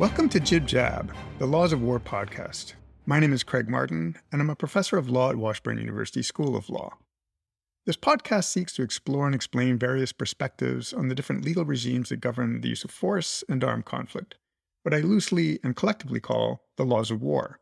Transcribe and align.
Welcome 0.00 0.30
to 0.30 0.40
Jib 0.40 0.66
Jab, 0.66 1.14
the 1.38 1.44
Laws 1.44 1.74
of 1.74 1.82
War 1.82 2.00
podcast. 2.00 2.72
My 3.04 3.20
name 3.20 3.34
is 3.34 3.42
Craig 3.42 3.68
Martin, 3.68 4.16
and 4.32 4.40
I'm 4.40 4.48
a 4.48 4.56
professor 4.56 4.96
of 4.96 5.10
law 5.10 5.28
at 5.28 5.36
Washburn 5.36 5.76
University 5.76 6.22
School 6.22 6.56
of 6.56 6.70
Law. 6.70 6.96
This 7.84 7.98
podcast 7.98 8.44
seeks 8.44 8.72
to 8.72 8.82
explore 8.82 9.26
and 9.26 9.34
explain 9.34 9.78
various 9.78 10.12
perspectives 10.12 10.94
on 10.94 11.08
the 11.08 11.14
different 11.14 11.44
legal 11.44 11.66
regimes 11.66 12.08
that 12.08 12.22
govern 12.22 12.62
the 12.62 12.70
use 12.70 12.82
of 12.82 12.90
force 12.90 13.44
and 13.46 13.62
armed 13.62 13.84
conflict, 13.84 14.36
what 14.84 14.94
I 14.94 15.00
loosely 15.00 15.58
and 15.62 15.76
collectively 15.76 16.18
call 16.18 16.62
the 16.78 16.86
laws 16.86 17.10
of 17.10 17.20
war. 17.20 17.60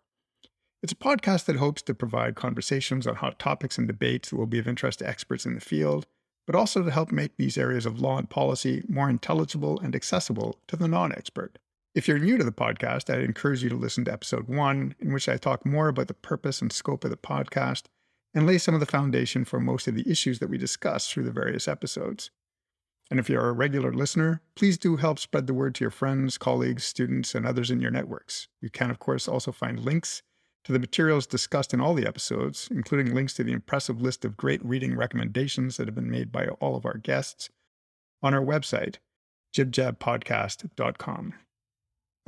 It's 0.81 0.93
a 0.93 0.95
podcast 0.95 1.47
that 1.47 1.57
hopes 1.57 1.83
to 1.83 1.93
provide 1.93 2.37
conversations 2.37 3.09
on 3.09 3.17
hot 3.17 3.41
topics 3.41 3.79
and 3.79 3.89
debates 3.89 4.31
that 4.31 4.37
will 4.37 4.47
be 4.47 4.61
of 4.61 4.69
interest 4.69 5.01
to 5.01 5.09
experts 5.09 5.45
in 5.45 5.57
the 5.57 5.61
field, 5.61 6.07
but 6.47 6.55
also 6.55 6.85
to 6.85 6.91
help 6.93 7.11
make 7.11 7.37
these 7.37 7.59
areas 7.59 7.85
of 7.85 8.01
law 8.01 8.17
and 8.17 8.31
policy 8.31 8.85
more 8.89 9.11
intelligible 9.11 9.81
and 9.81 9.97
accessible 9.97 10.61
to 10.69 10.77
the 10.77 10.87
non 10.87 11.11
expert. 11.11 11.59
If 11.95 12.07
you're 12.07 12.19
new 12.19 12.37
to 12.37 12.45
the 12.45 12.53
podcast, 12.53 13.13
I'd 13.13 13.25
encourage 13.25 13.63
you 13.63 13.71
to 13.71 13.77
listen 13.77 14.05
to 14.05 14.13
episode 14.13 14.47
one, 14.47 14.95
in 15.01 15.13
which 15.13 15.29
I 15.29 15.37
talk 15.37 15.65
more 15.65 15.89
about 15.89 16.09
the 16.09 16.15
purpose 16.15 16.61
and 16.61 16.73
scope 16.73 17.05
of 17.05 17.11
the 17.11 17.17
podcast 17.17 17.85
and 18.35 18.47
lay 18.47 18.59
some 18.59 18.75
of 18.75 18.81
the 18.81 18.87
foundation 18.87 19.45
for 19.45 19.59
most 19.59 19.89
of 19.89 19.95
the 19.95 20.09
issues 20.09 20.39
that 20.39 20.51
we 20.51 20.59
discuss 20.59 21.11
through 21.11 21.25
the 21.25 21.33
various 21.33 21.67
episodes. 21.67 22.31
And 23.11 23.19
if 23.19 23.31
you're 23.31 23.49
a 23.49 23.53
regular 23.53 23.93
listener, 23.93 24.43
please 24.55 24.77
do 24.77 24.97
help 24.97 25.19
spread 25.19 25.47
the 25.47 25.55
word 25.55 25.75
to 25.77 25.85
your 25.85 25.91
friends, 25.91 26.37
colleagues, 26.37 26.85
students, 26.85 27.35
and 27.35 27.47
others 27.47 27.71
in 27.71 27.81
your 27.81 27.91
networks. 27.91 28.49
You 28.61 28.69
can, 28.69 28.91
of 28.91 28.99
course, 28.99 29.27
also 29.27 29.51
find 29.51 29.81
links 29.81 30.23
to 30.65 30.73
the 30.73 30.79
materials 30.79 31.27
discussed 31.27 31.73
in 31.73 31.81
all 31.81 31.95
the 31.95 32.07
episodes, 32.07 32.69
including 32.71 33.15
links 33.15 33.33
to 33.35 33.45
the 33.45 33.53
impressive 33.53 34.03
list 34.03 34.27
of 34.27 34.37
great 34.37 34.63
reading 34.63 34.95
recommendations 34.95 35.79
that 35.79 35.89
have 35.89 35.95
been 35.95 36.11
made 36.11 36.31
by 36.31 36.49
all 36.49 36.77
of 36.77 36.85
our 36.85 36.99
guests, 36.99 37.49
on 38.23 38.35
our 38.35 38.45
website, 38.45 38.97
jibjabpodcast.com. 39.57 41.35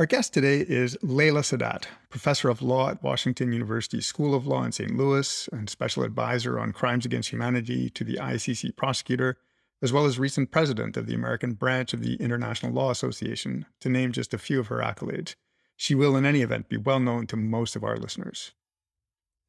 Our 0.00 0.06
guest 0.06 0.32
today 0.32 0.60
is 0.60 0.96
Leila 1.02 1.42
Sadat, 1.42 1.84
professor 2.08 2.48
of 2.48 2.62
law 2.62 2.88
at 2.88 3.02
Washington 3.02 3.52
University 3.52 4.00
School 4.00 4.34
of 4.34 4.46
Law 4.46 4.64
in 4.64 4.72
St. 4.72 4.96
Louis 4.96 5.46
and 5.52 5.68
special 5.68 6.04
advisor 6.04 6.58
on 6.58 6.72
crimes 6.72 7.04
against 7.04 7.28
humanity 7.28 7.90
to 7.90 8.02
the 8.02 8.16
ICC 8.16 8.76
prosecutor, 8.76 9.36
as 9.82 9.92
well 9.92 10.06
as 10.06 10.18
recent 10.18 10.50
president 10.50 10.96
of 10.96 11.06
the 11.06 11.12
American 11.12 11.52
branch 11.52 11.92
of 11.92 12.00
the 12.00 12.14
International 12.14 12.72
Law 12.72 12.90
Association, 12.90 13.66
to 13.82 13.90
name 13.90 14.10
just 14.10 14.32
a 14.32 14.38
few 14.38 14.58
of 14.58 14.68
her 14.68 14.78
accolades. 14.78 15.34
She 15.76 15.94
will, 15.94 16.16
in 16.16 16.24
any 16.24 16.40
event, 16.40 16.70
be 16.70 16.78
well 16.78 16.98
known 16.98 17.26
to 17.26 17.36
most 17.36 17.76
of 17.76 17.84
our 17.84 17.98
listeners. 17.98 18.52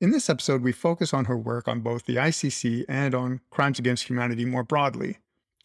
In 0.01 0.11
this 0.11 0.29
episode, 0.29 0.63
we 0.63 0.73
focus 0.73 1.13
on 1.13 1.25
her 1.25 1.37
work 1.37 1.69
on 1.69 1.79
both 1.79 2.03
the 2.03 2.17
ICC 2.17 2.83
and 2.89 3.15
on 3.15 3.39
crimes 3.51 3.79
against 3.79 4.09
humanity 4.09 4.43
more 4.43 4.65
broadly, 4.65 5.19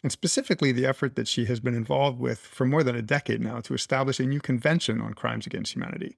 and 0.06 0.12
specifically 0.12 0.70
the 0.70 0.86
effort 0.86 1.16
that 1.16 1.26
she 1.26 1.46
has 1.46 1.58
been 1.58 1.74
involved 1.74 2.20
with 2.20 2.38
for 2.38 2.64
more 2.64 2.84
than 2.84 2.94
a 2.94 3.02
decade 3.02 3.40
now 3.40 3.58
to 3.58 3.74
establish 3.74 4.20
a 4.20 4.24
new 4.24 4.38
convention 4.38 5.00
on 5.00 5.14
crimes 5.14 5.48
against 5.48 5.74
humanity, 5.74 6.16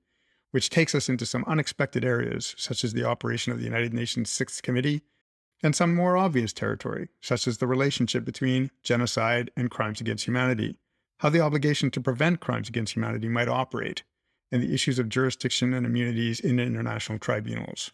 which 0.51 0.69
takes 0.69 0.95
us 0.95 1.09
into 1.09 1.25
some 1.25 1.43
unexpected 1.47 2.05
areas, 2.05 2.55
such 2.59 2.85
as 2.85 2.93
the 2.93 3.05
operation 3.05 3.51
of 3.51 3.59
the 3.59 3.65
United 3.65 3.95
Nations 3.95 4.29
Sixth 4.29 4.61
Committee, 4.61 5.01
and 5.63 5.75
some 5.75 5.95
more 5.95 6.19
obvious 6.19 6.53
territory, 6.53 7.09
such 7.23 7.49
as 7.49 7.57
the 7.57 7.67
relationship 7.67 8.27
between 8.27 8.71
genocide 8.83 9.51
and 9.57 9.71
crimes 9.71 10.03
against 10.03 10.27
humanity, 10.27 10.79
how 11.21 11.31
the 11.31 11.41
obligation 11.41 11.91
to 11.91 11.99
prevent 11.99 12.41
crimes 12.41 12.69
against 12.69 12.95
humanity 12.95 13.27
might 13.27 13.49
operate, 13.49 14.03
and 14.53 14.63
the 14.63 14.75
issues 14.75 14.99
of 14.99 15.09
jurisdiction 15.09 15.73
and 15.73 15.87
immunities 15.87 16.41
in 16.41 16.61
international 16.61 17.19
tribunals. 17.19 17.91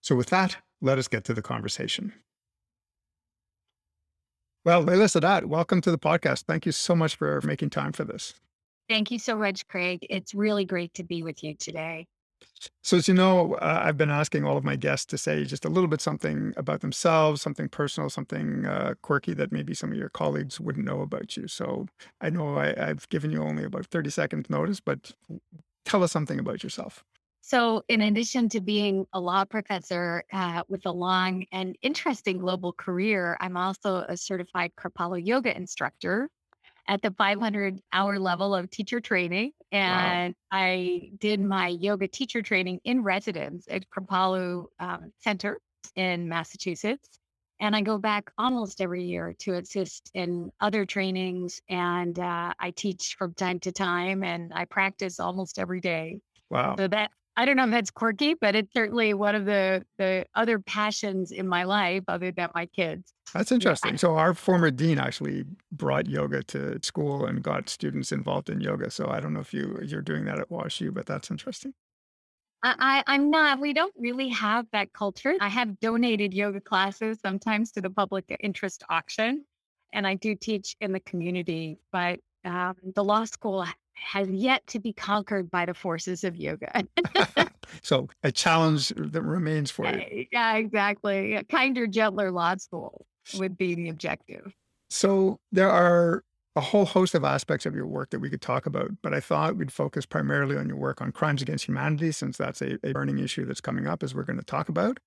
So, 0.00 0.16
with 0.16 0.30
that, 0.30 0.56
let 0.80 0.98
us 0.98 1.06
get 1.06 1.22
to 1.26 1.32
the 1.32 1.42
conversation. 1.42 2.12
Well, 4.64 4.82
Leila 4.82 5.06
Sadat, 5.06 5.46
welcome 5.46 5.80
to 5.80 5.90
the 5.90 5.98
podcast. 5.98 6.44
Thank 6.44 6.66
you 6.66 6.72
so 6.72 6.94
much 6.94 7.16
for 7.16 7.40
making 7.42 7.70
time 7.70 7.90
for 7.90 8.04
this. 8.04 8.34
Thank 8.88 9.10
you 9.10 9.18
so 9.18 9.36
much, 9.36 9.66
Craig. 9.66 10.06
It's 10.08 10.34
really 10.34 10.64
great 10.64 10.94
to 10.94 11.02
be 11.02 11.24
with 11.24 11.42
you 11.42 11.56
today. 11.56 12.06
So, 12.80 12.96
as 12.96 13.08
you 13.08 13.14
know, 13.14 13.54
uh, 13.54 13.82
I've 13.84 13.96
been 13.96 14.10
asking 14.10 14.44
all 14.44 14.56
of 14.56 14.62
my 14.62 14.76
guests 14.76 15.06
to 15.06 15.18
say 15.18 15.44
just 15.44 15.64
a 15.64 15.68
little 15.68 15.88
bit 15.88 16.00
something 16.00 16.54
about 16.56 16.80
themselves, 16.80 17.42
something 17.42 17.68
personal, 17.68 18.08
something 18.08 18.64
uh, 18.64 18.94
quirky 19.02 19.34
that 19.34 19.50
maybe 19.50 19.74
some 19.74 19.90
of 19.90 19.98
your 19.98 20.10
colleagues 20.10 20.60
wouldn't 20.60 20.84
know 20.84 21.00
about 21.00 21.36
you. 21.36 21.48
So, 21.48 21.86
I 22.20 22.30
know 22.30 22.54
I, 22.56 22.90
I've 22.90 23.08
given 23.08 23.32
you 23.32 23.42
only 23.42 23.64
about 23.64 23.86
30 23.86 24.10
seconds 24.10 24.48
notice, 24.48 24.78
but 24.78 25.10
tell 25.84 26.04
us 26.04 26.12
something 26.12 26.38
about 26.38 26.62
yourself. 26.62 27.02
So, 27.44 27.82
in 27.88 28.02
addition 28.02 28.48
to 28.50 28.60
being 28.60 29.04
a 29.12 29.20
law 29.20 29.44
professor 29.44 30.22
uh, 30.32 30.62
with 30.68 30.86
a 30.86 30.92
long 30.92 31.44
and 31.50 31.76
interesting 31.82 32.38
global 32.38 32.72
career, 32.72 33.36
I'm 33.40 33.56
also 33.56 34.04
a 34.08 34.16
certified 34.16 34.70
Kripalu 34.78 35.26
yoga 35.26 35.54
instructor 35.54 36.30
at 36.86 37.02
the 37.02 37.10
500 37.10 37.80
hour 37.92 38.18
level 38.20 38.54
of 38.54 38.70
teacher 38.70 39.00
training. 39.00 39.52
And 39.72 40.34
wow. 40.52 40.58
I 40.58 41.10
did 41.18 41.40
my 41.40 41.68
yoga 41.68 42.06
teacher 42.06 42.42
training 42.42 42.80
in 42.84 43.02
residence 43.02 43.66
at 43.68 43.90
Kripalu 43.90 44.66
um, 44.78 45.12
Center 45.18 45.58
in 45.96 46.28
Massachusetts. 46.28 47.18
And 47.58 47.74
I 47.74 47.80
go 47.80 47.98
back 47.98 48.30
almost 48.38 48.80
every 48.80 49.04
year 49.04 49.34
to 49.40 49.54
assist 49.54 50.12
in 50.14 50.50
other 50.60 50.84
trainings. 50.84 51.60
And 51.68 52.18
uh, 52.18 52.54
I 52.58 52.70
teach 52.70 53.16
from 53.18 53.34
time 53.34 53.58
to 53.60 53.72
time 53.72 54.22
and 54.22 54.52
I 54.54 54.64
practice 54.64 55.18
almost 55.18 55.58
every 55.58 55.80
day. 55.80 56.20
Wow. 56.48 56.76
So 56.76 56.86
that 56.88 57.10
I 57.36 57.44
don't 57.46 57.56
know 57.56 57.64
if 57.64 57.70
that's 57.70 57.90
quirky, 57.90 58.34
but 58.34 58.54
it's 58.54 58.72
certainly 58.72 59.14
one 59.14 59.34
of 59.34 59.46
the 59.46 59.84
the 59.98 60.26
other 60.34 60.58
passions 60.58 61.32
in 61.32 61.48
my 61.48 61.64
life, 61.64 62.04
other 62.08 62.30
than 62.30 62.50
my 62.54 62.66
kids. 62.66 63.14
That's 63.32 63.50
interesting. 63.50 63.92
Yeah. 63.92 63.96
So 63.96 64.16
our 64.16 64.34
former 64.34 64.70
dean 64.70 64.98
actually 64.98 65.44
brought 65.70 66.06
yoga 66.06 66.42
to 66.44 66.78
school 66.82 67.24
and 67.24 67.42
got 67.42 67.70
students 67.70 68.12
involved 68.12 68.50
in 68.50 68.60
yoga. 68.60 68.90
So 68.90 69.08
I 69.08 69.20
don't 69.20 69.32
know 69.32 69.40
if 69.40 69.54
you 69.54 69.78
you're 69.82 70.02
doing 70.02 70.26
that 70.26 70.38
at 70.38 70.50
WashU, 70.50 70.92
but 70.92 71.06
that's 71.06 71.30
interesting. 71.30 71.72
I, 72.64 73.02
I'm 73.08 73.30
not. 73.30 73.58
We 73.58 73.72
don't 73.72 73.94
really 73.98 74.28
have 74.28 74.66
that 74.72 74.92
culture. 74.92 75.34
I 75.40 75.48
have 75.48 75.80
donated 75.80 76.32
yoga 76.32 76.60
classes 76.60 77.18
sometimes 77.20 77.72
to 77.72 77.80
the 77.80 77.90
public 77.90 78.36
interest 78.38 78.84
auction, 78.88 79.44
and 79.92 80.06
I 80.06 80.14
do 80.14 80.36
teach 80.36 80.76
in 80.80 80.92
the 80.92 81.00
community. 81.00 81.78
But 81.90 82.20
um, 82.44 82.74
the 82.94 83.02
law 83.02 83.24
school 83.24 83.64
has 83.94 84.28
yet 84.28 84.66
to 84.68 84.80
be 84.80 84.92
conquered 84.92 85.50
by 85.50 85.66
the 85.66 85.74
forces 85.74 86.24
of 86.24 86.36
yoga. 86.36 86.84
so 87.82 88.08
a 88.22 88.32
challenge 88.32 88.88
that 88.96 89.22
remains 89.22 89.70
for 89.70 89.86
you. 89.86 90.00
Eh, 90.00 90.24
yeah, 90.32 90.56
exactly. 90.56 91.34
A 91.34 91.44
kinder, 91.44 91.86
gentler 91.86 92.30
law 92.30 92.56
school 92.56 93.06
would 93.34 93.56
be 93.56 93.74
the 93.74 93.88
objective. 93.88 94.52
So 94.90 95.38
there 95.52 95.70
are 95.70 96.24
a 96.54 96.60
whole 96.60 96.84
host 96.84 97.14
of 97.14 97.24
aspects 97.24 97.64
of 97.64 97.74
your 97.74 97.86
work 97.86 98.10
that 98.10 98.18
we 98.18 98.28
could 98.28 98.42
talk 98.42 98.66
about, 98.66 98.90
but 99.02 99.14
I 99.14 99.20
thought 99.20 99.56
we'd 99.56 99.72
focus 99.72 100.04
primarily 100.04 100.56
on 100.56 100.68
your 100.68 100.76
work 100.76 101.00
on 101.00 101.12
crimes 101.12 101.40
against 101.40 101.66
humanity, 101.66 102.12
since 102.12 102.36
that's 102.36 102.60
a, 102.60 102.78
a 102.86 102.92
burning 102.92 103.18
issue 103.18 103.46
that's 103.46 103.60
coming 103.60 103.86
up 103.86 104.02
as 104.02 104.14
we're 104.14 104.24
going 104.24 104.38
to 104.38 104.44
talk 104.44 104.68
about. 104.68 104.98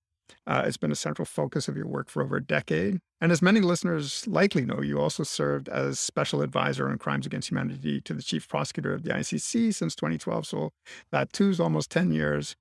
Uh, 0.47 0.63
it's 0.65 0.77
been 0.77 0.91
a 0.91 0.95
central 0.95 1.25
focus 1.25 1.67
of 1.67 1.75
your 1.75 1.87
work 1.87 2.09
for 2.09 2.21
over 2.21 2.37
a 2.37 2.43
decade. 2.43 2.99
And 3.21 3.31
as 3.31 3.41
many 3.41 3.61
listeners 3.61 4.27
likely 4.27 4.65
know, 4.65 4.81
you 4.81 4.99
also 4.99 5.23
served 5.23 5.69
as 5.69 5.99
special 5.99 6.41
advisor 6.41 6.89
on 6.89 6.97
crimes 6.97 7.25
against 7.25 7.49
humanity 7.49 8.01
to 8.01 8.13
the 8.13 8.21
chief 8.21 8.47
prosecutor 8.47 8.93
of 8.93 9.03
the 9.03 9.11
ICC 9.11 9.73
since 9.73 9.95
2012. 9.95 10.45
So 10.45 10.71
that 11.11 11.33
too 11.33 11.49
is 11.49 11.59
almost 11.59 11.89
10 11.91 12.11
years. 12.11 12.55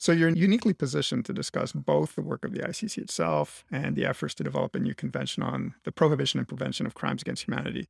So 0.00 0.12
you're 0.12 0.28
uniquely 0.28 0.74
positioned 0.74 1.24
to 1.24 1.32
discuss 1.32 1.72
both 1.72 2.14
the 2.14 2.22
work 2.22 2.44
of 2.44 2.52
the 2.52 2.60
ICC 2.60 2.98
itself 2.98 3.64
and 3.70 3.96
the 3.96 4.06
efforts 4.06 4.34
to 4.36 4.44
develop 4.44 4.76
a 4.76 4.78
new 4.78 4.94
convention 4.94 5.42
on 5.42 5.74
the 5.84 5.90
prohibition 5.90 6.38
and 6.38 6.46
prevention 6.46 6.86
of 6.86 6.94
crimes 6.94 7.20
against 7.20 7.48
humanity. 7.48 7.88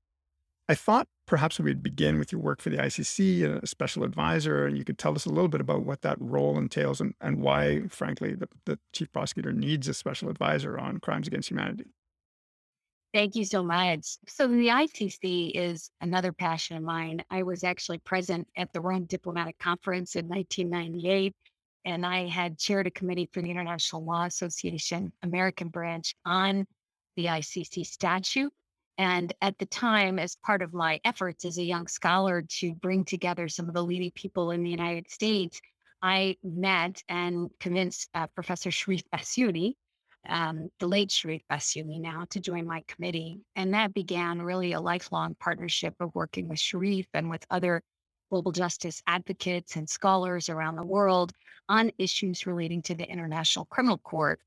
I 0.68 0.74
thought 0.74 1.08
perhaps 1.26 1.58
we'd 1.58 1.82
begin 1.82 2.18
with 2.18 2.30
your 2.30 2.40
work 2.40 2.60
for 2.60 2.68
the 2.68 2.76
ICC, 2.76 3.44
and 3.44 3.62
a 3.62 3.66
special 3.66 4.04
advisor, 4.04 4.66
and 4.66 4.76
you 4.76 4.84
could 4.84 4.98
tell 4.98 5.14
us 5.14 5.24
a 5.24 5.30
little 5.30 5.48
bit 5.48 5.60
about 5.60 5.84
what 5.84 6.02
that 6.02 6.18
role 6.20 6.58
entails 6.58 7.00
and, 7.00 7.14
and 7.20 7.40
why, 7.40 7.82
frankly, 7.88 8.34
the, 8.34 8.48
the 8.66 8.78
chief 8.92 9.10
prosecutor 9.12 9.52
needs 9.52 9.88
a 9.88 9.94
special 9.94 10.28
advisor 10.28 10.78
on 10.78 10.98
crimes 10.98 11.26
against 11.26 11.50
humanity. 11.50 11.86
Thank 13.14 13.36
you 13.36 13.46
so 13.46 13.62
much. 13.62 14.18
So, 14.26 14.46
the 14.46 14.68
ICC 14.68 15.52
is 15.54 15.90
another 16.02 16.32
passion 16.32 16.76
of 16.76 16.82
mine. 16.82 17.24
I 17.30 17.42
was 17.42 17.64
actually 17.64 17.98
present 17.98 18.46
at 18.56 18.70
the 18.74 18.82
Rome 18.82 19.04
Diplomatic 19.04 19.58
Conference 19.58 20.16
in 20.16 20.28
1998, 20.28 21.34
and 21.86 22.04
I 22.04 22.26
had 22.26 22.58
chaired 22.58 22.86
a 22.86 22.90
committee 22.90 23.28
for 23.32 23.40
the 23.40 23.50
International 23.50 24.04
Law 24.04 24.24
Association 24.26 25.12
American 25.22 25.68
branch 25.68 26.14
on 26.26 26.66
the 27.16 27.26
ICC 27.26 27.86
statute 27.86 28.52
and 28.98 29.32
at 29.40 29.56
the 29.58 29.66
time, 29.66 30.18
as 30.18 30.36
part 30.44 30.60
of 30.60 30.74
my 30.74 31.00
efforts 31.04 31.44
as 31.44 31.56
a 31.56 31.62
young 31.62 31.86
scholar 31.86 32.42
to 32.58 32.74
bring 32.74 33.04
together 33.04 33.48
some 33.48 33.68
of 33.68 33.74
the 33.74 33.82
leading 33.82 34.10
people 34.10 34.50
in 34.50 34.64
the 34.64 34.70
United 34.70 35.08
States, 35.08 35.60
I 36.02 36.36
met 36.42 37.02
and 37.08 37.48
convinced 37.60 38.08
uh, 38.14 38.26
Professor 38.26 38.70
Cherif 38.70 39.04
Bassiouni, 39.14 39.74
um, 40.28 40.68
the 40.80 40.88
late 40.88 41.10
Cherif 41.10 41.42
Bassiouni 41.50 42.00
now, 42.00 42.24
to 42.30 42.40
join 42.40 42.66
my 42.66 42.82
committee. 42.88 43.40
And 43.54 43.72
that 43.74 43.94
began 43.94 44.42
really 44.42 44.72
a 44.72 44.80
lifelong 44.80 45.36
partnership 45.38 45.94
of 46.00 46.12
working 46.14 46.48
with 46.48 46.58
Cherif 46.58 47.06
and 47.14 47.30
with 47.30 47.46
other 47.50 47.82
global 48.30 48.50
justice 48.50 49.00
advocates 49.06 49.76
and 49.76 49.88
scholars 49.88 50.48
around 50.48 50.74
the 50.74 50.84
world 50.84 51.32
on 51.68 51.92
issues 51.98 52.46
relating 52.46 52.82
to 52.82 52.94
the 52.96 53.08
International 53.08 53.64
Criminal 53.66 53.98
Court. 53.98 54.40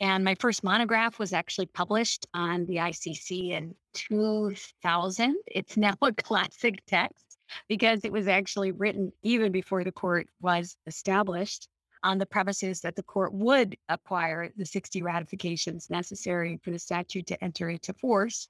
And 0.00 0.24
my 0.24 0.34
first 0.34 0.62
monograph 0.62 1.18
was 1.18 1.32
actually 1.32 1.66
published 1.66 2.26
on 2.34 2.66
the 2.66 2.76
ICC 2.76 3.50
in 3.50 3.74
2000. 3.94 5.36
It's 5.46 5.76
now 5.76 5.94
a 6.02 6.12
classic 6.12 6.84
text. 6.86 7.38
because 7.68 8.04
it 8.04 8.12
was 8.12 8.28
actually 8.28 8.72
written 8.72 9.12
even 9.22 9.52
before 9.52 9.84
the 9.84 9.92
court 9.92 10.28
was 10.40 10.76
established 10.86 11.68
on 12.02 12.18
the 12.18 12.26
premises 12.26 12.80
that 12.80 12.96
the 12.96 13.02
court 13.02 13.32
would 13.32 13.76
acquire 13.88 14.52
the 14.56 14.66
60 14.66 15.02
ratifications 15.02 15.90
necessary 15.90 16.58
for 16.62 16.70
the 16.70 16.78
statute 16.78 17.26
to 17.26 17.42
enter 17.42 17.68
into 17.68 17.92
force. 17.94 18.48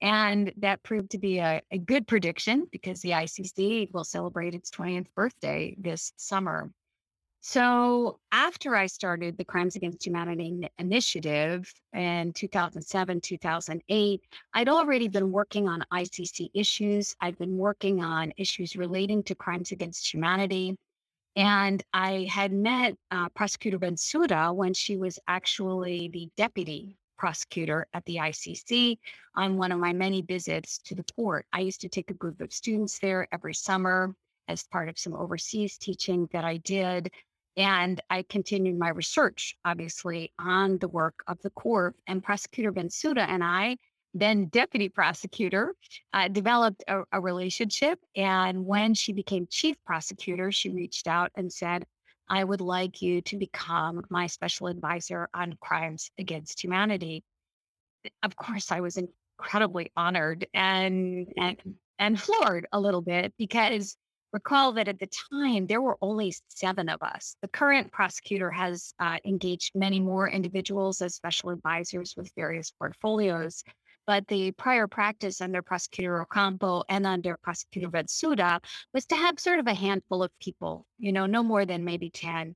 And 0.00 0.52
that 0.58 0.82
proved 0.82 1.10
to 1.10 1.18
be 1.18 1.38
a, 1.38 1.62
a 1.70 1.78
good 1.78 2.06
prediction 2.06 2.66
because 2.70 3.00
the 3.00 3.10
ICC 3.10 3.92
will 3.92 4.04
celebrate 4.04 4.54
its 4.54 4.70
20th 4.70 5.06
birthday 5.14 5.74
this 5.78 6.12
summer. 6.16 6.70
So, 7.40 8.18
after 8.32 8.74
I 8.74 8.86
started 8.86 9.38
the 9.38 9.44
Crimes 9.44 9.76
Against 9.76 10.04
Humanity 10.04 10.68
initiative 10.78 11.72
in 11.92 12.32
2007, 12.32 13.20
2008, 13.20 14.20
I'd 14.54 14.68
already 14.68 15.06
been 15.08 15.30
working 15.30 15.68
on 15.68 15.84
ICC 15.92 16.50
issues. 16.54 17.14
I'd 17.20 17.38
been 17.38 17.56
working 17.56 18.02
on 18.02 18.32
issues 18.36 18.74
relating 18.74 19.22
to 19.24 19.34
crimes 19.36 19.70
against 19.70 20.12
humanity. 20.12 20.76
And 21.36 21.84
I 21.92 22.26
had 22.30 22.52
met 22.52 22.96
uh, 23.10 23.28
Prosecutor 23.28 23.78
Bensouda 23.78 24.54
when 24.54 24.74
she 24.74 24.96
was 24.96 25.18
actually 25.28 26.08
the 26.08 26.28
deputy 26.36 26.96
prosecutor 27.16 27.86
at 27.94 28.04
the 28.06 28.16
ICC 28.16 28.98
on 29.34 29.56
one 29.56 29.72
of 29.72 29.78
my 29.78 29.92
many 29.92 30.22
visits 30.22 30.78
to 30.78 30.94
the 30.94 31.04
court. 31.14 31.46
I 31.52 31.60
used 31.60 31.80
to 31.82 31.88
take 31.88 32.10
a 32.10 32.14
group 32.14 32.40
of 32.40 32.52
students 32.52 32.98
there 32.98 33.28
every 33.32 33.54
summer 33.54 34.14
as 34.48 34.62
part 34.64 34.88
of 34.88 34.98
some 34.98 35.14
overseas 35.14 35.78
teaching 35.78 36.28
that 36.32 36.44
I 36.44 36.58
did. 36.58 37.10
And 37.56 38.00
I 38.10 38.22
continued 38.22 38.78
my 38.78 38.90
research, 38.90 39.56
obviously, 39.64 40.32
on 40.38 40.78
the 40.78 40.88
work 40.88 41.20
of 41.26 41.40
the 41.42 41.50
court. 41.50 41.96
And 42.06 42.22
Prosecutor 42.22 42.72
Bensouda 42.72 43.26
and 43.26 43.42
I, 43.42 43.78
then 44.12 44.46
deputy 44.46 44.88
prosecutor, 44.88 45.74
uh, 46.12 46.28
developed 46.28 46.84
a, 46.86 47.02
a 47.12 47.20
relationship. 47.20 47.98
And 48.14 48.66
when 48.66 48.94
she 48.94 49.12
became 49.12 49.46
chief 49.50 49.76
prosecutor, 49.86 50.52
she 50.52 50.70
reached 50.70 51.06
out 51.06 51.32
and 51.34 51.50
said, 51.52 51.86
I 52.28 52.42
would 52.42 52.60
like 52.60 53.02
you 53.02 53.20
to 53.22 53.38
become 53.38 54.02
my 54.10 54.26
special 54.26 54.66
advisor 54.66 55.28
on 55.32 55.56
crimes 55.60 56.10
against 56.18 56.62
humanity. 56.62 57.24
Of 58.22 58.36
course, 58.36 58.72
I 58.72 58.80
was 58.80 58.98
incredibly 58.98 59.92
honored 59.96 60.46
and 60.52 61.28
and 61.36 61.56
and 61.98 62.20
floored 62.20 62.66
a 62.72 62.80
little 62.80 63.00
bit 63.00 63.32
because 63.38 63.96
recall 64.32 64.72
that 64.72 64.88
at 64.88 64.98
the 64.98 65.08
time 65.30 65.66
there 65.66 65.80
were 65.80 65.98
only 66.00 66.34
seven 66.48 66.88
of 66.88 67.02
us. 67.02 67.36
The 67.42 67.48
current 67.48 67.92
prosecutor 67.92 68.50
has 68.50 68.92
uh, 68.98 69.18
engaged 69.24 69.72
many 69.74 70.00
more 70.00 70.28
individuals 70.28 71.00
as 71.00 71.14
special 71.14 71.50
advisors 71.50 72.14
with 72.16 72.30
various 72.36 72.70
portfolios. 72.70 73.62
But 74.06 74.28
the 74.28 74.52
prior 74.52 74.86
practice 74.86 75.40
under 75.40 75.62
Prosecutor 75.62 76.22
Ocampo 76.22 76.84
and 76.88 77.06
under 77.06 77.36
Prosecutor 77.42 77.88
Bensouda 77.88 78.60
was 78.94 79.04
to 79.06 79.16
have 79.16 79.40
sort 79.40 79.58
of 79.58 79.66
a 79.66 79.74
handful 79.74 80.22
of 80.22 80.30
people, 80.38 80.86
you 80.98 81.12
know, 81.12 81.26
no 81.26 81.42
more 81.42 81.66
than 81.66 81.84
maybe 81.84 82.10
10. 82.10 82.54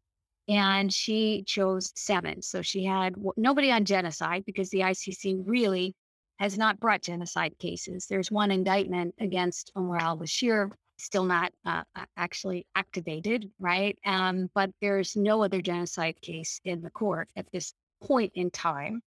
And 0.49 0.93
she 0.93 1.43
chose 1.47 1.93
seven. 1.97 2.43
So 2.43 2.63
she 2.63 2.85
had 2.85 3.15
nobody 3.37 3.73
on 3.73 3.85
genocide 3.85 4.45
because 4.45 4.71
the 4.71 4.81
ICC 4.81 5.43
really 5.45 5.95
has 6.39 6.57
not 6.57 6.81
brought 6.81 7.03
genocide 7.03 7.59
cases. 7.59 8.07
There's 8.07 8.31
one 8.31 8.51
indictment 8.51 9.15
against 9.21 9.73
Omar 9.77 9.99
al 9.99 10.19
Bashir, 10.19 10.71
still 11.03 11.25
not 11.25 11.53
uh, 11.65 11.83
actually 12.17 12.67
activated, 12.75 13.51
right? 13.59 13.99
Um, 14.05 14.51
but 14.55 14.71
there's 14.81 15.17
no 15.17 15.43
other 15.43 15.61
genocide 15.61 16.21
case 16.21 16.61
in 16.65 16.83
the 16.83 16.91
court 16.91 17.29
at 17.37 17.51
this 17.53 17.75
point 18.03 18.33
in 18.35 18.51
time. 18.51 19.03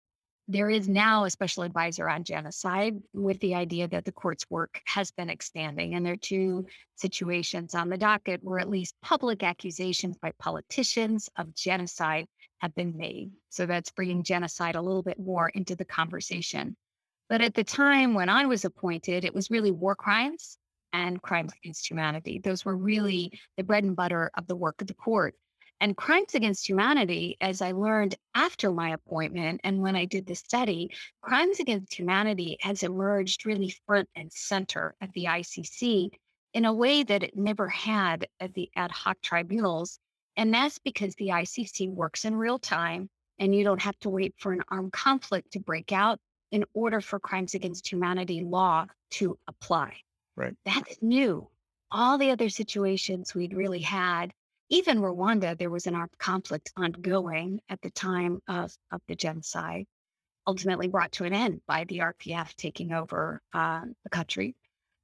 There 0.50 0.69
is 0.69 0.90
now 0.90 1.24
a 1.24 1.30
special 1.30 1.63
advisor 1.63 2.10
on 2.10 2.25
genocide 2.25 3.01
with 3.13 3.40
the 3.40 3.56
idea 3.56 3.88
that 3.88 4.04
the 4.04 4.12
court's 4.12 4.50
work 4.50 4.81
has 4.86 5.10
been 5.10 5.30
expanding. 5.30 5.95
And 5.95 6.06
there 6.06 6.13
are 6.13 6.18
two 6.18 6.66
situations 6.95 7.75
on 7.75 7.90
the 7.90 7.98
docket 7.98 8.44
where 8.44 8.60
at 8.60 8.69
least 8.69 8.96
public 9.01 9.42
accusations 9.42 10.18
by 10.18 10.34
politicians 10.39 11.30
of 11.38 11.56
genocide 11.56 12.28
have 12.60 12.75
been 12.75 12.98
made. 12.98 13.31
So 13.50 13.66
that's 13.66 13.92
bringing 13.92 14.24
genocide 14.24 14.75
a 14.75 14.81
little 14.81 15.04
bit 15.04 15.19
more 15.19 15.48
into 15.50 15.75
the 15.78 15.86
conversation. 15.86 16.75
But 17.30 17.42
at 17.42 17.54
the 17.54 17.63
time 17.63 18.13
when 18.13 18.28
I 18.28 18.46
was 18.46 18.66
appointed, 18.66 19.24
it 19.24 19.34
was 19.34 19.50
really 19.50 19.72
war 19.72 19.96
crimes 19.96 20.57
and 20.94 21.22
crimes 21.22 21.51
against 21.62 21.90
humanity. 21.90 22.40
Those 22.40 22.63
were 22.63 22.78
really 22.78 23.40
the 23.57 23.63
bread 23.63 23.84
and 23.84 23.95
butter 23.95 24.31
of 24.38 24.48
the 24.48 24.56
work 24.56 24.80
of 24.81 24.88
the 24.88 24.94
court. 24.94 25.36
And 25.81 25.98
crimes 25.98 26.36
against 26.36 26.69
humanity, 26.69 27.36
as 27.42 27.62
I 27.62 27.74
learned 27.74 28.16
after 28.36 28.72
my 28.72 28.92
appointment 28.92 29.60
and 29.66 29.81
when 29.81 29.98
I 29.98 30.06
did 30.06 30.25
the 30.25 30.36
study, 30.36 30.92
crimes 31.22 31.60
against 31.60 31.94
humanity 31.94 32.56
has 32.62 32.84
emerged 32.84 33.45
really 33.45 33.75
front 33.86 34.07
and 34.16 34.31
center 34.31 34.95
at 35.01 35.12
the 35.12 35.25
ICC 35.25 36.12
in 36.54 36.66
a 36.66 36.74
way 36.74 37.04
that 37.04 37.24
it 37.24 37.36
never 37.36 37.68
had 37.68 38.28
at 38.39 38.54
the 38.54 38.69
ad 38.75 38.92
hoc 38.92 39.18
tribunals. 39.22 40.00
And 40.38 40.54
that's 40.54 40.80
because 40.80 41.16
the 41.16 41.30
ICC 41.30 41.89
works 41.89 42.24
in 42.24 42.36
real 42.36 42.60
time 42.60 43.10
and 43.39 43.54
you 43.54 43.63
don't 43.63 43.81
have 43.81 43.98
to 44.00 44.10
wait 44.10 44.36
for 44.38 44.54
an 44.54 44.62
armed 44.69 44.94
conflict 44.94 45.51
to 45.51 45.60
break 45.60 45.92
out 45.92 46.19
in 46.51 46.63
order 46.74 47.01
for 47.01 47.19
crimes 47.19 47.56
against 47.56 47.92
humanity 47.92 48.42
law 48.42 48.86
to 49.10 49.38
apply. 49.48 49.98
Right. 50.36 50.56
That's 50.66 51.02
new. 51.02 51.48
All 51.92 52.18
the 52.18 52.32
other 52.32 52.50
situations 52.50 53.36
we'd 53.36 53.54
really 53.54 53.82
had 53.82 54.34
even 54.74 55.02
Rwanda, 55.02 55.56
there 55.56 55.70
was 55.70 55.86
an 55.86 55.94
armed 55.94 56.18
conflict 56.18 56.72
ongoing 56.76 57.62
at 57.70 57.80
the 57.82 57.92
time 57.92 58.42
of, 58.48 58.76
of 58.92 59.02
the 59.08 59.16
genocide, 59.16 59.86
ultimately 60.48 60.88
brought 60.88 61.12
to 61.14 61.26
an 61.26 61.34
end 61.34 61.62
by 61.68 61.84
the 61.84 62.00
RPF 62.00 62.56
taking 62.56 62.92
over 62.92 63.40
uh, 63.54 63.82
the 64.04 64.10
country. 64.10 64.56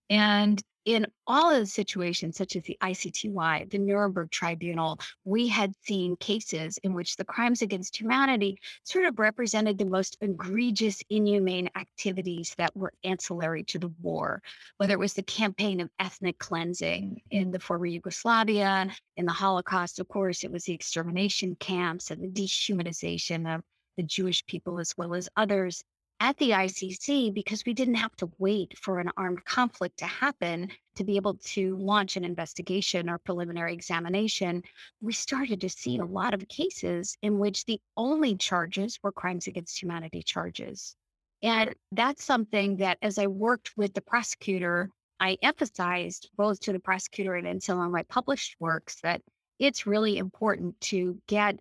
And 0.09 0.59
in 0.85 1.05
all 1.27 1.51
of 1.51 1.59
the 1.59 1.65
situations, 1.65 2.37
such 2.37 2.55
as 2.55 2.63
the 2.63 2.77
ICTY, 2.81 3.69
the 3.69 3.77
Nuremberg 3.77 4.31
Tribunal, 4.31 4.99
we 5.23 5.47
had 5.47 5.73
seen 5.83 6.15
cases 6.17 6.77
in 6.83 6.93
which 6.93 7.15
the 7.15 7.25
crimes 7.25 7.61
against 7.61 7.99
humanity 7.99 8.57
sort 8.83 9.05
of 9.05 9.19
represented 9.19 9.77
the 9.77 9.85
most 9.85 10.17
egregious, 10.21 11.01
inhumane 11.09 11.69
activities 11.75 12.55
that 12.57 12.75
were 12.75 12.93
ancillary 13.03 13.63
to 13.65 13.79
the 13.79 13.93
war, 14.01 14.41
whether 14.77 14.93
it 14.93 14.99
was 14.99 15.13
the 15.13 15.23
campaign 15.23 15.79
of 15.79 15.89
ethnic 15.99 16.37
cleansing 16.39 17.21
in 17.29 17.51
the 17.51 17.59
former 17.59 17.85
Yugoslavia, 17.85 18.89
in 19.17 19.25
the 19.25 19.31
Holocaust, 19.31 19.99
of 19.99 20.07
course, 20.07 20.43
it 20.43 20.51
was 20.51 20.63
the 20.63 20.73
extermination 20.73 21.55
camps 21.55 22.11
and 22.11 22.23
the 22.23 22.41
dehumanization 22.41 23.53
of 23.53 23.61
the 23.97 24.03
Jewish 24.03 24.45
people 24.45 24.79
as 24.79 24.93
well 24.97 25.13
as 25.13 25.29
others 25.35 25.83
at 26.19 26.37
the 26.37 26.51
ICC 26.51 27.33
because 27.33 27.63
we 27.65 27.73
didn't 27.73 27.95
have 27.95 28.15
to 28.17 28.29
wait 28.37 28.77
for 28.77 28.99
an 28.99 29.09
armed 29.15 29.43
conflict 29.45 29.97
to 29.99 30.05
happen 30.05 30.69
to 30.95 31.03
be 31.03 31.15
able 31.15 31.35
to 31.35 31.77
launch 31.77 32.17
an 32.17 32.25
investigation 32.25 33.09
or 33.09 33.17
preliminary 33.17 33.73
examination. 33.73 34.61
We 35.01 35.13
started 35.13 35.61
to 35.61 35.69
see 35.69 35.97
a 35.97 36.05
lot 36.05 36.33
of 36.33 36.47
cases 36.49 37.17
in 37.21 37.39
which 37.39 37.65
the 37.65 37.79
only 37.95 38.35
charges 38.35 38.99
were 39.01 39.13
crimes 39.13 39.47
against 39.47 39.81
humanity 39.81 40.21
charges. 40.21 40.95
And 41.41 41.73
that's 41.93 42.25
something 42.25 42.77
that, 42.77 42.97
as 43.01 43.17
I 43.17 43.27
worked 43.27 43.71
with 43.77 43.93
the 43.93 44.01
prosecutor, 44.01 44.89
I 45.21 45.37
emphasized 45.41 46.29
both 46.35 46.59
to 46.61 46.73
the 46.73 46.79
prosecutor 46.79 47.35
and 47.35 47.63
some 47.63 47.79
of 47.79 47.91
my 47.91 48.03
published 48.03 48.55
works 48.59 48.99
that 49.03 49.21
it's 49.57 49.87
really 49.87 50.17
important 50.17 50.79
to 50.81 51.17
get 51.27 51.59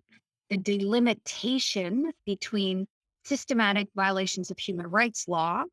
the 0.49 0.57
delimitation 0.57 2.11
between 2.25 2.87
systematic 3.29 3.87
violations 3.95 4.49
of 4.49 4.57
human 4.57 4.87
rights 4.87 5.27
law 5.27 5.63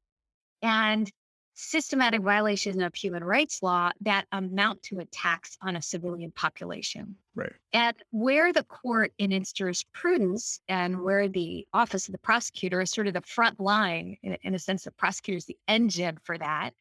and 0.60 1.10
systematic 1.54 2.20
violations 2.20 2.76
of 2.82 2.94
human 2.94 3.24
rights 3.24 3.62
law 3.62 3.90
that 4.02 4.26
amount 4.32 4.82
to 4.82 4.98
attacks 4.98 5.56
on 5.62 5.74
a 5.74 5.80
civilian 5.80 6.30
population. 6.32 7.16
Right. 7.34 7.54
And 7.72 7.96
where 8.10 8.52
the 8.52 8.64
court 8.64 9.12
in 9.16 9.32
its 9.32 9.52
jurisprudence 9.52 10.60
and 10.68 11.00
where 11.00 11.28
the 11.28 11.66
office 11.72 12.08
of 12.08 12.12
the 12.12 12.18
prosecutor 12.18 12.82
is 12.82 12.90
sort 12.90 13.06
of 13.06 13.14
the 13.14 13.22
front 13.22 13.58
line, 13.58 14.18
in, 14.22 14.36
in 14.42 14.54
a 14.54 14.58
sense, 14.58 14.84
the 14.84 14.90
prosecutor 14.90 15.38
is 15.38 15.46
the 15.46 15.56
engine 15.66 16.18
for 16.24 16.36
that, 16.36 16.72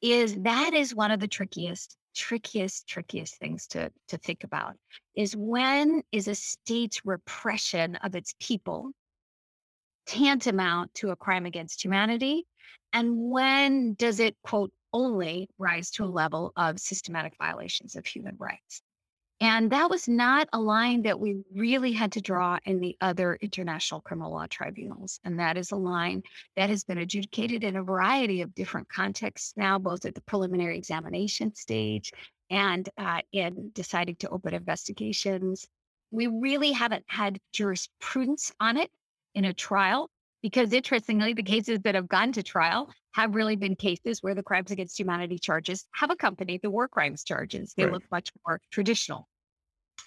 is 0.00 0.36
that 0.36 0.74
is 0.74 0.94
one 0.94 1.10
of 1.10 1.18
the 1.18 1.26
trickiest, 1.26 1.96
trickiest, 2.14 2.86
trickiest 2.86 3.36
things 3.36 3.66
to, 3.66 3.90
to 4.06 4.16
think 4.16 4.44
about 4.44 4.76
is 5.16 5.36
when 5.36 6.02
is 6.12 6.28
a 6.28 6.36
state's 6.36 7.04
repression 7.04 7.96
of 7.96 8.14
its 8.14 8.36
people 8.38 8.92
tantamount 10.10 10.92
to 10.94 11.10
a 11.10 11.16
crime 11.16 11.46
against 11.46 11.84
humanity? 11.84 12.44
And 12.92 13.30
when 13.30 13.94
does 13.94 14.18
it, 14.18 14.36
quote, 14.42 14.72
only 14.92 15.48
rise 15.56 15.92
to 15.92 16.04
a 16.04 16.06
level 16.06 16.52
of 16.56 16.80
systematic 16.80 17.34
violations 17.38 17.94
of 17.94 18.04
human 18.04 18.34
rights? 18.36 18.82
And 19.40 19.70
that 19.70 19.88
was 19.88 20.08
not 20.08 20.48
a 20.52 20.60
line 20.60 21.02
that 21.02 21.20
we 21.20 21.42
really 21.54 21.92
had 21.92 22.12
to 22.12 22.20
draw 22.20 22.58
in 22.64 22.80
the 22.80 22.96
other 23.00 23.38
international 23.40 24.00
criminal 24.00 24.32
law 24.32 24.46
tribunals. 24.50 25.20
And 25.24 25.38
that 25.38 25.56
is 25.56 25.70
a 25.70 25.76
line 25.76 26.24
that 26.56 26.68
has 26.68 26.82
been 26.82 26.98
adjudicated 26.98 27.62
in 27.62 27.76
a 27.76 27.82
variety 27.82 28.42
of 28.42 28.54
different 28.54 28.88
contexts 28.88 29.54
now, 29.56 29.78
both 29.78 30.04
at 30.04 30.16
the 30.16 30.20
preliminary 30.22 30.76
examination 30.76 31.54
stage 31.54 32.12
and 32.50 32.86
uh, 32.98 33.20
in 33.32 33.70
deciding 33.74 34.16
to 34.16 34.28
open 34.28 34.54
investigations. 34.54 35.68
We 36.10 36.26
really 36.26 36.72
haven't 36.72 37.04
had 37.06 37.38
jurisprudence 37.52 38.52
on 38.58 38.76
it 38.76 38.90
in 39.34 39.44
a 39.44 39.54
trial 39.54 40.10
because 40.42 40.72
interestingly, 40.72 41.34
the 41.34 41.42
cases 41.42 41.80
that 41.84 41.94
have 41.94 42.08
gone 42.08 42.32
to 42.32 42.42
trial 42.42 42.90
have 43.12 43.34
really 43.34 43.56
been 43.56 43.76
cases 43.76 44.22
where 44.22 44.34
the 44.34 44.42
crimes 44.42 44.70
against 44.70 44.98
humanity 44.98 45.38
charges 45.38 45.86
have 45.92 46.10
accompanied 46.10 46.62
the 46.62 46.70
war 46.70 46.88
crimes 46.88 47.24
charges. 47.24 47.74
They 47.76 47.84
Right. 47.84 47.92
look 47.92 48.04
much 48.10 48.30
more 48.46 48.60
traditional. 48.70 49.28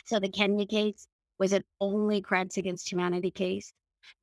So 0.06 0.20
the 0.20 0.30
Kenya 0.30 0.65
case 0.65 1.08
was 1.39 1.53
an 1.53 1.63
only 1.80 2.22
crimes 2.22 2.58
against 2.58 2.92
humanity 2.92 3.32
case. 3.32 3.74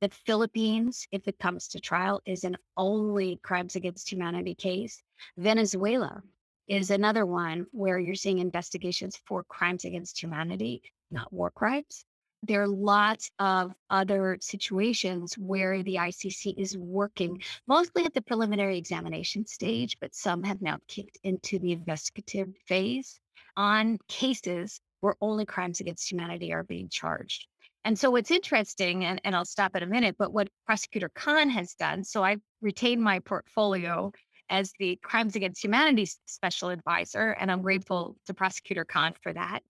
The 0.01 0.11
Philippines, 0.27 1.07
if 1.11 1.27
it 1.29 1.39
comes 1.39 1.69
to 1.69 1.81
trial, 1.81 2.21
is 2.27 2.45
an 2.45 2.57
only 2.77 3.39
crimes 3.43 3.77
against 3.77 4.11
humanity 4.11 4.55
case. 4.55 5.03
Venezuela 5.39 6.23
is 6.69 6.91
another 6.91 7.25
one 7.25 7.67
where 7.73 7.99
you're 7.99 8.15
seeing 8.15 8.39
investigations 8.39 9.19
for 9.27 9.45
crimes 9.45 9.85
against 9.85 10.23
humanity, 10.23 10.83
not 11.11 11.33
war 11.33 11.51
crimes. 11.51 12.05
There 12.43 12.63
are 12.63 12.69
lots 12.69 13.31
of 13.39 13.73
other 13.91 14.39
situations 14.41 15.35
where 15.35 15.83
the 15.83 15.97
ICC 15.97 16.55
is 16.57 16.77
working, 16.77 17.43
mostly 17.67 18.05
at 18.07 18.15
the 18.15 18.23
preliminary 18.23 18.79
examination 18.79 19.47
stage, 19.47 19.99
but 20.01 20.15
some 20.15 20.43
have 20.45 20.63
now 20.63 20.79
kicked 20.89 21.19
into 21.23 21.59
the 21.59 21.73
investigative 21.73 22.49
phase 22.67 23.21
on 23.57 23.99
cases 24.09 24.81
where 25.01 25.17
only 25.21 25.45
crimes 25.45 25.81
against 25.81 26.11
humanity 26.11 26.53
are 26.53 26.63
being 26.63 26.89
charged. 26.89 27.47
And 27.85 27.99
so 27.99 28.11
what's 28.11 28.31
interesting, 28.31 29.05
and, 29.05 29.21
and 29.25 29.35
I'll 29.35 29.45
stop 29.45 29.75
in 29.77 29.83
a 29.83 29.87
minute, 29.87 30.17
but 30.19 30.33
what 30.33 30.49
Prosecutor 30.67 31.11
Khan 31.11 31.49
has 31.51 31.75
done, 31.75 32.05
so 32.05 32.23
I've 32.23 32.43
retained 32.61 33.03
my 33.03 33.21
portfolio 33.21 34.13
as 34.51 34.73
the 34.79 34.99
Crimes 35.03 35.37
Against 35.37 35.63
Humanity 35.63 36.07
Special 36.27 36.71
Advisor, 36.71 37.31
and 37.31 37.51
I'm 37.51 37.63
grateful 37.63 38.17
to 38.27 38.35
Prosecutor 38.35 38.85
Khan 38.85 39.15
for 39.23 39.33
that. 39.33 39.61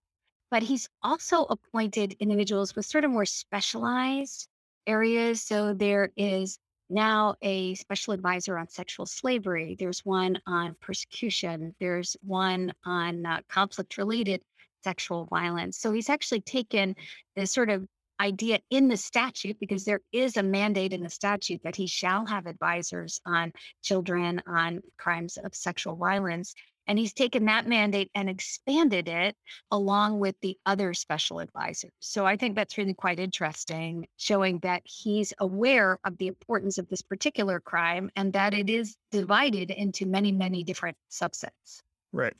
But 0.50 0.62
he's 0.62 0.88
also 1.02 1.44
appointed 1.44 2.16
individuals 2.18 2.74
with 2.74 2.86
sort 2.86 3.04
of 3.04 3.10
more 3.10 3.26
specialized 3.26 4.48
areas. 4.86 5.42
So 5.42 5.74
there 5.74 6.10
is 6.16 6.58
now 6.88 7.36
a 7.40 7.74
special 7.76 8.12
advisor 8.12 8.58
on 8.58 8.68
sexual 8.68 9.06
slavery. 9.06 9.76
There's 9.78 10.04
one 10.04 10.40
on 10.46 10.74
persecution. 10.80 11.74
There's 11.78 12.16
one 12.22 12.72
on 12.84 13.24
uh, 13.24 13.40
conflict 13.48 13.96
related 13.96 14.42
sexual 14.82 15.26
violence. 15.26 15.78
So 15.78 15.92
he's 15.92 16.10
actually 16.10 16.40
taken 16.40 16.96
this 17.36 17.52
sort 17.52 17.70
of 17.70 17.86
idea 18.20 18.60
in 18.68 18.88
the 18.88 18.96
statute 18.96 19.58
because 19.58 19.84
there 19.84 20.00
is 20.12 20.36
a 20.36 20.42
mandate 20.42 20.92
in 20.92 21.02
the 21.02 21.08
statute 21.08 21.62
that 21.64 21.76
he 21.76 21.86
shall 21.86 22.26
have 22.26 22.46
advisors 22.46 23.20
on 23.24 23.52
children 23.82 24.42
on 24.46 24.80
crimes 24.98 25.38
of 25.38 25.54
sexual 25.54 25.96
violence. 25.96 26.54
And 26.90 26.98
he's 26.98 27.12
taken 27.12 27.44
that 27.44 27.68
mandate 27.68 28.10
and 28.16 28.28
expanded 28.28 29.06
it 29.06 29.36
along 29.70 30.18
with 30.18 30.34
the 30.42 30.58
other 30.66 30.92
special 30.92 31.38
advisors. 31.38 31.92
So 32.00 32.26
I 32.26 32.36
think 32.36 32.56
that's 32.56 32.76
really 32.76 32.94
quite 32.94 33.20
interesting, 33.20 34.08
showing 34.16 34.58
that 34.64 34.82
he's 34.84 35.32
aware 35.38 36.00
of 36.04 36.18
the 36.18 36.26
importance 36.26 36.78
of 36.78 36.88
this 36.88 37.00
particular 37.00 37.60
crime 37.60 38.10
and 38.16 38.32
that 38.32 38.54
it 38.54 38.68
is 38.68 38.96
divided 39.12 39.70
into 39.70 40.04
many, 40.04 40.32
many 40.32 40.64
different 40.64 40.96
subsets. 41.12 41.78
Right. 42.12 42.34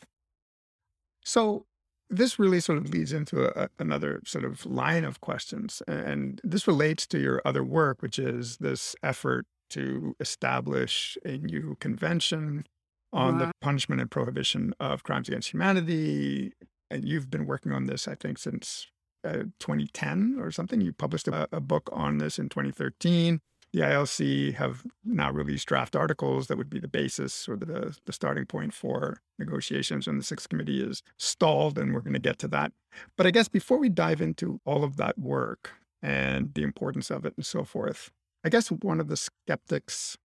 So 1.24 1.66
this 2.08 2.40
really 2.40 2.58
sort 2.58 2.78
of 2.78 2.90
leads 2.90 3.12
into 3.12 3.56
a, 3.56 3.68
another 3.78 4.20
sort 4.26 4.44
of 4.44 4.66
line 4.66 5.04
of 5.04 5.20
questions. 5.20 5.80
And 5.86 6.40
this 6.42 6.66
relates 6.66 7.06
to 7.06 7.20
your 7.20 7.40
other 7.44 7.62
work, 7.62 8.02
which 8.02 8.18
is 8.18 8.56
this 8.56 8.96
effort 9.00 9.46
to 9.68 10.16
establish 10.18 11.16
a 11.24 11.38
new 11.38 11.76
convention 11.78 12.64
on 13.12 13.38
the 13.38 13.46
Mhm. 13.46 13.50
punishment 13.60 14.00
and 14.00 14.10
prohibition 14.10 14.72
of 14.80 15.02
crimes 15.02 15.28
against 15.28 15.52
humanity. 15.52 16.52
And 16.90 17.04
you've 17.04 17.30
been 17.30 17.46
working 17.46 17.72
on 17.72 17.86
this, 17.86 18.06
I 18.08 18.14
think, 18.14 18.38
since 18.38 18.86
uh, 19.22 19.44
2010 19.58 20.36
or 20.38 20.50
something. 20.50 20.80
You 20.80 20.92
published 20.94 21.28
a, 21.28 21.46
a 21.52 21.60
book 21.60 21.90
on 21.92 22.18
this 22.18 22.38
in 22.38 22.48
2013. 22.48 23.40
The 23.72 23.80
ILC 23.82 24.54
have 24.54 24.84
now 25.04 25.30
released 25.30 25.68
draft 25.68 25.94
articles 25.94 26.46
that 26.46 26.56
would 26.56 26.70
be 26.70 26.80
the 26.80 26.88
basis 26.88 27.46
or 27.48 27.56
the, 27.56 27.96
the 28.06 28.12
starting 28.12 28.46
point 28.46 28.72
for 28.72 29.20
negotiations. 29.38 30.08
And 30.08 30.18
the 30.18 30.24
Sixth 30.24 30.48
Committee 30.48 30.82
is 30.82 31.02
stalled, 31.18 31.78
and 31.78 31.92
we're 31.92 32.00
going 32.00 32.14
to 32.14 32.18
get 32.18 32.38
to 32.38 32.48
that. 32.48 32.72
But 33.16 33.26
I 33.26 33.30
guess 33.30 33.46
before 33.46 33.76
we 33.78 33.88
dive 33.90 34.20
into 34.22 34.58
all 34.64 34.82
of 34.84 34.96
that 34.96 35.18
work 35.18 35.70
and 36.02 36.54
the 36.54 36.62
importance 36.62 37.10
of 37.10 37.24
it 37.26 37.34
and 37.36 37.44
so 37.46 37.62
forth, 37.62 38.10
I 38.42 38.48
guess 38.48 38.68
one 38.68 39.00
of 39.00 39.08
the 39.08 39.16
skeptics' 39.18 40.16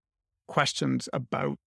questions 0.47 1.09
about 1.13 1.57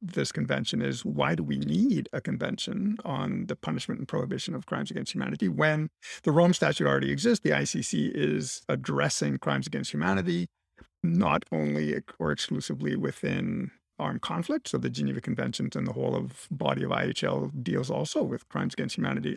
this 0.00 0.32
convention 0.32 0.80
is 0.82 1.04
why 1.04 1.34
do 1.34 1.42
we 1.42 1.58
need 1.58 2.08
a 2.12 2.20
convention 2.20 2.96
on 3.04 3.46
the 3.46 3.56
punishment 3.56 3.98
and 3.98 4.08
prohibition 4.08 4.54
of 4.54 4.66
crimes 4.66 4.90
against 4.90 5.14
humanity 5.14 5.48
when 5.48 5.90
the 6.22 6.30
Rome 6.30 6.54
Statute 6.54 6.86
already 6.86 7.10
exists? 7.10 7.42
The 7.42 7.50
ICC 7.50 8.12
is 8.14 8.62
addressing 8.68 9.38
crimes 9.38 9.66
against 9.66 9.92
humanity, 9.92 10.48
not 11.02 11.44
only 11.50 12.00
or 12.18 12.32
exclusively 12.32 12.96
within 12.96 13.70
armed 13.98 14.22
conflict. 14.22 14.68
So 14.68 14.78
the 14.78 14.90
Geneva 14.90 15.20
Conventions 15.20 15.74
and 15.74 15.86
the 15.86 15.92
whole 15.92 16.14
of 16.14 16.46
body 16.50 16.84
of 16.84 16.90
IHL 16.90 17.62
deals 17.62 17.90
also 17.90 18.22
with 18.22 18.48
crimes 18.48 18.74
against 18.74 18.96
humanity, 18.96 19.36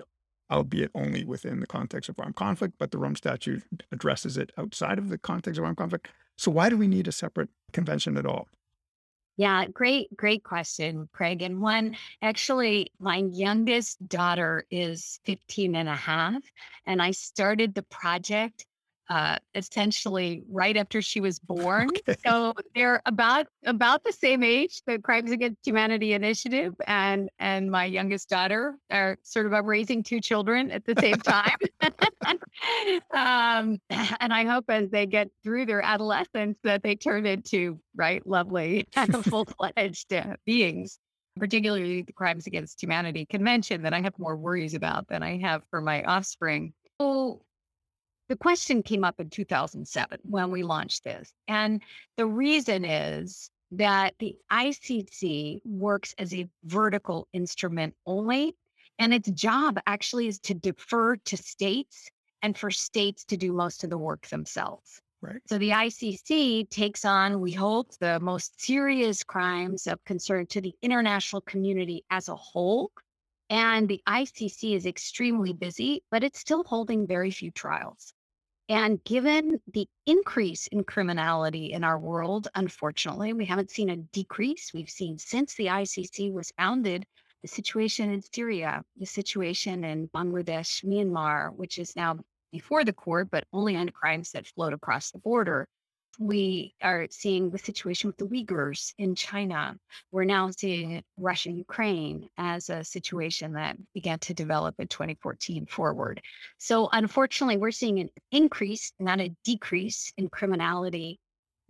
albeit 0.52 0.92
only 0.94 1.24
within 1.24 1.60
the 1.60 1.68
context 1.68 2.10
of 2.10 2.20
armed 2.20 2.36
conflict, 2.36 2.76
but 2.78 2.92
the 2.92 2.98
Rome 2.98 3.16
Statute 3.16 3.64
addresses 3.92 4.38
it 4.38 4.52
outside 4.58 5.00
of 5.00 5.10
the 5.10 5.18
context 5.18 5.58
of 5.58 5.66
armed 5.66 5.78
conflict. 5.78 6.10
So 6.38 6.52
why 6.52 6.70
do 6.70 6.78
we 6.78 6.88
need 6.88 7.08
a 7.08 7.12
separate 7.12 7.50
convention 7.72 8.18
at 8.18 8.26
all? 8.26 8.48
Yeah, 9.42 9.66
great, 9.66 10.16
great 10.16 10.44
question, 10.44 11.10
Craig. 11.14 11.42
And 11.42 11.62
one, 11.62 11.98
actually, 12.22 12.92
my 13.00 13.16
youngest 13.18 14.08
daughter 14.08 14.68
is 14.70 15.20
15 15.26 15.76
and 15.76 15.90
a 15.90 15.96
half, 15.96 16.44
and 16.86 17.02
I 17.02 17.10
started 17.10 17.74
the 17.74 17.82
project 17.82 18.68
uh, 19.10 19.38
essentially 19.56 20.44
right 20.50 20.78
after 20.78 21.02
she 21.02 21.20
was 21.20 21.40
born. 21.52 21.90
Okay. 21.90 22.16
So 22.26 22.54
they're 22.76 23.02
about 23.06 23.48
about 23.66 24.04
the 24.04 24.14
same 24.14 24.44
age, 24.44 24.82
the 24.86 25.00
Crimes 25.00 25.32
Against 25.32 25.66
Humanity 25.66 26.14
Initiative 26.14 26.74
and 26.88 27.30
and 27.40 27.70
my 27.70 27.86
youngest 27.86 28.30
daughter 28.30 28.76
are 28.90 29.18
sort 29.24 29.46
of 29.46 29.54
I'm 29.54 29.66
raising 29.66 30.04
two 30.04 30.22
children 30.22 30.72
at 30.72 30.86
the 30.86 30.96
same 31.00 31.18
time. 31.18 31.58
um, 33.14 33.80
and 34.20 34.34
I 34.34 34.46
hope 34.46 34.66
as 34.70 34.90
they 34.90 35.06
get 35.06 35.30
through 35.44 35.66
their 35.66 35.82
adolescence 35.82 36.58
that 36.64 36.84
they 36.84 36.96
turn 36.96 37.26
into 37.26 37.80
right, 37.96 38.26
lovely, 38.26 38.88
full 39.24 39.46
fledged 39.46 40.14
uh, 40.14 40.36
beings. 40.46 41.00
Particularly 41.40 42.02
the 42.02 42.12
Crimes 42.12 42.46
Against 42.46 42.84
Humanity 42.84 43.26
Convention 43.26 43.84
that 43.84 43.94
I 43.94 44.02
have 44.02 44.14
more 44.20 44.36
worries 44.36 44.74
about 44.74 45.08
than 45.08 45.24
I 45.24 45.38
have 45.38 45.64
for 45.70 45.80
my 45.80 46.04
offspring. 46.04 46.74
So 47.00 47.42
the 48.32 48.38
question 48.38 48.82
came 48.82 49.04
up 49.04 49.20
in 49.20 49.30
2007 49.30 50.20
when 50.24 50.52
we 50.52 50.64
launched 50.64 51.04
this. 51.04 51.34
And 51.50 51.82
the 52.16 52.26
reason 52.26 52.86
is 52.86 53.50
that 53.72 54.14
the 54.20 54.38
ICC 54.50 55.60
works 55.66 56.16
as 56.18 56.34
a 56.34 56.48
vertical 56.64 57.28
instrument 57.34 57.94
only. 58.06 58.56
And 59.00 59.14
its 59.14 59.30
job 59.32 59.82
actually 59.86 60.28
is 60.28 60.40
to 60.42 60.54
defer 60.54 61.18
to 61.18 61.36
states 61.36 62.10
and 62.42 62.58
for 62.58 62.72
states 62.72 63.26
to 63.26 63.36
do 63.36 63.52
most 63.52 63.84
of 63.84 63.90
the 63.90 63.98
work 63.98 64.26
themselves. 64.28 65.02
Right. 65.22 65.42
So 65.48 65.58
the 65.58 65.72
ICC 65.72 66.70
takes 66.70 67.04
on, 67.04 67.42
we 67.42 67.52
hope, 67.52 67.92
the 68.00 68.22
most 68.22 68.62
serious 68.62 69.24
crimes 69.24 69.88
of 69.88 70.02
concern 70.06 70.46
to 70.48 70.62
the 70.62 70.74
international 70.82 71.42
community 71.42 72.06
as 72.10 72.30
a 72.30 72.36
whole. 72.38 72.94
And 73.50 73.90
the 73.90 74.02
ICC 74.08 74.74
is 74.74 74.86
extremely 74.86 75.52
busy, 75.52 76.02
but 76.10 76.24
it's 76.24 76.40
still 76.40 76.64
holding 76.64 77.06
very 77.06 77.30
few 77.30 77.52
trials. 77.52 78.14
And 78.72 79.04
given 79.04 79.60
the 79.74 79.86
increase 80.06 80.68
in 80.68 80.86
criminality 80.86 81.74
in 81.74 81.84
our 81.84 82.00
world, 82.00 82.48
unfortunately, 82.56 83.34
we 83.34 83.44
haven't 83.44 83.70
seen 83.70 83.90
a 83.90 83.98
decrease. 83.98 84.72
We've 84.74 84.90
seen 84.90 85.18
since 85.18 85.56
the 85.56 85.66
ICC 85.66 86.32
was 86.32 86.54
founded 86.58 87.06
the 87.42 87.50
situation 87.50 88.10
in 88.10 88.22
Syria, 88.22 88.86
the 88.96 89.06
situation 89.06 89.84
in 89.84 90.08
Bangladesh, 90.08 90.86
Myanmar, 90.86 91.54
which 91.54 91.80
is 91.80 91.98
now 91.98 92.20
before 92.54 92.86
the 92.86 92.94
court, 92.94 93.28
but 93.30 93.44
only 93.52 93.76
on 93.76 93.90
crimes 93.90 94.32
that 94.32 94.48
float 94.48 94.72
across 94.72 95.12
the 95.12 95.20
border. 95.20 95.68
We 96.20 96.76
are 96.82 97.08
seeing 97.10 97.50
the 97.50 97.58
situation 97.58 98.10
with 98.10 98.18
the 98.18 98.26
Uyghurs 98.26 98.94
in 98.98 99.16
China. 99.16 99.78
We're 100.12 100.26
now 100.26 100.50
seeing 100.52 101.04
Russia 101.18 101.52
Ukraine 101.52 102.30
as 102.38 102.70
a 102.70 102.84
situation 102.84 103.54
that 103.54 103.78
began 103.94 104.20
to 104.20 104.34
develop 104.34 104.76
in 104.80 104.88
2014 104.88 105.66
forward. 105.68 106.22
So, 106.58 106.90
unfortunately, 106.92 107.58
we're 107.58 107.72
seeing 107.72 108.00
an 108.00 108.10
increase, 108.32 108.92
not 109.00 109.22
a 109.22 109.34
decrease 109.44 110.14
in 110.18 110.30
criminality 110.30 111.20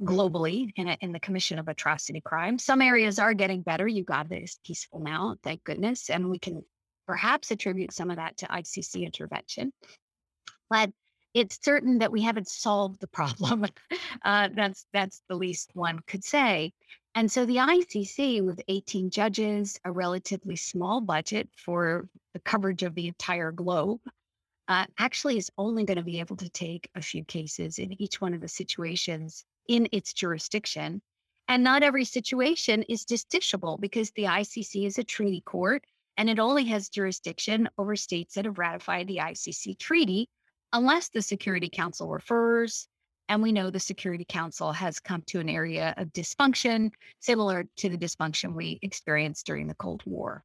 globally 0.03 0.71
in, 0.75 0.87
a, 0.87 0.97
in 1.01 1.11
the 1.11 1.19
commission 1.19 1.59
of 1.59 1.67
atrocity 1.67 2.21
crimes. 2.21 2.63
Some 2.63 2.81
areas 2.81 3.19
are 3.19 3.33
getting 3.33 3.61
better. 3.61 3.87
Got 4.05 4.29
this 4.29 4.59
peaceful 4.65 4.99
now, 4.99 5.35
thank 5.43 5.63
goodness. 5.63 6.09
And 6.09 6.29
we 6.29 6.39
can 6.39 6.63
perhaps 7.07 7.51
attribute 7.51 7.93
some 7.93 8.09
of 8.09 8.17
that 8.17 8.37
to 8.37 8.47
ICC 8.47 9.05
intervention. 9.05 9.71
But 10.69 10.91
it's 11.33 11.59
certain 11.63 11.99
that 11.99 12.11
we 12.11 12.21
haven't 12.21 12.47
solved 12.47 12.99
the 12.99 13.07
problem. 13.07 13.65
Uh, 14.23 14.49
that's 14.53 14.85
that's 14.93 15.23
the 15.29 15.35
least 15.35 15.71
one 15.73 15.99
could 16.05 16.23
say. 16.23 16.71
And 17.15 17.31
so 17.31 17.45
the 17.45 17.55
ICC, 17.55 18.45
with 18.45 18.61
18 18.67 19.09
judges, 19.09 19.79
a 19.83 19.91
relatively 19.91 20.55
small 20.55 21.01
budget 21.01 21.49
for 21.57 22.07
the 22.33 22.39
coverage 22.39 22.83
of 22.83 22.93
the 22.93 23.07
entire 23.07 23.51
globe, 23.51 23.99
uh, 24.67 24.85
actually 24.99 25.37
is 25.37 25.49
only 25.57 25.85
going 25.85 25.97
to 25.97 26.03
be 26.03 26.19
able 26.19 26.35
to 26.37 26.49
take 26.49 26.89
a 26.93 27.01
few 27.01 27.23
cases 27.23 27.79
in 27.79 27.99
each 28.01 28.21
one 28.21 28.33
of 28.33 28.41
the 28.41 28.47
situations 28.47 29.43
in 29.67 29.87
its 29.91 30.13
jurisdiction. 30.13 31.01
And 31.47 31.63
not 31.63 31.83
every 31.83 32.05
situation 32.05 32.83
is 32.83 33.05
justiciable 33.05 33.79
because 33.79 34.11
the 34.11 34.23
ICC 34.23 34.85
is 34.85 34.97
a 34.97 35.03
treaty 35.03 35.41
court 35.41 35.83
and 36.15 36.29
it 36.29 36.39
only 36.39 36.65
has 36.65 36.89
jurisdiction 36.89 37.67
over 37.77 37.95
states 37.95 38.35
that 38.35 38.45
have 38.45 38.59
ratified 38.59 39.07
the 39.07 39.17
ICC 39.17 39.79
treaty 39.79 40.29
unless 40.73 41.09
the 41.09 41.21
Security 41.21 41.69
Council 41.69 42.07
refers. 42.07 42.87
And 43.29 43.41
we 43.41 43.51
know 43.51 43.69
the 43.69 43.79
Security 43.79 44.25
Council 44.27 44.71
has 44.73 44.99
come 44.99 45.23
to 45.27 45.39
an 45.39 45.47
area 45.47 45.93
of 45.97 46.11
dysfunction, 46.11 46.91
similar 47.19 47.65
to 47.77 47.89
the 47.89 47.97
dysfunction 47.97 48.53
we 48.53 48.79
experienced 48.81 49.45
during 49.45 49.67
the 49.67 49.75
Cold 49.75 50.03
War. 50.05 50.43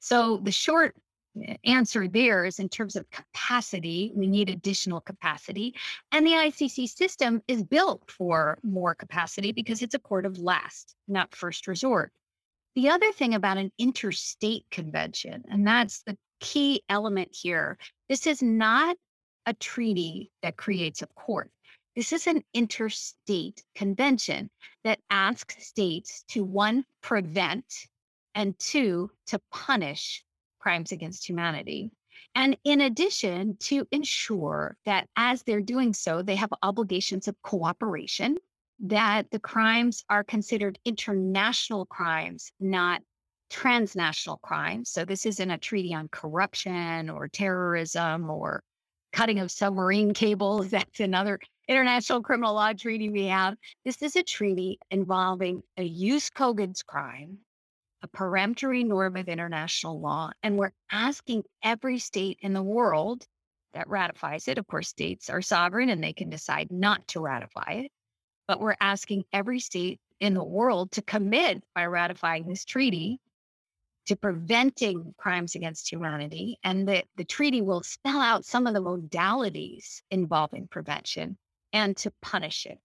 So 0.00 0.38
the 0.38 0.50
short 0.50 0.96
eh, 1.40 1.56
answer 1.64 2.08
there 2.08 2.44
is 2.44 2.58
in 2.58 2.68
terms 2.68 2.96
of 2.96 3.08
capacity, 3.10 4.12
we 4.14 4.26
need 4.26 4.50
additional 4.50 5.00
capacity. 5.00 5.74
And 6.10 6.26
the 6.26 6.32
ICC 6.32 6.88
system 6.88 7.40
is 7.46 7.62
built 7.62 8.10
for 8.10 8.58
more 8.62 8.94
capacity 8.94 9.52
because 9.52 9.82
it's 9.82 9.94
a 9.94 10.00
court 10.00 10.26
of 10.26 10.38
last, 10.38 10.96
not 11.06 11.34
first 11.34 11.68
resort. 11.68 12.12
The 12.74 12.88
other 12.88 13.12
thing 13.12 13.34
about 13.34 13.58
an 13.58 13.70
interstate 13.78 14.66
convention, 14.72 15.44
and 15.48 15.64
that's 15.64 16.02
the 16.02 16.16
key 16.40 16.82
element 16.88 17.28
here, 17.32 17.78
this 18.08 18.26
is 18.26 18.42
not 18.42 18.96
a 19.46 19.54
treaty 19.54 20.30
that 20.42 20.56
creates 20.56 21.02
a 21.02 21.06
court. 21.08 21.50
This 21.96 22.12
is 22.12 22.26
an 22.26 22.42
interstate 22.52 23.62
convention 23.74 24.50
that 24.82 25.00
asks 25.10 25.66
states 25.66 26.24
to 26.28 26.44
one, 26.44 26.84
prevent, 27.02 27.72
and 28.34 28.58
two, 28.58 29.10
to 29.26 29.40
punish 29.52 30.24
crimes 30.58 30.92
against 30.92 31.28
humanity. 31.28 31.90
And 32.34 32.56
in 32.64 32.80
addition, 32.80 33.56
to 33.60 33.86
ensure 33.92 34.76
that 34.86 35.08
as 35.16 35.42
they're 35.42 35.60
doing 35.60 35.92
so, 35.92 36.22
they 36.22 36.34
have 36.36 36.52
obligations 36.62 37.28
of 37.28 37.40
cooperation 37.42 38.38
that 38.80 39.30
the 39.30 39.38
crimes 39.38 40.04
are 40.10 40.24
considered 40.24 40.78
international 40.84 41.86
crimes, 41.86 42.50
not 42.58 43.02
transnational 43.50 44.38
crimes. 44.38 44.90
So 44.90 45.04
this 45.04 45.26
isn't 45.26 45.50
a 45.50 45.58
treaty 45.58 45.94
on 45.94 46.08
corruption 46.08 47.08
or 47.08 47.28
terrorism 47.28 48.28
or 48.30 48.64
cutting 49.14 49.38
of 49.38 49.50
submarine 49.50 50.12
cables. 50.12 50.68
That's 50.70 51.00
another 51.00 51.38
international 51.68 52.22
criminal 52.22 52.54
law 52.54 52.72
treaty 52.74 53.08
we 53.08 53.26
have. 53.26 53.56
This 53.84 54.02
is 54.02 54.16
a 54.16 54.22
treaty 54.22 54.78
involving 54.90 55.62
a 55.78 55.88
jus 55.88 56.28
cogens 56.28 56.84
crime, 56.84 57.38
a 58.02 58.08
peremptory 58.08 58.84
norm 58.84 59.16
of 59.16 59.28
international 59.28 60.00
law. 60.00 60.30
And 60.42 60.58
we're 60.58 60.72
asking 60.90 61.44
every 61.62 61.98
state 61.98 62.38
in 62.42 62.52
the 62.52 62.62
world 62.62 63.24
that 63.72 63.88
ratifies 63.88 64.48
it. 64.48 64.58
Of 64.58 64.66
course, 64.66 64.88
states 64.88 65.30
are 65.30 65.42
sovereign 65.42 65.88
and 65.88 66.04
they 66.04 66.12
can 66.12 66.28
decide 66.28 66.70
not 66.70 67.06
to 67.08 67.20
ratify 67.20 67.84
it 67.84 67.92
but 68.46 68.60
we're 68.60 68.76
asking 68.80 69.24
every 69.32 69.60
state 69.60 70.00
in 70.20 70.34
the 70.34 70.44
world 70.44 70.92
to 70.92 71.02
commit 71.02 71.62
by 71.74 71.86
ratifying 71.86 72.46
this 72.46 72.64
treaty 72.64 73.18
to 74.06 74.16
preventing 74.16 75.14
crimes 75.16 75.54
against 75.54 75.90
humanity. 75.90 76.58
And 76.62 76.88
that 76.88 77.06
the 77.16 77.24
treaty 77.24 77.62
will 77.62 77.82
spell 77.82 78.20
out 78.20 78.44
some 78.44 78.66
of 78.66 78.74
the 78.74 78.82
modalities 78.82 80.02
involving 80.10 80.68
prevention 80.68 81.38
and 81.72 81.96
to 81.98 82.12
punish 82.22 82.66
it. 82.66 82.78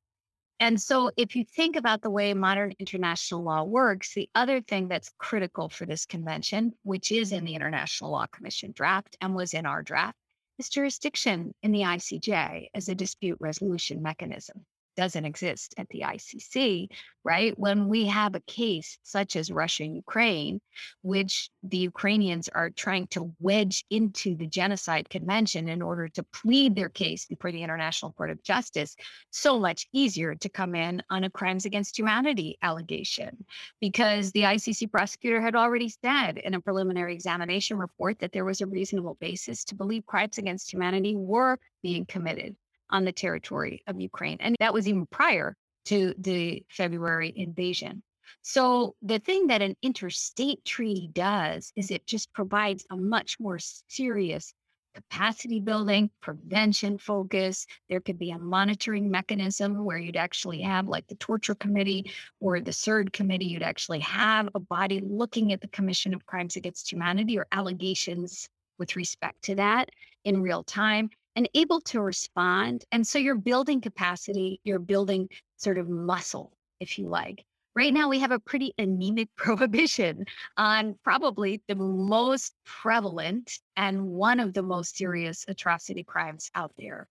And 0.62 0.82
so, 0.82 1.10
if 1.16 1.38
you 1.38 1.46
think 1.46 1.78
about 1.78 2.02
the 2.02 2.10
way 2.10 2.34
modern 2.34 2.74
international 2.80 3.44
law 3.44 3.64
works, 3.64 4.14
the 4.14 4.30
other 4.36 4.60
thing 4.60 4.90
that's 4.90 5.12
critical 5.18 5.70
for 5.70 5.86
this 5.86 6.06
convention, 6.06 6.74
which 6.84 7.14
is 7.14 7.32
in 7.32 7.46
the 7.46 7.56
International 7.56 8.12
Law 8.12 8.26
Commission 8.28 8.74
draft 8.74 9.16
and 9.22 9.34
was 9.36 9.54
in 9.54 9.66
our 9.66 9.82
draft, 9.82 10.18
is 10.58 10.68
jurisdiction 10.68 11.54
in 11.64 11.72
the 11.72 11.82
ICJ 11.82 12.68
as 12.74 12.90
a 12.90 12.96
dispute 12.96 13.38
resolution 13.40 14.02
mechanism 14.02 14.66
doesn't 15.00 15.24
exist 15.24 15.74
at 15.78 15.88
the 15.88 16.02
ICC, 16.02 16.90
right? 17.24 17.58
When 17.58 17.88
we 17.88 18.08
have 18.08 18.36
a 18.36 18.42
case 18.42 18.98
such 19.02 19.38
as 19.38 19.50
Russia 19.50 19.86
Ukraine, 19.86 20.60
which 21.04 21.50
the 21.64 21.78
Ukrainians 21.78 22.50
are 22.50 22.70
trying 22.70 23.08
to 23.16 23.34
wedge 23.40 23.86
into 23.90 24.36
the 24.36 24.46
Genocide 24.46 25.10
Convention 25.10 25.70
in 25.70 25.82
order 25.82 26.10
to 26.10 26.24
plead 26.24 26.76
their 26.76 26.90
case 26.90 27.26
before 27.26 27.54
the 27.54 27.64
International 27.64 28.12
Court 28.12 28.30
of 28.30 28.44
Justice, 28.44 28.98
so 29.30 29.58
much 29.58 29.88
easier 29.94 30.36
to 30.36 30.50
come 30.50 30.76
in 30.76 31.02
on 31.10 31.24
a 31.24 31.30
crimes 31.30 31.64
against 31.64 31.98
humanity 31.98 32.58
allegation 32.62 33.46
because 33.80 34.34
the 34.34 34.42
ICC 34.42 34.92
prosecutor 34.92 35.40
had 35.40 35.56
already 35.56 35.88
said 35.88 36.40
in 36.40 36.56
a 36.56 36.60
preliminary 36.60 37.14
examination 37.14 37.78
report 37.78 38.20
that 38.20 38.34
there 38.34 38.44
was 38.44 38.60
a 38.60 38.68
reasonable 38.68 39.16
basis 39.22 39.64
to 39.64 39.76
believe 39.76 40.06
crimes 40.06 40.38
against 40.38 40.74
humanity 40.74 41.16
were 41.16 41.58
being 41.82 42.06
committed 42.06 42.58
on 42.90 43.06
the 43.06 43.12
territory 43.12 43.84
of 43.88 44.00
Ukraine. 44.00 44.38
And 44.40 44.56
that 44.60 44.74
was 44.74 44.88
even 44.88 45.06
prior 45.08 45.56
to 45.86 46.14
the 46.18 46.64
February 46.70 47.34
invasion. 47.36 48.04
So, 48.42 48.96
the 49.02 49.20
thing 49.20 49.48
that 49.48 49.62
an 49.62 49.76
interstate 49.82 50.64
treaty 50.64 51.10
does 51.12 51.72
is 51.76 51.90
it 51.90 52.06
just 52.06 52.32
provides 52.32 52.86
a 52.92 52.96
much 52.96 53.40
more 53.40 53.58
serious 53.60 54.54
capacity 54.94 55.60
building, 55.60 56.10
prevention 56.22 56.98
focus. 56.98 57.66
There 57.90 58.00
could 58.00 58.20
be 58.20 58.32
a 58.32 58.40
monitoring 58.40 59.10
mechanism 59.10 59.84
where 59.86 59.98
you'd 59.98 60.18
actually 60.18 60.62
have, 60.62 60.88
like 60.88 61.08
the 61.08 61.16
torture 61.16 61.56
committee 61.56 62.12
or 62.40 62.60
the 62.60 62.72
CERD 62.72 63.14
committee, 63.14 63.46
you'd 63.46 63.64
actually 63.64 64.00
have 64.00 64.50
a 64.56 64.60
body 64.60 65.02
looking 65.04 65.54
at 65.54 65.62
the 65.62 65.68
commission 65.70 66.14
of 66.14 66.26
crimes 66.26 66.56
against 66.56 66.92
humanity 66.92 67.38
or 67.38 67.48
allegations 67.52 68.50
with 68.78 68.96
respect 68.96 69.42
to 69.44 69.56
that 69.56 69.90
in 70.24 70.42
real 70.42 70.64
time 70.64 71.10
and 71.36 71.50
able 71.54 71.82
to 71.82 72.02
respond. 72.02 72.86
And 72.92 73.06
so 73.06 73.20
you're 73.20 73.36
building 73.36 73.82
capacity, 73.82 74.60
you're 74.64 74.80
building 74.80 75.30
sort 75.58 75.78
of 75.78 75.90
muscle, 75.90 76.54
if 76.80 76.98
you 76.98 77.08
like. 77.08 77.44
Right 77.76 77.94
now, 77.94 78.10
we 78.10 78.20
have 78.20 78.32
a 78.32 78.40
pretty 78.40 78.74
anemic 78.78 79.30
prohibition 79.38 80.26
on 80.58 80.98
probably 81.04 81.62
the 81.68 81.76
most 81.76 82.54
prevalent 82.66 83.60
and 83.78 84.08
one 84.08 84.40
of 84.40 84.54
the 84.54 84.64
most 84.64 84.98
serious 84.98 85.46
atrocity 85.48 86.04
crimes 86.04 86.50
out 86.56 86.72
there. 86.78 87.08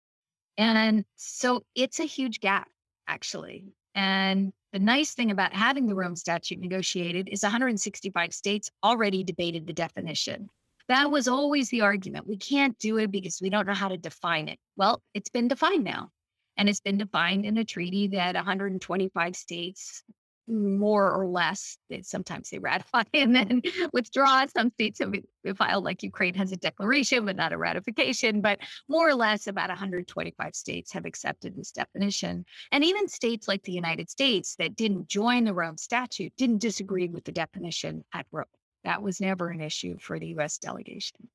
And 0.59 1.05
so 1.17 1.63
it's 1.75 1.99
a 2.01 2.05
huge 2.05 2.41
gap, 2.41 2.69
actually. 3.09 3.65
And 3.95 4.53
the 4.73 4.79
nice 4.79 5.15
thing 5.15 5.31
about 5.31 5.53
having 5.53 5.87
the 5.87 5.95
Rome 5.95 6.17
Statute 6.17 6.61
negotiated 6.61 7.29
is 7.31 7.43
165 7.43 8.33
states 8.33 8.71
already 8.83 9.25
debated 9.25 9.67
the 9.67 9.73
definition. 9.73 10.49
That 10.89 11.11
was 11.11 11.29
always 11.29 11.69
the 11.69 11.83
argument. 11.83 12.27
We 12.27 12.37
can't 12.37 12.79
do 12.79 12.99
it 12.99 13.11
because 13.11 13.41
we 13.41 13.51
don't 13.51 13.67
know 13.67 13.75
how 13.75 13.89
to 13.89 13.97
define 13.97 14.49
it. 14.49 14.59
Well, 14.77 15.03
it's 15.15 15.31
been 15.31 15.49
defined 15.49 15.85
now. 15.85 16.11
And 16.57 16.69
it's 16.69 16.81
been 16.81 16.99
defined 16.99 17.47
in 17.47 17.57
a 17.57 17.65
treaty 17.65 18.09
that 18.09 18.35
125 18.35 19.37
states, 19.37 20.03
more 20.49 21.11
or 21.11 21.27
less, 21.27 21.79
sometimes 22.03 22.51
they 22.51 22.59
ratify 22.59 23.05
and 23.15 23.35
then 23.35 23.63
withdraw. 23.93 24.45
Some 24.47 24.71
states 24.71 24.99
have 24.99 25.15
filed, 25.57 25.85
like 25.85 26.03
Ukraine 26.03 26.35
has 26.35 26.53
a 26.53 26.57
declaration, 26.57 27.25
but 27.25 27.37
not 27.37 27.53
a 27.53 27.59
ratification. 27.59 28.41
But 28.41 28.59
more 28.89 29.09
or 29.09 29.15
less, 29.15 29.47
about 29.47 29.71
125 29.71 30.55
states 30.55 30.93
have 30.93 31.07
accepted 31.07 31.57
this 31.57 31.73
definition. 31.73 32.45
And 32.71 32.85
even 32.85 33.09
states 33.09 33.49
like 33.49 33.63
the 33.63 33.73
United 33.73 34.11
States 34.11 34.57
that 34.57 34.77
didn't 34.77 35.09
join 35.09 35.45
the 35.45 35.55
Rome 35.55 35.79
Statute 35.79 36.35
didn't 36.37 36.59
disagree 36.59 37.09
with 37.09 37.25
the 37.25 37.33
definition 37.33 38.05
at 38.13 38.27
Rome. 38.31 38.45
That 38.85 39.03
was 39.03 39.21
never 39.21 39.49
an 39.49 39.61
issue 39.61 39.99
for 39.99 40.19
the 40.19 40.35
US 40.39 40.59
delegation. 40.59 41.29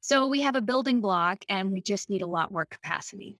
So 0.00 0.26
we 0.26 0.42
have 0.42 0.56
a 0.56 0.60
building 0.60 1.00
block 1.00 1.44
and 1.48 1.72
we 1.72 1.80
just 1.80 2.10
need 2.10 2.22
a 2.22 2.26
lot 2.26 2.52
more 2.52 2.66
capacity. 2.66 3.38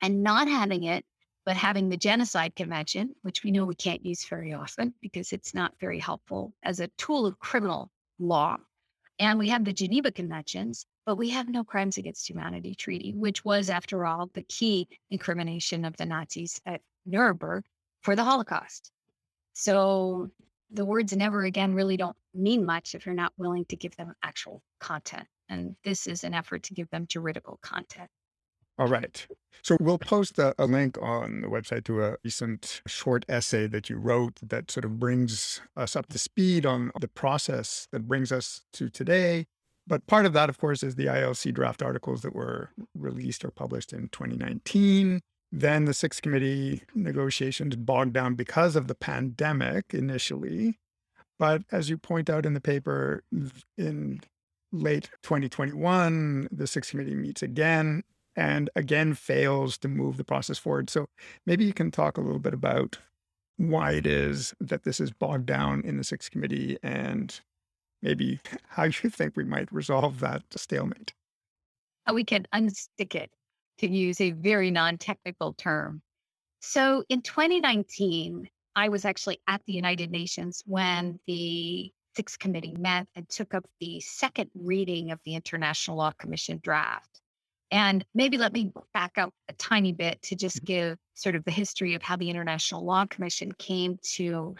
And 0.00 0.22
not 0.22 0.48
having 0.48 0.84
it, 0.84 1.04
but 1.44 1.56
having 1.56 1.88
the 1.88 1.96
Genocide 1.96 2.54
Convention, 2.56 3.14
which 3.22 3.44
we 3.44 3.50
know 3.50 3.64
we 3.64 3.74
can't 3.74 4.04
use 4.04 4.24
very 4.24 4.52
often 4.52 4.94
because 5.00 5.32
it's 5.32 5.54
not 5.54 5.78
very 5.80 5.98
helpful 5.98 6.54
as 6.62 6.80
a 6.80 6.88
tool 6.98 7.26
of 7.26 7.38
criminal 7.38 7.90
law. 8.18 8.56
And 9.18 9.38
we 9.38 9.48
have 9.50 9.64
the 9.64 9.72
Geneva 9.72 10.10
Conventions, 10.10 10.86
but 11.04 11.16
we 11.16 11.30
have 11.30 11.48
no 11.48 11.62
crimes 11.62 11.98
against 11.98 12.28
humanity 12.28 12.74
treaty, 12.74 13.12
which 13.12 13.44
was, 13.44 13.70
after 13.70 14.06
all, 14.06 14.30
the 14.34 14.42
key 14.42 14.88
incrimination 15.10 15.84
of 15.84 15.96
the 15.96 16.06
Nazis 16.06 16.60
at 16.66 16.80
Nuremberg 17.06 17.64
for 18.00 18.16
the 18.16 18.24
Holocaust. 18.24 18.90
So 19.52 20.30
the 20.72 20.84
words 20.84 21.14
never 21.14 21.44
again 21.44 21.74
really 21.74 21.96
don't 21.96 22.16
mean 22.34 22.64
much 22.64 22.94
if 22.94 23.04
you're 23.04 23.14
not 23.14 23.32
willing 23.36 23.64
to 23.66 23.76
give 23.76 23.94
them 23.96 24.14
actual 24.22 24.62
content. 24.80 25.26
And 25.48 25.76
this 25.84 26.06
is 26.06 26.24
an 26.24 26.34
effort 26.34 26.62
to 26.64 26.74
give 26.74 26.88
them 26.90 27.06
juridical 27.06 27.58
content. 27.62 28.08
All 28.78 28.88
right. 28.88 29.26
So 29.62 29.76
we'll 29.80 29.98
post 29.98 30.38
a, 30.38 30.54
a, 30.58 30.64
link 30.64 30.96
on 31.00 31.42
the 31.42 31.48
website 31.48 31.84
to 31.84 32.02
a 32.02 32.16
recent 32.24 32.80
short 32.86 33.24
essay 33.28 33.66
that 33.66 33.90
you 33.90 33.96
wrote 33.96 34.40
that 34.42 34.70
sort 34.70 34.84
of 34.86 34.98
brings 34.98 35.60
us 35.76 35.94
up 35.94 36.06
to 36.08 36.18
speed 36.18 36.64
on 36.64 36.90
the 36.98 37.08
process 37.08 37.86
that 37.92 38.08
brings 38.08 38.32
us 38.32 38.62
to 38.72 38.88
today. 38.88 39.46
But 39.86 40.06
part 40.06 40.26
of 40.26 40.32
that, 40.32 40.48
of 40.48 40.58
course, 40.58 40.82
is 40.82 40.94
the 40.94 41.06
ILC 41.06 41.52
draft 41.52 41.82
articles 41.82 42.22
that 42.22 42.34
were 42.34 42.70
released 42.94 43.44
or 43.44 43.50
published 43.50 43.92
in 43.92 44.08
2019. 44.08 45.20
Then 45.54 45.84
the 45.84 45.92
six 45.92 46.18
committee 46.18 46.82
negotiations 46.94 47.76
bogged 47.76 48.14
down 48.14 48.34
because 48.34 48.74
of 48.74 48.88
the 48.88 48.94
pandemic 48.94 49.92
initially. 49.92 50.78
But 51.38 51.62
as 51.70 51.90
you 51.90 51.98
point 51.98 52.30
out 52.30 52.46
in 52.46 52.54
the 52.54 52.60
paper, 52.60 53.22
in 53.76 54.20
late 54.72 55.10
2021, 55.22 56.48
the 56.50 56.66
six 56.66 56.90
committee 56.90 57.14
meets 57.14 57.42
again 57.42 58.02
and 58.34 58.70
again 58.74 59.12
fails 59.12 59.76
to 59.78 59.88
move 59.88 60.16
the 60.16 60.24
process 60.24 60.58
forward. 60.58 60.88
So 60.88 61.06
maybe 61.44 61.64
you 61.66 61.74
can 61.74 61.90
talk 61.90 62.16
a 62.16 62.22
little 62.22 62.38
bit 62.38 62.54
about 62.54 62.98
why 63.58 63.92
it 63.92 64.06
is 64.06 64.54
that 64.58 64.84
this 64.84 65.00
is 65.00 65.10
bogged 65.10 65.46
down 65.46 65.82
in 65.84 65.98
the 65.98 66.04
six 66.04 66.30
committee 66.30 66.78
and 66.82 67.38
maybe 68.00 68.40
how 68.68 68.84
you 68.84 69.10
think 69.10 69.36
we 69.36 69.44
might 69.44 69.70
resolve 69.70 70.20
that 70.20 70.42
stalemate. 70.56 71.12
How 72.06 72.14
we 72.14 72.24
can 72.24 72.46
unstick 72.54 73.14
it, 73.14 73.30
to 73.82 73.90
use 73.90 74.20
a 74.20 74.30
very 74.30 74.70
non 74.70 74.96
technical 74.96 75.52
term. 75.54 76.02
So 76.60 77.04
in 77.08 77.22
2019, 77.22 78.48
I 78.76 78.88
was 78.88 79.04
actually 79.04 79.40
at 79.48 79.60
the 79.66 79.72
United 79.72 80.10
Nations 80.10 80.62
when 80.64 81.18
the 81.26 81.92
Sixth 82.16 82.38
Committee 82.38 82.76
met 82.78 83.06
and 83.16 83.28
took 83.28 83.54
up 83.54 83.64
the 83.80 84.00
second 84.00 84.50
reading 84.54 85.10
of 85.10 85.18
the 85.24 85.34
International 85.34 85.96
Law 85.96 86.12
Commission 86.12 86.60
draft. 86.62 87.20
And 87.70 88.04
maybe 88.14 88.38
let 88.38 88.52
me 88.52 88.70
back 88.94 89.18
up 89.18 89.32
a 89.48 89.54
tiny 89.54 89.92
bit 89.92 90.20
to 90.22 90.36
just 90.36 90.58
mm-hmm. 90.58 90.66
give 90.66 90.98
sort 91.14 91.34
of 91.34 91.44
the 91.44 91.50
history 91.50 91.94
of 91.94 92.02
how 92.02 92.16
the 92.16 92.30
International 92.30 92.84
Law 92.84 93.06
Commission 93.06 93.50
came 93.52 93.98
to 94.14 94.54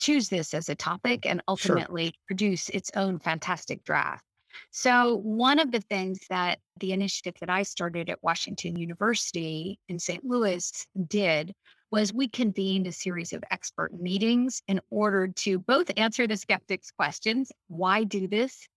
choose 0.00 0.28
this 0.28 0.52
as 0.52 0.68
a 0.68 0.74
topic 0.74 1.26
and 1.26 1.42
ultimately 1.48 2.06
sure. 2.06 2.12
produce 2.26 2.68
its 2.70 2.90
own 2.96 3.18
fantastic 3.18 3.84
draft. 3.84 4.24
So, 4.70 5.16
one 5.16 5.58
of 5.58 5.72
the 5.72 5.80
things 5.80 6.20
that 6.30 6.58
the 6.78 6.92
initiative 6.92 7.34
that 7.40 7.50
I 7.50 7.62
started 7.62 8.10
at 8.10 8.22
Washington 8.22 8.76
University 8.76 9.78
in 9.88 9.98
St. 9.98 10.24
Louis 10.24 10.86
did 11.08 11.54
was 11.90 12.12
we 12.12 12.28
convened 12.28 12.86
a 12.86 12.92
series 12.92 13.32
of 13.32 13.42
expert 13.50 13.92
meetings 13.92 14.62
in 14.68 14.80
order 14.90 15.28
to 15.28 15.58
both 15.58 15.90
answer 15.96 16.26
the 16.26 16.36
skeptics' 16.36 16.90
questions 16.90 17.50
why 17.68 18.04
do 18.04 18.28
this? 18.28 18.68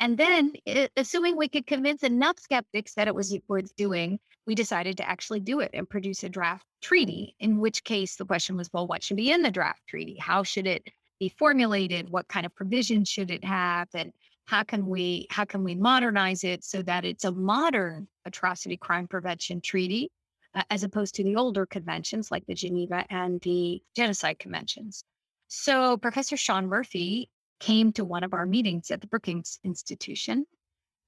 And 0.00 0.16
then, 0.16 0.52
eh, 0.66 0.88
assuming 0.96 1.36
we 1.36 1.48
could 1.48 1.66
convince 1.66 2.02
enough 2.02 2.38
skeptics 2.38 2.94
that 2.94 3.08
it 3.08 3.14
was 3.14 3.36
worth 3.48 3.74
doing, 3.76 4.20
we 4.46 4.54
decided 4.54 4.96
to 4.98 5.08
actually 5.08 5.40
do 5.40 5.60
it 5.60 5.70
and 5.74 5.88
produce 5.88 6.22
a 6.22 6.28
draft 6.28 6.64
treaty. 6.80 7.34
In 7.40 7.58
which 7.58 7.84
case, 7.84 8.16
the 8.16 8.24
question 8.24 8.56
was 8.56 8.70
well, 8.72 8.86
what 8.86 9.02
should 9.02 9.16
be 9.16 9.32
in 9.32 9.42
the 9.42 9.50
draft 9.50 9.86
treaty? 9.86 10.16
How 10.18 10.42
should 10.42 10.66
it 10.66 10.88
be 11.18 11.28
formulated? 11.28 12.10
What 12.10 12.28
kind 12.28 12.46
of 12.46 12.54
provisions 12.54 13.08
should 13.08 13.30
it 13.30 13.44
have? 13.44 13.88
And 13.94 14.12
how 14.48 14.62
can 14.62 14.86
we 14.86 15.26
how 15.28 15.44
can 15.44 15.62
we 15.62 15.74
modernize 15.74 16.42
it 16.42 16.64
so 16.64 16.80
that 16.80 17.04
it's 17.04 17.26
a 17.26 17.32
modern 17.32 18.08
atrocity 18.24 18.78
crime 18.78 19.06
prevention 19.06 19.60
treaty 19.60 20.10
uh, 20.54 20.62
as 20.70 20.82
opposed 20.84 21.14
to 21.14 21.22
the 21.22 21.36
older 21.36 21.66
conventions 21.66 22.30
like 22.30 22.46
the 22.46 22.54
Geneva 22.54 23.04
and 23.10 23.42
the 23.42 23.82
genocide 23.94 24.38
conventions. 24.38 25.04
So 25.48 25.98
Professor 25.98 26.38
Sean 26.38 26.66
Murphy 26.66 27.28
came 27.60 27.92
to 27.92 28.06
one 28.06 28.24
of 28.24 28.32
our 28.32 28.46
meetings 28.46 28.90
at 28.90 29.02
the 29.02 29.06
Brookings 29.06 29.58
Institution. 29.64 30.46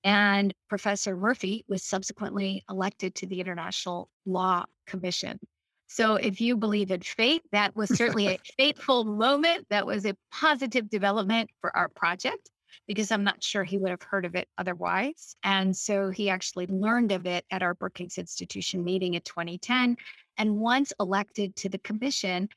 And 0.05 0.53
Professor 0.68 1.16
Murphy 1.16 1.64
was 1.66 1.83
subsequently 1.83 2.62
elected 2.68 3.14
to 3.16 3.26
the 3.26 3.40
International 3.40 4.11
Law 4.26 4.66
Commission. 4.87 5.38
So, 5.87 6.14
if 6.14 6.40
you 6.40 6.57
believe 6.57 6.90
in 6.90 7.00
fate, 7.00 7.42
that 7.53 7.74
was 7.74 7.90
certainly 7.90 8.29
a 8.29 8.38
fateful 8.57 9.05
moment. 9.05 9.66
That 9.70 9.87
was 9.87 10.07
a 10.07 10.14
positive 10.31 10.88
development 10.88 11.50
for 11.61 11.76
our 11.76 11.88
project 11.88 12.48
because 12.87 13.11
I'm 13.11 13.25
not 13.25 13.43
sure 13.43 13.65
he 13.65 13.79
would 13.79 13.91
have 13.91 14.03
heard 14.03 14.25
of 14.25 14.35
it 14.35 14.49
otherwise. 14.59 15.37
And 15.43 15.77
so 15.77 16.11
he 16.11 16.31
actually 16.31 16.67
learned 16.67 17.13
of 17.13 17.27
it 17.27 17.45
at 17.51 17.63
our 17.63 17.75
Brookings 17.75 18.19
Institution 18.19 18.85
meeting 18.85 19.15
in 19.15 19.23
2010. 19.23 19.97
And 20.39 20.57
once 20.57 20.93
elected 21.01 21.57
to 21.57 21.69
the 21.69 21.79
commission, 21.79 22.49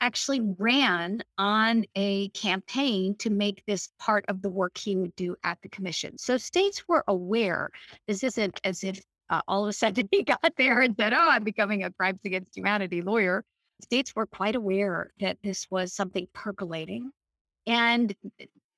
actually 0.00 0.40
ran 0.58 1.22
on 1.38 1.84
a 1.94 2.28
campaign 2.30 3.16
to 3.16 3.30
make 3.30 3.62
this 3.66 3.88
part 3.98 4.24
of 4.28 4.42
the 4.42 4.50
work 4.50 4.76
he 4.76 4.96
would 4.96 5.14
do 5.16 5.36
at 5.44 5.58
the 5.62 5.68
commission. 5.68 6.18
So 6.18 6.36
states 6.36 6.86
were 6.86 7.04
aware. 7.08 7.70
This 8.06 8.22
isn't 8.22 8.60
as 8.64 8.84
if 8.84 9.02
uh, 9.30 9.40
all 9.48 9.64
of 9.64 9.68
a 9.68 9.72
sudden 9.72 10.08
he 10.12 10.22
got 10.22 10.52
there 10.56 10.82
and 10.82 10.94
said, 10.98 11.12
Oh, 11.12 11.28
I'm 11.30 11.44
becoming 11.44 11.84
a 11.84 11.92
crimes 11.92 12.20
against 12.24 12.56
humanity 12.56 13.02
lawyer. 13.02 13.44
States 13.82 14.14
were 14.14 14.26
quite 14.26 14.56
aware 14.56 15.12
that 15.20 15.38
this 15.42 15.66
was 15.70 15.92
something 15.92 16.26
percolating 16.32 17.10
and 17.66 18.14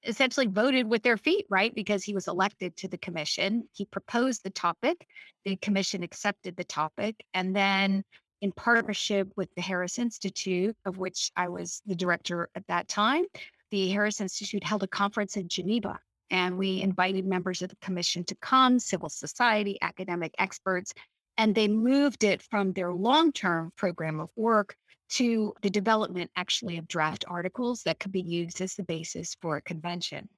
essentially 0.08 0.46
voted 0.46 0.88
with 0.88 1.02
their 1.02 1.16
feet, 1.16 1.46
right? 1.50 1.74
Because 1.74 2.02
he 2.02 2.14
was 2.14 2.26
elected 2.26 2.76
to 2.78 2.88
the 2.88 2.98
commission. 2.98 3.68
He 3.72 3.84
proposed 3.84 4.42
the 4.42 4.50
topic, 4.50 5.06
the 5.44 5.56
commission 5.56 6.02
accepted 6.02 6.56
the 6.56 6.64
topic, 6.64 7.16
and 7.34 7.54
then 7.54 8.02
in 8.40 8.52
partnership 8.52 9.28
with 9.36 9.48
the 9.54 9.62
Harris 9.62 9.98
Institute, 9.98 10.76
of 10.84 10.98
which 10.98 11.30
I 11.36 11.48
was 11.48 11.82
the 11.86 11.94
director 11.94 12.48
at 12.54 12.66
that 12.68 12.88
time, 12.88 13.24
the 13.70 13.90
Harris 13.90 14.20
Institute 14.20 14.64
held 14.64 14.82
a 14.82 14.88
conference 14.88 15.36
in 15.36 15.48
Geneva. 15.48 15.98
And 16.30 16.58
we 16.58 16.82
invited 16.82 17.26
members 17.26 17.62
of 17.62 17.70
the 17.70 17.76
commission 17.76 18.24
to 18.24 18.34
come, 18.36 18.78
civil 18.78 19.08
society, 19.08 19.78
academic 19.82 20.34
experts, 20.38 20.92
and 21.36 21.54
they 21.54 21.68
moved 21.68 22.24
it 22.24 22.42
from 22.42 22.72
their 22.72 22.92
long 22.92 23.32
term 23.32 23.72
program 23.76 24.20
of 24.20 24.28
work 24.36 24.76
to 25.10 25.54
the 25.62 25.70
development 25.70 26.30
actually 26.36 26.78
of 26.78 26.88
draft 26.88 27.24
articles 27.28 27.82
that 27.84 27.98
could 27.98 28.12
be 28.12 28.22
used 28.22 28.60
as 28.60 28.74
the 28.74 28.84
basis 28.84 29.36
for 29.40 29.56
a 29.56 29.62
convention. 29.62 30.28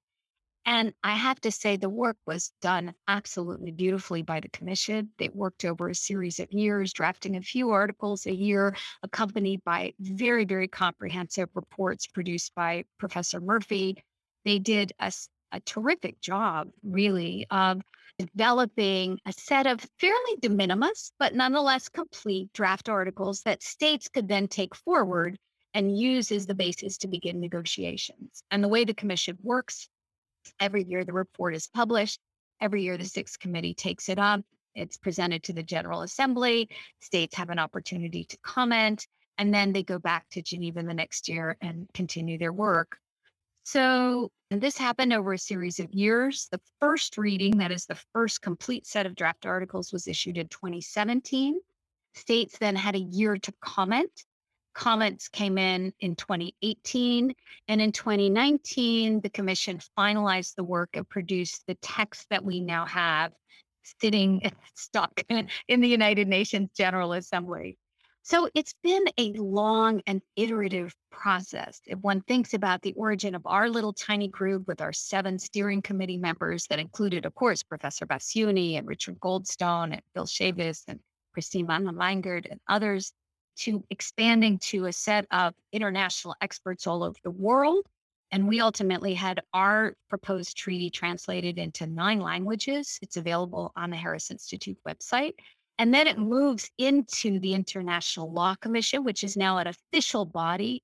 And 0.66 0.92
I 1.02 1.14
have 1.14 1.40
to 1.40 1.50
say, 1.50 1.76
the 1.76 1.88
work 1.88 2.18
was 2.26 2.52
done 2.61 2.94
absolutely 3.09 3.72
beautifully 3.72 4.22
by 4.22 4.40
the 4.40 4.50
commission. 4.50 5.11
They 5.18 5.30
worked 5.30 5.64
over 5.64 5.88
a 5.88 5.94
series 5.94 6.38
of 6.38 6.52
years, 6.52 6.92
drafting 6.92 7.37
a 7.37 7.42
few 7.42 7.70
articles 7.70 8.26
a 8.26 8.35
year, 8.35 8.76
accompanied 9.02 9.64
by 9.64 9.94
very, 9.98 10.44
very 10.44 10.68
comprehensive 10.68 11.48
reports 11.54 12.06
produced 12.06 12.54
by 12.54 12.85
Professor 12.98 13.40
Murphy. 13.40 14.04
They 14.44 14.59
did 14.59 14.92
a, 15.00 15.11
a 15.50 15.61
terrific 15.61 16.20
job, 16.20 16.68
really, 16.83 17.46
of 17.50 17.80
developing 18.26 19.18
a 19.26 19.33
set 19.33 19.66
of 19.66 19.85
fairly 19.98 20.37
de 20.40 20.48
minimis, 20.48 21.12
but 21.18 21.35
nonetheless 21.35 21.88
complete 21.88 22.52
draft 22.52 22.88
articles 22.88 23.42
that 23.42 23.62
states 23.62 24.09
could 24.09 24.28
then 24.28 24.48
take 24.48 24.74
forward 24.74 25.38
and 25.74 25.96
use 25.96 26.33
as 26.33 26.46
the 26.46 26.54
basis 26.54 26.98
to 26.98 27.09
begin 27.09 27.40
negotiations. 27.40 28.42
And 28.50 28.62
the 28.62 28.68
way 28.68 28.85
the 28.85 28.94
commission 28.94 29.38
works 29.42 29.88
Every 30.59 30.85
year, 30.85 31.04
the 31.04 31.12
report 31.12 31.54
is 31.54 31.66
published. 31.68 32.20
Every 32.61 32.83
year, 32.83 32.96
the 32.96 33.04
sixth 33.04 33.38
committee 33.38 33.74
takes 33.74 34.09
it 34.09 34.18
up. 34.18 34.40
It's 34.74 34.96
presented 34.96 35.42
to 35.44 35.52
the 35.52 35.62
General 35.62 36.02
Assembly. 36.02 36.68
States 37.00 37.37
have 37.37 37.50
an 37.50 37.59
opportunity 37.59 38.24
to 38.24 38.38
comment, 38.42 39.06
and 39.38 39.52
then 39.52 39.72
they 39.72 39.83
go 39.83 39.98
back 39.98 40.28
to 40.30 40.42
Geneva 40.42 40.83
the 40.83 40.94
next 40.94 41.28
year 41.28 41.56
and 41.61 41.88
continue 41.94 42.38
their 42.38 42.52
work. 42.52 42.98
So, 43.64 44.31
this 44.51 44.77
happened 44.77 45.12
over 45.12 45.33
a 45.33 45.38
series 45.38 45.79
of 45.79 45.92
years. 45.92 46.49
The 46.51 46.61
first 46.81 47.16
reading, 47.18 47.59
that 47.59 47.70
is 47.70 47.87
the 47.87 48.01
first 48.12 48.42
complete 48.42 48.87
set 48.87 49.07
of 49.07 49.14
draft 49.14 49.46
articles, 49.46 49.92
was 49.92 50.09
issued 50.09 50.38
in 50.38 50.49
2017. 50.49 51.61
States 52.14 52.59
then 52.59 52.75
had 52.75 52.96
a 52.96 53.01
year 53.01 53.37
to 53.37 53.53
comment 53.61 54.11
comments 54.75 55.29
came 55.29 55.59
in 55.59 55.92
in 56.01 56.16
2018. 56.16 57.35
And 57.68 57.81
in 57.81 57.92
2019, 57.92 59.20
the 59.20 59.31
commission 59.31 59.79
finalized 59.99 60.55
the 60.55 60.64
work 60.64 60.90
and 60.94 61.09
produced 61.09 61.64
the 61.66 61.75
text 61.77 62.27
that 62.31 62.44
we 62.44 62.61
now 62.61 62.87
have 62.87 63.33
sitting 64.01 64.40
stuck 64.75 65.20
in 65.29 65.81
the 65.81 65.88
United 65.88 66.29
Nations 66.29 66.70
General 66.77 67.12
Assembly. 67.14 67.77
So 68.31 68.49
it's 68.55 68.75
been 68.85 69.07
a 69.19 69.33
long 69.33 70.03
and 70.07 70.23
iterative 70.37 70.95
process. 71.11 71.81
If 71.88 71.99
one 71.99 72.21
thinks 72.21 72.55
about 72.55 72.81
the 72.81 72.93
origin 72.93 73.35
of 73.35 73.45
our 73.45 73.69
little 73.69 73.93
tiny 73.93 74.29
group 74.29 74.69
with 74.69 74.81
our 74.81 74.93
seven 74.93 75.37
steering 75.37 75.83
committee 75.83 76.16
members 76.16 76.69
that 76.69 76.79
included, 76.79 77.27
of 77.27 77.35
course, 77.35 77.64
Professor 77.64 78.07
Bassiouni 78.07 78.79
and 78.79 78.87
Richard 78.87 79.19
Goldstone 79.19 79.95
and 79.95 80.03
Bill 80.14 80.27
Schabas 80.27 80.85
and 80.87 81.01
Christine 81.35 81.66
Van 81.66 81.87
den 81.87 81.97
Wyngaert 81.97 82.47
and 82.49 82.61
others, 82.69 83.12
to 83.57 83.83
expanding 83.90 84.61
to 84.61 84.87
a 84.87 84.93
set 84.93 85.27
of 85.33 85.53
international 85.73 86.37
experts 86.40 86.87
all 86.87 87.03
over 87.03 87.19
the 87.25 87.33
world. 87.33 87.85
And 88.31 88.47
we 88.47 88.61
ultimately 88.61 89.12
had 89.12 89.40
our 89.53 89.95
proposed 90.09 90.57
treaty 90.57 90.88
translated 90.88 91.59
into 91.59 91.85
nine 91.85 92.21
languages. 92.21 92.97
It's 93.03 93.16
available 93.16 93.73
on 93.75 93.90
the 93.90 93.97
Harris 93.97 94.31
Institute 94.31 94.79
website. 94.87 95.35
And 95.81 95.95
then 95.95 96.07
it 96.07 96.19
moves 96.19 96.71
into 96.77 97.40
the 97.40 97.55
International 97.55 98.31
Law 98.31 98.55
Commission, 98.55 99.03
which 99.03 99.25
is 99.25 99.35
now 99.35 99.57
an 99.57 99.66
official 99.66 100.27
body 100.27 100.83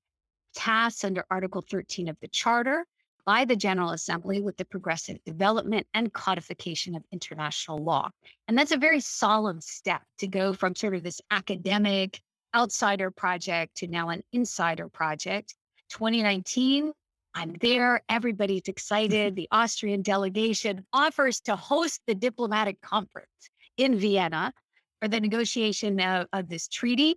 tasked 0.55 1.05
under 1.05 1.23
Article 1.29 1.63
13 1.69 2.07
of 2.07 2.17
the 2.19 2.27
Charter 2.29 2.83
by 3.23 3.45
the 3.45 3.55
General 3.55 3.91
Assembly 3.91 4.41
with 4.41 4.57
the 4.57 4.65
progressive 4.65 5.23
development 5.23 5.85
and 5.93 6.11
codification 6.11 6.95
of 6.95 7.03
international 7.11 7.77
law. 7.77 8.09
And 8.47 8.57
that's 8.57 8.71
a 8.71 8.77
very 8.77 8.99
solemn 8.99 9.61
step 9.61 10.01
to 10.17 10.25
go 10.25 10.51
from 10.51 10.73
sort 10.73 10.95
of 10.95 11.03
this 11.03 11.21
academic 11.29 12.19
outsider 12.55 13.11
project 13.11 13.77
to 13.77 13.87
now 13.87 14.09
an 14.09 14.23
insider 14.33 14.89
project. 14.89 15.53
2019, 15.91 16.91
I'm 17.35 17.53
there. 17.61 18.01
Everybody's 18.09 18.67
excited. 18.67 19.35
the 19.35 19.47
Austrian 19.51 20.01
delegation 20.01 20.87
offers 20.91 21.39
to 21.41 21.55
host 21.55 22.01
the 22.07 22.15
diplomatic 22.15 22.81
conference 22.81 23.51
in 23.77 23.99
Vienna 23.99 24.51
for 25.01 25.07
the 25.07 25.19
negotiation 25.19 25.99
of, 25.99 26.27
of 26.33 26.49
this 26.49 26.67
treaty. 26.67 27.15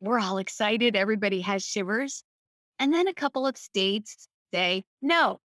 We're 0.00 0.20
all 0.20 0.38
excited. 0.38 0.96
Everybody 0.96 1.40
has 1.40 1.64
shivers. 1.64 2.22
And 2.78 2.92
then 2.92 3.08
a 3.08 3.14
couple 3.14 3.46
of 3.46 3.56
states 3.56 4.28
say, 4.52 4.84
no, 5.00 5.40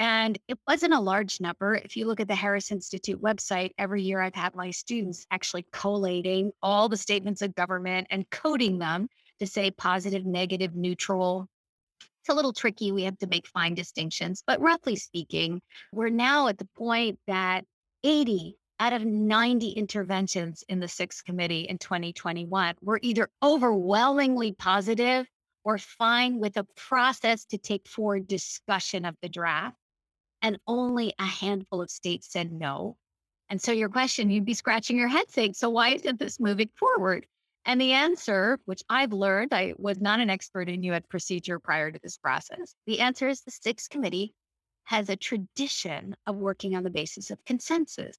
and 0.00 0.38
it 0.48 0.58
wasn't 0.66 0.94
a 0.94 1.00
large 1.00 1.42
number. 1.42 1.74
If 1.74 1.94
you 1.94 2.06
look 2.06 2.20
at 2.20 2.28
the 2.28 2.34
Harris 2.34 2.70
Institute 2.70 3.20
website, 3.20 3.72
every 3.76 4.02
year 4.02 4.20
I've 4.22 4.34
had 4.34 4.54
my 4.54 4.70
students 4.70 5.26
actually 5.30 5.66
collating 5.72 6.52
all 6.62 6.88
the 6.88 6.96
statements 6.96 7.42
of 7.42 7.54
government 7.54 8.06
and 8.10 8.28
coding 8.30 8.78
them 8.78 9.08
to 9.40 9.46
say 9.46 9.70
positive, 9.70 10.24
negative, 10.24 10.74
neutral. 10.74 11.48
It's 12.22 12.30
a 12.30 12.34
little 12.34 12.54
tricky. 12.54 12.92
We 12.92 13.02
have 13.02 13.18
to 13.18 13.26
make 13.26 13.46
fine 13.48 13.74
distinctions. 13.74 14.42
But 14.46 14.62
roughly 14.62 14.96
speaking, 14.96 15.60
we're 15.92 16.08
now 16.08 16.48
at 16.48 16.56
the 16.56 16.68
point 16.78 17.18
that 17.26 17.66
80 18.02 18.56
out 18.80 18.94
of 18.94 19.04
90 19.04 19.72
interventions 19.72 20.64
in 20.68 20.80
the 20.80 20.88
sixth 20.88 21.22
committee 21.24 21.60
in 21.68 21.76
2021 21.76 22.74
were 22.80 22.98
either 23.02 23.30
overwhelmingly 23.42 24.52
positive 24.52 25.26
or 25.64 25.76
fine 25.76 26.38
with 26.38 26.56
a 26.56 26.66
process 26.76 27.44
to 27.44 27.58
take 27.58 27.86
forward 27.86 28.26
discussion 28.26 29.04
of 29.04 29.14
the 29.20 29.28
draft. 29.28 29.76
And 30.40 30.58
only 30.66 31.12
a 31.18 31.26
handful 31.26 31.82
of 31.82 31.90
states 31.90 32.32
said 32.32 32.50
no. 32.50 32.96
And 33.50 33.60
so, 33.60 33.72
your 33.72 33.90
question, 33.90 34.30
you'd 34.30 34.46
be 34.46 34.54
scratching 34.54 34.96
your 34.96 35.08
head 35.08 35.30
saying, 35.30 35.52
So, 35.52 35.68
why 35.68 35.90
isn't 35.90 36.18
this 36.18 36.40
moving 36.40 36.70
forward? 36.78 37.26
And 37.66 37.78
the 37.78 37.92
answer, 37.92 38.58
which 38.64 38.82
I've 38.88 39.12
learned, 39.12 39.52
I 39.52 39.74
was 39.76 40.00
not 40.00 40.20
an 40.20 40.30
expert 40.30 40.70
in 40.70 40.82
UN 40.84 41.02
procedure 41.10 41.58
prior 41.58 41.92
to 41.92 42.00
this 42.02 42.16
process. 42.16 42.74
The 42.86 43.00
answer 43.00 43.28
is 43.28 43.42
the 43.42 43.50
sixth 43.50 43.90
committee 43.90 44.32
has 44.84 45.10
a 45.10 45.16
tradition 45.16 46.16
of 46.26 46.36
working 46.36 46.74
on 46.74 46.84
the 46.84 46.90
basis 46.90 47.30
of 47.30 47.44
consensus, 47.44 48.16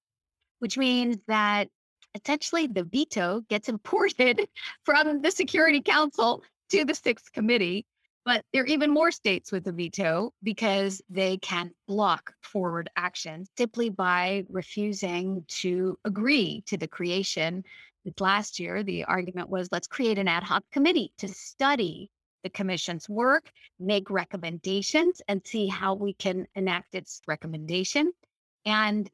which 0.62 0.78
means 0.78 1.18
that 1.28 1.68
essentially 2.16 2.68
the 2.68 2.84
veto 2.84 3.42
gets 3.50 3.68
imported 3.68 4.48
from 4.86 5.22
the 5.22 5.32
Security 5.32 5.82
Council 5.82 6.44
to 6.70 6.86
the 6.86 6.96
sixth 6.96 7.32
committee. 7.32 7.86
But 8.24 8.46
there 8.54 8.62
are 8.62 8.68
even 8.68 8.92
more 8.92 9.10
states 9.10 9.52
with 9.52 9.66
a 9.66 9.72
veto 9.72 10.32
because 10.44 11.02
they 11.10 11.38
can 11.38 11.72
block 11.88 12.34
forward 12.44 12.88
action 12.96 13.46
simply 13.58 13.90
by 13.90 14.44
refusing 14.50 15.44
to 15.62 15.98
agree 16.06 16.64
to 16.68 16.78
the 16.78 16.88
creation. 16.88 17.64
Last 18.20 18.60
year, 18.60 18.84
the 18.84 19.06
argument 19.06 19.50
was 19.50 19.70
let's 19.72 19.88
create 19.88 20.20
an 20.20 20.28
ad 20.28 20.44
hoc 20.44 20.64
committee 20.72 21.12
to 21.18 21.28
study 21.28 22.12
the 22.44 22.50
commission's 22.52 23.10
work, 23.10 23.52
make 23.80 24.10
recommendations, 24.12 25.22
and 25.28 25.42
see 25.46 25.68
how 25.68 25.96
we 25.96 26.14
can 26.14 26.48
enact 26.56 26.94
its 26.94 27.22
recommendation. 27.28 28.12
And 28.66 29.10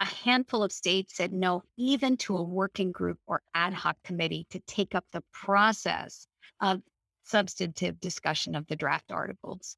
a 0.00 0.04
handful 0.04 0.62
of 0.62 0.72
states 0.72 1.16
said 1.16 1.32
no, 1.32 1.62
even 1.76 2.16
to 2.18 2.36
a 2.36 2.42
working 2.42 2.92
group 2.92 3.18
or 3.26 3.42
ad 3.54 3.72
hoc 3.72 3.96
committee 4.04 4.46
to 4.50 4.60
take 4.60 4.94
up 4.94 5.04
the 5.12 5.22
process 5.32 6.26
of 6.60 6.82
substantive 7.24 8.00
discussion 8.00 8.54
of 8.54 8.66
the 8.66 8.76
draft 8.76 9.12
articles. 9.12 9.76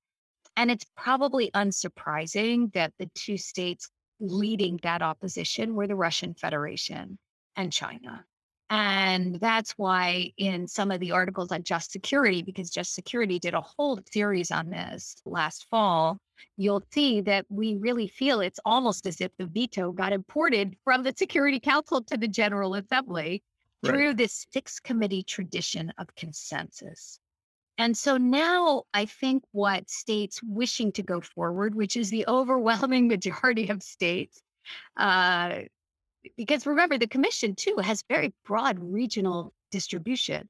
And 0.57 0.71
it's 0.71 0.87
probably 0.97 1.51
unsurprising 1.53 2.73
that 2.75 2.93
the 2.99 3.11
two 3.15 3.37
states 3.37 3.89
leading 4.21 4.79
that 4.83 5.03
opposition 5.03 5.75
were 5.75 5.87
the 5.87 5.97
Russian 5.97 6.35
Federation 6.35 7.19
and 7.57 7.73
China. 7.73 8.25
And 8.71 9.35
that's 9.41 9.73
why, 9.73 10.33
in 10.37 10.69
some 10.69 10.93
of 10.93 11.01
the 11.01 11.11
articles 11.11 11.51
on 11.51 11.65
just 11.65 11.91
security, 11.91 12.41
because 12.41 12.71
just 12.71 12.95
security 12.95 13.41
did 13.41 13.53
a 13.53 13.61
whole 13.61 13.99
series 14.13 14.53
on 14.53 14.71
this 14.71 15.17
last 15.27 15.67
fall, 15.69 16.19
you'll 16.57 16.85
see 16.93 17.21
that 17.23 17.47
we 17.49 17.75
really 17.75 18.07
feel 18.07 18.41
it's 18.41 18.61
almost 18.65 19.07
as 19.07 19.21
if 19.21 19.33
the 19.39 19.47
veto 19.47 19.91
got 19.91 20.13
imported 20.13 20.77
from 20.85 21.03
the 21.03 21.13
Security 21.17 21.59
Council 21.59 22.01
to 22.05 22.17
the 22.17 22.29
General 22.29 22.77
Assembly 22.77 23.43
right. 23.83 23.91
through 23.91 24.15
this 24.15 24.47
six 24.53 24.79
committee 24.79 25.25
tradition 25.25 25.93
of 25.99 26.15
consensus. 26.15 27.19
And 27.77 27.97
so 27.97 28.19
now 28.19 28.85
I 28.95 29.07
think 29.07 29.43
what 29.51 29.91
states 29.91 30.41
wishing 30.45 30.93
to 30.93 31.03
go 31.03 31.21
forward, 31.21 31.75
which 31.75 31.97
is 31.97 32.11
the 32.11 32.25
overwhelming 32.29 33.09
majority 33.09 33.69
of 33.69 33.83
states, 33.83 34.41
uh, 34.97 35.63
because 36.37 36.67
remember, 36.67 36.99
the 36.99 37.07
commission 37.07 37.55
too 37.55 37.77
has 37.83 38.05
very 38.09 38.33
broad 38.45 38.79
regional 38.81 39.53
distribution 39.71 40.49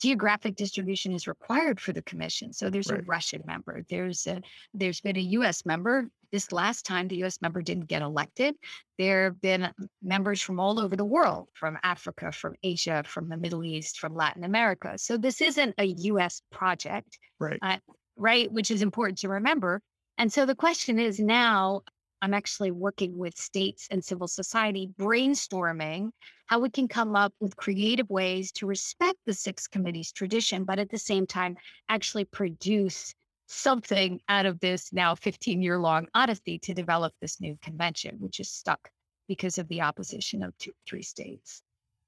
geographic 0.00 0.56
distribution 0.56 1.12
is 1.12 1.26
required 1.26 1.80
for 1.80 1.92
the 1.92 2.02
commission. 2.02 2.52
So 2.52 2.68
there's 2.68 2.90
right. 2.90 3.00
a 3.00 3.04
Russian 3.04 3.42
member. 3.46 3.82
There's 3.88 4.26
a 4.26 4.40
there's 4.74 5.00
been 5.00 5.16
a 5.16 5.20
U.S. 5.20 5.64
member. 5.64 6.08
This 6.32 6.52
last 6.52 6.84
time, 6.84 7.08
the 7.08 7.16
U.S. 7.18 7.40
member 7.40 7.62
didn't 7.62 7.86
get 7.86 8.02
elected. 8.02 8.56
There 8.98 9.24
have 9.24 9.40
been 9.40 9.70
members 10.02 10.42
from 10.42 10.60
all 10.60 10.80
over 10.80 10.96
the 10.96 11.04
world, 11.04 11.48
from 11.54 11.78
Africa, 11.82 12.32
from 12.32 12.54
Asia, 12.62 13.04
from 13.06 13.28
the 13.28 13.36
Middle 13.36 13.64
East, 13.64 13.98
from 13.98 14.14
Latin 14.14 14.44
America. 14.44 14.98
So 14.98 15.16
this 15.16 15.40
isn't 15.40 15.74
a 15.78 15.84
U.S. 15.84 16.42
project, 16.50 17.18
right? 17.38 17.58
Uh, 17.62 17.78
right, 18.16 18.50
which 18.52 18.70
is 18.70 18.82
important 18.82 19.18
to 19.18 19.28
remember. 19.28 19.80
And 20.18 20.32
so 20.32 20.46
the 20.46 20.54
question 20.54 20.98
is 20.98 21.20
now 21.20 21.82
I'm 22.26 22.34
actually 22.34 22.72
working 22.72 23.16
with 23.16 23.38
states 23.38 23.86
and 23.88 24.04
civil 24.04 24.26
society, 24.26 24.90
brainstorming 24.98 26.10
how 26.46 26.58
we 26.58 26.70
can 26.70 26.88
come 26.88 27.14
up 27.14 27.32
with 27.38 27.54
creative 27.54 28.10
ways 28.10 28.50
to 28.54 28.66
respect 28.66 29.18
the 29.26 29.32
six 29.32 29.68
committees 29.68 30.10
tradition, 30.10 30.64
but 30.64 30.80
at 30.80 30.90
the 30.90 30.98
same 30.98 31.28
time, 31.28 31.56
actually 31.88 32.24
produce 32.24 33.14
something 33.46 34.18
out 34.28 34.44
of 34.44 34.58
this 34.58 34.92
now 34.92 35.14
15 35.14 35.62
year 35.62 35.78
long 35.78 36.08
odyssey 36.14 36.58
to 36.64 36.74
develop 36.74 37.14
this 37.20 37.40
new 37.40 37.56
convention, 37.62 38.16
which 38.18 38.40
is 38.40 38.50
stuck 38.50 38.90
because 39.28 39.56
of 39.56 39.68
the 39.68 39.82
opposition 39.82 40.42
of 40.42 40.52
two, 40.58 40.72
three 40.84 41.02
states. 41.02 41.62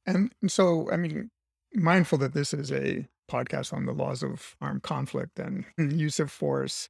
And 0.04 0.32
so, 0.48 0.90
I 0.90 0.96
mean, 0.96 1.30
mindful 1.74 2.18
that 2.18 2.34
this 2.34 2.52
is 2.52 2.72
a 2.72 3.06
podcast 3.30 3.72
on 3.72 3.86
the 3.86 3.92
laws 3.92 4.24
of 4.24 4.56
armed 4.60 4.82
conflict 4.82 5.38
and 5.38 5.64
use 5.78 6.18
of 6.18 6.32
force 6.32 6.88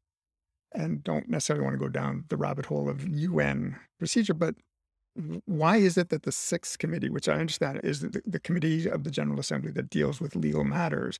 and 0.74 1.02
don't 1.02 1.28
necessarily 1.28 1.64
want 1.64 1.74
to 1.74 1.84
go 1.84 1.88
down 1.88 2.24
the 2.28 2.36
rabbit 2.36 2.66
hole 2.66 2.88
of 2.88 3.06
UN 3.06 3.76
procedure, 3.98 4.34
but 4.34 4.54
why 5.46 5.78
is 5.78 5.96
it 5.96 6.10
that 6.10 6.22
the 6.22 6.32
sixth 6.32 6.78
committee, 6.78 7.10
which 7.10 7.28
I 7.28 7.34
understand 7.34 7.80
is 7.82 8.00
the, 8.00 8.22
the 8.24 8.38
committee 8.38 8.88
of 8.88 9.04
the 9.04 9.10
General 9.10 9.40
Assembly 9.40 9.72
that 9.72 9.90
deals 9.90 10.20
with 10.20 10.36
legal 10.36 10.64
matters, 10.64 11.18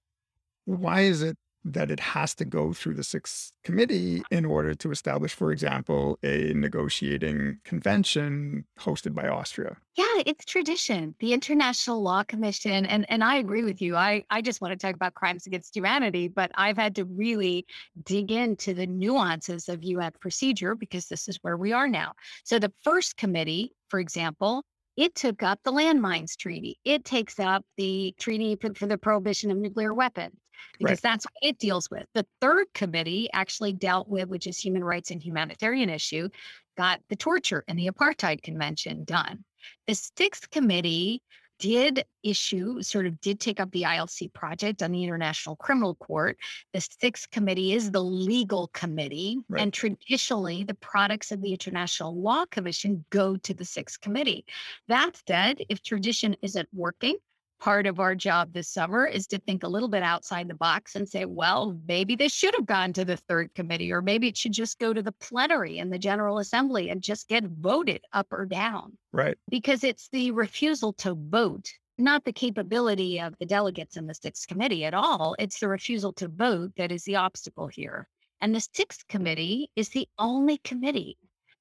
why 0.64 1.00
is 1.00 1.22
it 1.22 1.36
that 1.64 1.90
it 1.90 2.00
has 2.00 2.34
to 2.36 2.44
go 2.44 2.72
through 2.72 2.94
the 2.94 3.04
sixth 3.04 3.52
committee 3.64 4.22
in 4.30 4.44
order 4.44 4.74
to 4.74 4.90
establish, 4.90 5.34
for 5.34 5.52
example, 5.52 6.18
a 6.22 6.52
negotiating 6.54 7.58
convention 7.64 8.64
hosted 8.78 9.14
by 9.14 9.28
Austria. 9.28 9.76
Yeah, 9.96 10.22
it's 10.26 10.44
tradition. 10.44 11.14
The 11.18 11.32
International 11.32 12.00
Law 12.00 12.22
Commission, 12.22 12.86
and, 12.86 13.04
and 13.10 13.24
I 13.24 13.36
agree 13.36 13.64
with 13.64 13.82
you. 13.82 13.96
I, 13.96 14.24
I 14.30 14.40
just 14.40 14.60
want 14.60 14.72
to 14.72 14.78
talk 14.78 14.94
about 14.94 15.14
crimes 15.14 15.46
against 15.46 15.74
humanity, 15.74 16.28
but 16.28 16.50
I've 16.54 16.76
had 16.76 16.94
to 16.96 17.04
really 17.04 17.66
dig 18.04 18.30
into 18.30 18.74
the 18.74 18.86
nuances 18.86 19.68
of 19.68 19.82
UN 19.82 20.12
procedure 20.20 20.74
because 20.74 21.08
this 21.08 21.28
is 21.28 21.38
where 21.42 21.56
we 21.56 21.72
are 21.72 21.88
now. 21.88 22.12
So 22.44 22.58
the 22.58 22.72
first 22.84 23.16
committee, 23.16 23.72
for 23.88 23.98
example, 23.98 24.62
it 24.96 25.14
took 25.14 25.44
up 25.44 25.60
the 25.64 25.72
landmines 25.72 26.36
treaty. 26.36 26.78
It 26.84 27.04
takes 27.04 27.38
up 27.38 27.64
the 27.76 28.14
treaty 28.18 28.56
for, 28.56 28.74
for 28.74 28.86
the 28.86 28.98
prohibition 28.98 29.50
of 29.50 29.56
nuclear 29.56 29.94
weapons 29.94 30.34
because 30.78 30.92
right. 30.92 31.02
that's 31.02 31.24
what 31.26 31.34
it 31.42 31.58
deals 31.58 31.90
with. 31.90 32.04
The 32.14 32.26
third 32.40 32.66
committee 32.74 33.28
actually 33.32 33.72
dealt 33.72 34.08
with, 34.08 34.28
which 34.28 34.46
is 34.46 34.58
human 34.58 34.84
rights 34.84 35.10
and 35.10 35.22
humanitarian 35.22 35.90
issue, 35.90 36.28
got 36.76 37.00
the 37.08 37.16
torture 37.16 37.64
and 37.68 37.78
the 37.78 37.88
apartheid 37.88 38.42
convention 38.42 39.04
done. 39.04 39.44
The 39.86 39.94
sixth 39.94 40.50
committee 40.50 41.22
did 41.58 42.04
issue, 42.22 42.80
sort 42.82 43.06
of 43.06 43.20
did 43.20 43.40
take 43.40 43.60
up 43.60 43.70
the 43.72 43.82
ILC 43.82 44.32
project 44.32 44.82
on 44.82 44.92
the 44.92 45.02
International 45.02 45.56
Criminal 45.56 45.94
Court. 45.96 46.38
The 46.72 46.80
sixth 46.80 47.30
committee 47.30 47.72
is 47.72 47.90
the 47.90 48.02
legal 48.02 48.68
committee. 48.68 49.38
Right. 49.48 49.62
And 49.62 49.72
traditionally, 49.72 50.64
the 50.64 50.74
products 50.74 51.32
of 51.32 51.42
the 51.42 51.52
International 51.52 52.14
Law 52.14 52.44
Commission 52.50 53.04
go 53.10 53.36
to 53.36 53.54
the 53.54 53.64
sixth 53.64 54.00
committee. 54.00 54.44
That 54.88 55.12
said, 55.26 55.58
if 55.68 55.82
tradition 55.82 56.36
isn't 56.42 56.68
working, 56.72 57.16
part 57.60 57.86
of 57.86 58.00
our 58.00 58.14
job 58.14 58.52
this 58.52 58.68
summer 58.68 59.06
is 59.06 59.26
to 59.28 59.38
think 59.38 59.62
a 59.62 59.68
little 59.68 59.88
bit 59.88 60.02
outside 60.02 60.48
the 60.48 60.54
box 60.54 60.94
and 60.94 61.08
say, 61.08 61.24
well, 61.24 61.78
maybe 61.86 62.16
this 62.16 62.32
should 62.32 62.54
have 62.54 62.66
gone 62.66 62.92
to 62.92 63.04
the 63.04 63.16
third 63.16 63.54
committee, 63.54 63.92
or 63.92 64.02
maybe 64.02 64.28
it 64.28 64.36
should 64.36 64.52
just 64.52 64.78
go 64.78 64.92
to 64.92 65.02
the 65.02 65.12
plenary 65.12 65.78
and 65.78 65.92
the 65.92 65.98
General 65.98 66.38
Assembly 66.38 66.90
and 66.90 67.02
just 67.02 67.28
get 67.28 67.44
voted 67.44 68.02
up 68.12 68.26
or 68.30 68.46
down. 68.46 68.96
Right. 69.12 69.36
Because 69.50 69.84
it's 69.84 70.08
the 70.10 70.30
refusal 70.30 70.92
to 70.94 71.14
vote, 71.14 71.70
not 71.98 72.24
the 72.24 72.32
capability 72.32 73.20
of 73.20 73.34
the 73.38 73.46
delegates 73.46 73.96
in 73.96 74.06
the 74.06 74.14
sixth 74.14 74.46
committee 74.46 74.84
at 74.84 74.94
all. 74.94 75.34
It's 75.38 75.60
the 75.60 75.68
refusal 75.68 76.12
to 76.14 76.28
vote 76.28 76.72
that 76.76 76.92
is 76.92 77.04
the 77.04 77.16
obstacle 77.16 77.66
here. 77.66 78.08
And 78.40 78.54
the 78.54 78.66
sixth 78.72 79.06
committee 79.08 79.70
is 79.74 79.88
the 79.88 80.08
only 80.18 80.58
committee 80.58 81.18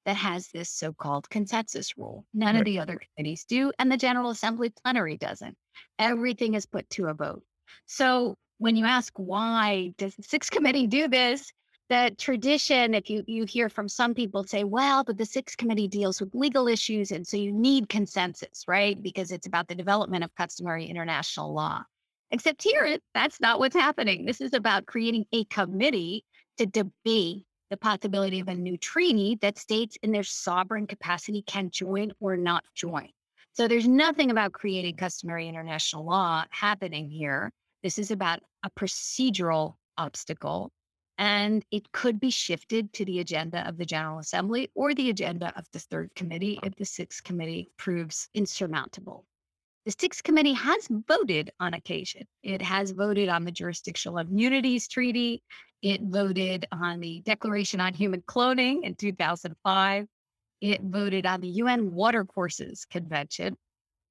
that 0.08 0.16
has 0.16 0.48
this 0.48 0.70
so 0.70 0.90
called 0.90 1.28
consensus 1.28 1.98
rule. 1.98 2.24
None 2.32 2.54
right. 2.54 2.60
of 2.60 2.64
the 2.64 2.78
other 2.78 2.98
committees 3.14 3.44
do, 3.44 3.70
and 3.78 3.92
the 3.92 3.96
General 3.98 4.30
Assembly 4.30 4.72
plenary 4.82 5.18
doesn't. 5.18 5.54
Everything 5.98 6.54
is 6.54 6.64
put 6.64 6.88
to 6.88 7.08
a 7.08 7.14
vote. 7.14 7.42
So 7.84 8.34
when 8.56 8.74
you 8.74 8.86
ask 8.86 9.12
why 9.16 9.92
does 9.98 10.14
the 10.14 10.22
sixth 10.22 10.50
committee 10.56 10.86
do 10.86 11.08
this, 11.08 11.52
the 11.90 12.14
tradition, 12.16 12.94
if 12.94 13.10
you, 13.10 13.22
you 13.26 13.44
hear 13.44 13.68
from 13.68 13.86
some 13.86 14.14
people 14.14 14.44
say, 14.44 14.64
well, 14.64 15.04
but 15.04 15.18
the 15.18 15.26
sixth 15.26 15.58
committee 15.58 15.88
deals 15.88 16.22
with 16.22 16.34
legal 16.34 16.68
issues, 16.68 17.10
and 17.10 17.26
so 17.26 17.36
you 17.36 17.52
need 17.52 17.90
consensus, 17.90 18.64
right? 18.66 19.02
Because 19.02 19.30
it's 19.30 19.46
about 19.46 19.68
the 19.68 19.74
development 19.74 20.24
of 20.24 20.34
customary 20.36 20.86
international 20.86 21.52
law. 21.52 21.82
Except 22.30 22.62
here, 22.62 22.96
that's 23.12 23.42
not 23.42 23.58
what's 23.58 23.76
happening. 23.76 24.24
This 24.24 24.40
is 24.40 24.54
about 24.54 24.86
creating 24.86 25.26
a 25.34 25.44
committee 25.44 26.24
to 26.56 26.64
debate 26.64 27.44
the 27.70 27.76
possibility 27.76 28.40
of 28.40 28.48
a 28.48 28.54
new 28.54 28.76
treaty 28.76 29.38
that 29.42 29.58
states 29.58 29.96
in 30.02 30.12
their 30.12 30.22
sovereign 30.22 30.86
capacity 30.86 31.42
can 31.42 31.70
join 31.70 32.12
or 32.20 32.36
not 32.36 32.64
join. 32.74 33.08
So 33.52 33.66
there's 33.66 33.88
nothing 33.88 34.30
about 34.30 34.52
creating 34.52 34.96
customary 34.96 35.48
international 35.48 36.04
law 36.04 36.44
happening 36.50 37.10
here. 37.10 37.50
This 37.82 37.98
is 37.98 38.10
about 38.10 38.40
a 38.62 38.70
procedural 38.70 39.74
obstacle, 39.96 40.70
and 41.18 41.64
it 41.70 41.90
could 41.92 42.20
be 42.20 42.30
shifted 42.30 42.92
to 42.92 43.04
the 43.04 43.18
agenda 43.18 43.66
of 43.68 43.76
the 43.76 43.84
General 43.84 44.20
Assembly 44.20 44.70
or 44.74 44.94
the 44.94 45.10
agenda 45.10 45.52
of 45.56 45.64
the 45.72 45.80
third 45.80 46.10
committee 46.14 46.60
if 46.62 46.74
the 46.76 46.84
sixth 46.84 47.24
committee 47.24 47.70
proves 47.76 48.28
insurmountable. 48.34 49.24
The 49.86 49.94
sixth 49.98 50.22
committee 50.22 50.52
has 50.52 50.86
voted 51.08 51.50
on 51.58 51.74
occasion. 51.74 52.26
It 52.42 52.60
has 52.62 52.90
voted 52.90 53.28
on 53.28 53.44
the 53.44 53.52
Jurisdictional 53.52 54.18
Immunities 54.18 54.86
Treaty. 54.86 55.42
It 55.82 56.00
voted 56.02 56.66
on 56.72 57.00
the 57.00 57.20
Declaration 57.20 57.80
on 57.80 57.94
Human 57.94 58.22
Cloning 58.22 58.82
in 58.82 58.94
2005. 58.94 60.06
It 60.60 60.80
voted 60.82 61.24
on 61.24 61.40
the 61.40 61.48
UN 61.48 61.92
Watercourses 61.92 62.84
Convention. 62.84 63.56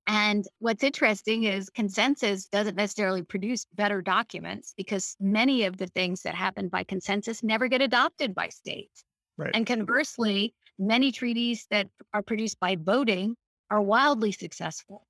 And 0.07 0.45
what's 0.59 0.83
interesting 0.83 1.43
is 1.43 1.69
consensus 1.69 2.45
doesn't 2.45 2.75
necessarily 2.75 3.23
produce 3.23 3.65
better 3.75 4.01
documents 4.01 4.73
because 4.77 5.17
many 5.19 5.63
of 5.63 5.77
the 5.77 5.87
things 5.87 6.21
that 6.21 6.33
happen 6.33 6.69
by 6.69 6.85
consensus 6.85 7.43
never 7.43 7.67
get 7.67 7.81
adopted 7.81 8.33
by 8.33 8.47
states. 8.47 9.03
Right. 9.37 9.51
And 9.53 9.67
conversely, 9.67 10.55
many 10.79 11.11
treaties 11.11 11.67
that 11.71 11.89
are 12.13 12.21
produced 12.21 12.59
by 12.61 12.77
voting 12.79 13.35
are 13.69 13.81
wildly 13.81 14.31
successful. 14.31 15.06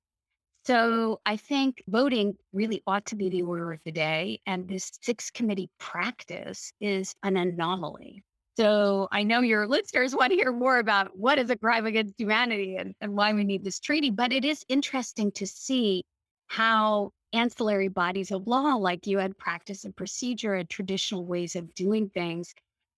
So 0.68 1.18
I 1.24 1.38
think 1.38 1.82
voting 1.88 2.36
really 2.52 2.82
ought 2.86 3.06
to 3.06 3.16
be 3.16 3.30
the 3.30 3.40
order 3.40 3.72
of 3.72 3.80
the 3.86 3.90
day. 3.90 4.42
And 4.44 4.68
this 4.68 4.90
sixth 5.00 5.32
committee 5.32 5.70
practice 5.78 6.74
is 6.78 7.14
an 7.22 7.38
anomaly. 7.38 8.22
So 8.58 9.08
I 9.10 9.22
know 9.22 9.40
your 9.40 9.66
listeners 9.66 10.14
want 10.14 10.32
to 10.32 10.36
hear 10.36 10.52
more 10.52 10.78
about 10.78 11.16
what 11.16 11.38
is 11.38 11.48
a 11.48 11.56
crime 11.56 11.86
against 11.86 12.20
humanity 12.20 12.76
and, 12.76 12.94
and 13.00 13.14
why 13.14 13.32
we 13.32 13.44
need 13.44 13.64
this 13.64 13.80
treaty. 13.80 14.10
But 14.10 14.30
it 14.30 14.44
is 14.44 14.62
interesting 14.68 15.32
to 15.36 15.46
see 15.46 16.04
how 16.48 17.12
ancillary 17.32 17.88
bodies 17.88 18.30
of 18.30 18.46
law, 18.46 18.74
like 18.74 19.06
you 19.06 19.20
UN 19.20 19.32
practice 19.32 19.86
and 19.86 19.96
procedure 19.96 20.52
and 20.52 20.68
traditional 20.68 21.24
ways 21.24 21.56
of 21.56 21.74
doing 21.74 22.10
things, 22.10 22.54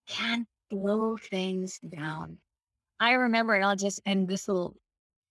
can 0.09 0.45
blow 0.71 1.17
things 1.17 1.79
down. 1.89 2.39
I 2.99 3.13
remember, 3.13 3.55
and 3.55 3.65
I'll 3.65 3.77
just 3.77 4.01
end 4.05 4.27
this 4.27 4.49
little 4.49 4.75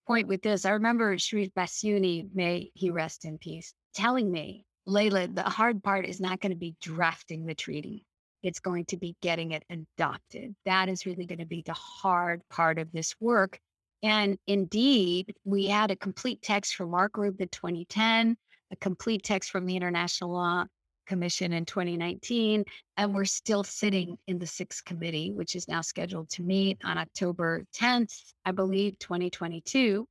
point 0.10 0.28
with 0.28 0.42
this. 0.42 0.66
I 0.66 0.72
remember 0.72 1.16
Cherif 1.18 1.54
Bassiouni, 1.54 2.28
may 2.34 2.72
he 2.74 2.90
rest 2.90 3.26
in 3.26 3.38
peace, 3.38 3.76
telling 3.94 4.32
me, 4.32 4.66
Leila, 4.88 5.28
the 5.28 5.44
hard 5.44 5.84
part 5.84 6.08
is 6.08 6.20
not 6.20 6.42
going 6.42 6.52
to 6.52 6.58
be 6.58 6.76
drafting 6.82 7.46
the 7.46 7.54
treaty. 7.54 8.08
It's 8.42 8.60
going 8.60 8.86
to 8.86 8.98
be 8.98 9.16
getting 9.22 9.52
it 9.52 9.64
adopted. 9.70 10.56
That 10.66 10.90
is 10.90 11.06
really 11.06 11.28
going 11.28 11.40
to 11.40 11.46
be 11.46 11.62
the 11.64 11.74
hard 11.74 12.42
part 12.50 12.80
of 12.80 12.92
this 12.92 13.14
work. 13.20 13.60
And 14.02 14.40
indeed, 14.48 15.36
we 15.44 15.68
had 15.68 15.92
a 15.92 15.96
complete 15.96 16.42
text 16.42 16.74
from 16.74 16.96
our 16.96 17.10
group 17.10 17.40
in 17.40 17.50
2010, 17.50 18.36
a 18.72 18.76
complete 18.78 19.22
text 19.22 19.52
from 19.52 19.68
the 19.68 19.76
International 19.76 20.32
Law 20.32 20.66
Commission 21.10 21.52
in 21.52 21.66
2019, 21.66 22.64
and 22.96 23.14
we're 23.14 23.26
still 23.26 23.64
sitting 23.64 24.18
in 24.28 24.38
the 24.38 24.48
sixth 24.48 24.86
committee, 24.86 25.32
which 25.34 25.56
is 25.56 25.68
now 25.68 25.82
scheduled 25.82 26.30
to 26.30 26.44
meet 26.44 26.78
on 26.86 26.98
October 27.00 27.66
10th, 27.76 28.34
I 28.46 28.52
believe, 28.52 28.98
2022, 29.00 30.08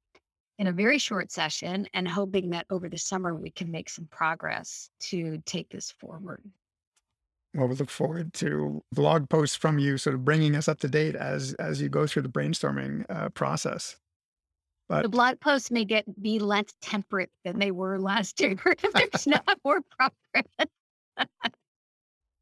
in 0.59 0.67
a 0.67 0.73
very 0.73 0.99
short 0.99 1.31
session, 1.31 1.87
and 1.95 2.07
hoping 2.07 2.51
that 2.51 2.67
over 2.69 2.89
the 2.89 2.99
summer 2.99 3.35
we 3.35 3.51
can 3.51 3.71
make 3.71 3.89
some 3.89 4.09
progress 4.11 4.91
to 5.03 5.41
take 5.47 5.71
this 5.71 5.93
forward. 5.93 6.43
Well, 7.55 7.69
we 7.69 7.77
look 7.77 7.91
forward 7.91 8.35
to 8.35 8.83
blog 8.93 9.29
posts 9.29 9.57
from 9.57 9.79
you, 9.79 9.99
sort 9.99 10.15
of 10.15 10.25
bringing 10.25 10.57
us 10.57 10.69
up 10.69 10.81
to 10.81 10.89
date 10.89 11.15
as 11.15 11.55
as 11.55 11.81
you 11.81 11.89
go 11.89 12.07
through 12.07 12.23
the 12.23 12.29
brainstorming 12.29 13.07
uh, 13.09 13.31
process. 13.31 13.97
But 14.89 15.03
the 15.03 15.09
blog 15.09 15.39
posts 15.41 15.71
may 15.71 15.85
get 15.85 16.05
be 16.21 16.39
less 16.39 16.67
temperate 16.83 17.31
than 17.45 17.59
they 17.59 17.71
were 17.71 17.99
last 17.99 18.41
year 18.41 18.57
if 18.65 18.93
there's 18.93 19.27
not 19.47 19.59
more 19.65 19.81
progress. 19.97 20.69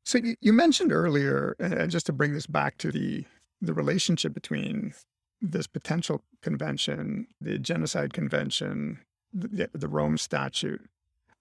So 0.05 0.19
you, 0.19 0.37
you 0.41 0.53
mentioned 0.53 0.93
earlier, 0.93 1.57
and 1.59 1.91
just 1.91 2.07
to 2.07 2.13
bring 2.13 2.33
this 2.33 2.47
back 2.47 2.79
to 2.79 2.91
the 2.91 3.25
the 3.61 3.75
relationship 3.75 4.35
between 4.35 4.93
this 5.41 5.67
potential 5.67 6.23
convention, 6.43 7.27
the 7.41 7.59
genocide 7.59 8.13
convention, 8.13 8.99
the, 9.33 9.69
the 9.73 9.89
Rome 9.89 10.19
Statute. 10.19 10.83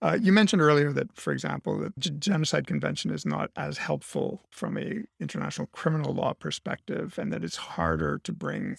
Uh, 0.02 0.18
you 0.22 0.32
mentioned 0.32 0.62
earlier 0.62 0.92
that, 0.92 1.16
for 1.16 1.32
example, 1.32 1.80
the 1.80 1.94
G- 1.98 2.12
genocide 2.20 2.68
convention 2.68 3.12
is 3.12 3.26
not 3.26 3.50
as 3.56 3.78
helpful 3.78 4.42
from 4.52 4.78
a 4.78 5.04
international 5.20 5.68
criminal 5.68 6.14
law 6.14 6.34
perspective, 6.34 7.18
and 7.18 7.32
that 7.32 7.44
it's 7.44 7.56
harder 7.56 8.20
to 8.20 8.32
bring 8.32 8.78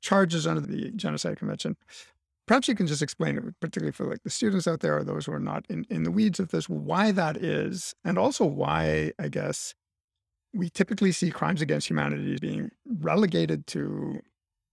charges 0.00 0.46
under 0.46 0.60
the 0.60 0.90
genocide 0.92 1.38
convention. 1.38 1.76
Perhaps 2.46 2.68
you 2.68 2.74
can 2.74 2.86
just 2.86 3.02
explain 3.02 3.38
it, 3.38 3.44
particularly 3.60 3.92
for 3.92 4.06
like 4.06 4.22
the 4.22 4.30
students 4.30 4.66
out 4.66 4.80
there 4.80 4.98
or 4.98 5.04
those 5.04 5.26
who 5.26 5.32
are 5.32 5.40
not 5.40 5.64
in, 5.70 5.86
in 5.88 6.02
the 6.02 6.10
weeds 6.10 6.38
of 6.38 6.50
this, 6.50 6.68
why 6.68 7.10
that 7.10 7.38
is, 7.38 7.94
and 8.04 8.18
also 8.18 8.44
why, 8.44 9.12
I 9.18 9.28
guess, 9.28 9.74
we 10.52 10.68
typically 10.68 11.10
see 11.10 11.30
crimes 11.30 11.62
against 11.62 11.88
humanity 11.88 12.36
being 12.40 12.70
relegated 13.00 13.66
to 13.68 14.20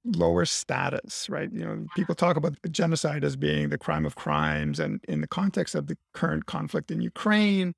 lower 0.06 0.46
status, 0.46 1.30
right? 1.30 1.52
You 1.52 1.64
know, 1.64 1.86
people 1.96 2.16
talk 2.16 2.36
about 2.36 2.56
genocide 2.72 3.24
as 3.24 3.36
being 3.36 3.70
the 3.70 3.78
crime 3.78 4.06
of 4.06 4.16
crimes. 4.16 4.80
And 4.80 5.04
in 5.08 5.22
the 5.22 5.28
context 5.28 5.76
of 5.76 5.88
the 5.88 5.98
current 6.14 6.46
conflict 6.46 6.92
in 6.92 7.02
Ukraine, 7.02 7.74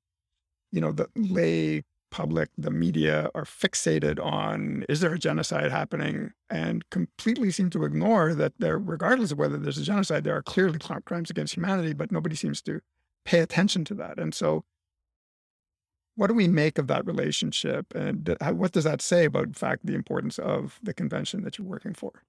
you 0.72 0.80
know, 0.80 0.92
the 0.92 1.08
lay 1.16 1.82
public, 2.14 2.48
the 2.56 2.70
media 2.70 3.28
are 3.34 3.42
fixated 3.42 4.24
on 4.24 4.84
is 4.88 5.00
there 5.00 5.12
a 5.12 5.18
genocide 5.18 5.72
happening 5.72 6.30
and 6.48 6.88
completely 6.90 7.50
seem 7.50 7.70
to 7.70 7.82
ignore 7.82 8.36
that 8.36 8.52
there, 8.60 8.78
regardless 8.78 9.32
of 9.32 9.38
whether 9.38 9.58
there's 9.58 9.78
a 9.78 9.82
genocide, 9.82 10.22
there 10.22 10.36
are 10.36 10.42
clearly 10.42 10.78
crimes 10.78 11.28
against 11.28 11.56
humanity, 11.56 11.92
but 11.92 12.12
nobody 12.12 12.36
seems 12.36 12.62
to 12.62 12.80
pay 13.24 13.40
attention 13.40 13.84
to 13.86 13.94
that. 13.94 14.20
And 14.20 14.32
so, 14.32 14.64
what 16.14 16.28
do 16.28 16.34
we 16.34 16.46
make 16.46 16.78
of 16.78 16.86
that 16.86 17.04
relationship? 17.04 17.92
And 17.96 18.36
what 18.52 18.70
does 18.70 18.84
that 18.84 19.02
say 19.02 19.24
about, 19.24 19.46
in 19.46 19.54
fact, 19.54 19.84
the 19.84 19.96
importance 19.96 20.38
of 20.38 20.78
the 20.84 20.94
convention 20.94 21.42
that 21.42 21.58
you're 21.58 21.66
working 21.66 21.94
for? 21.94 22.22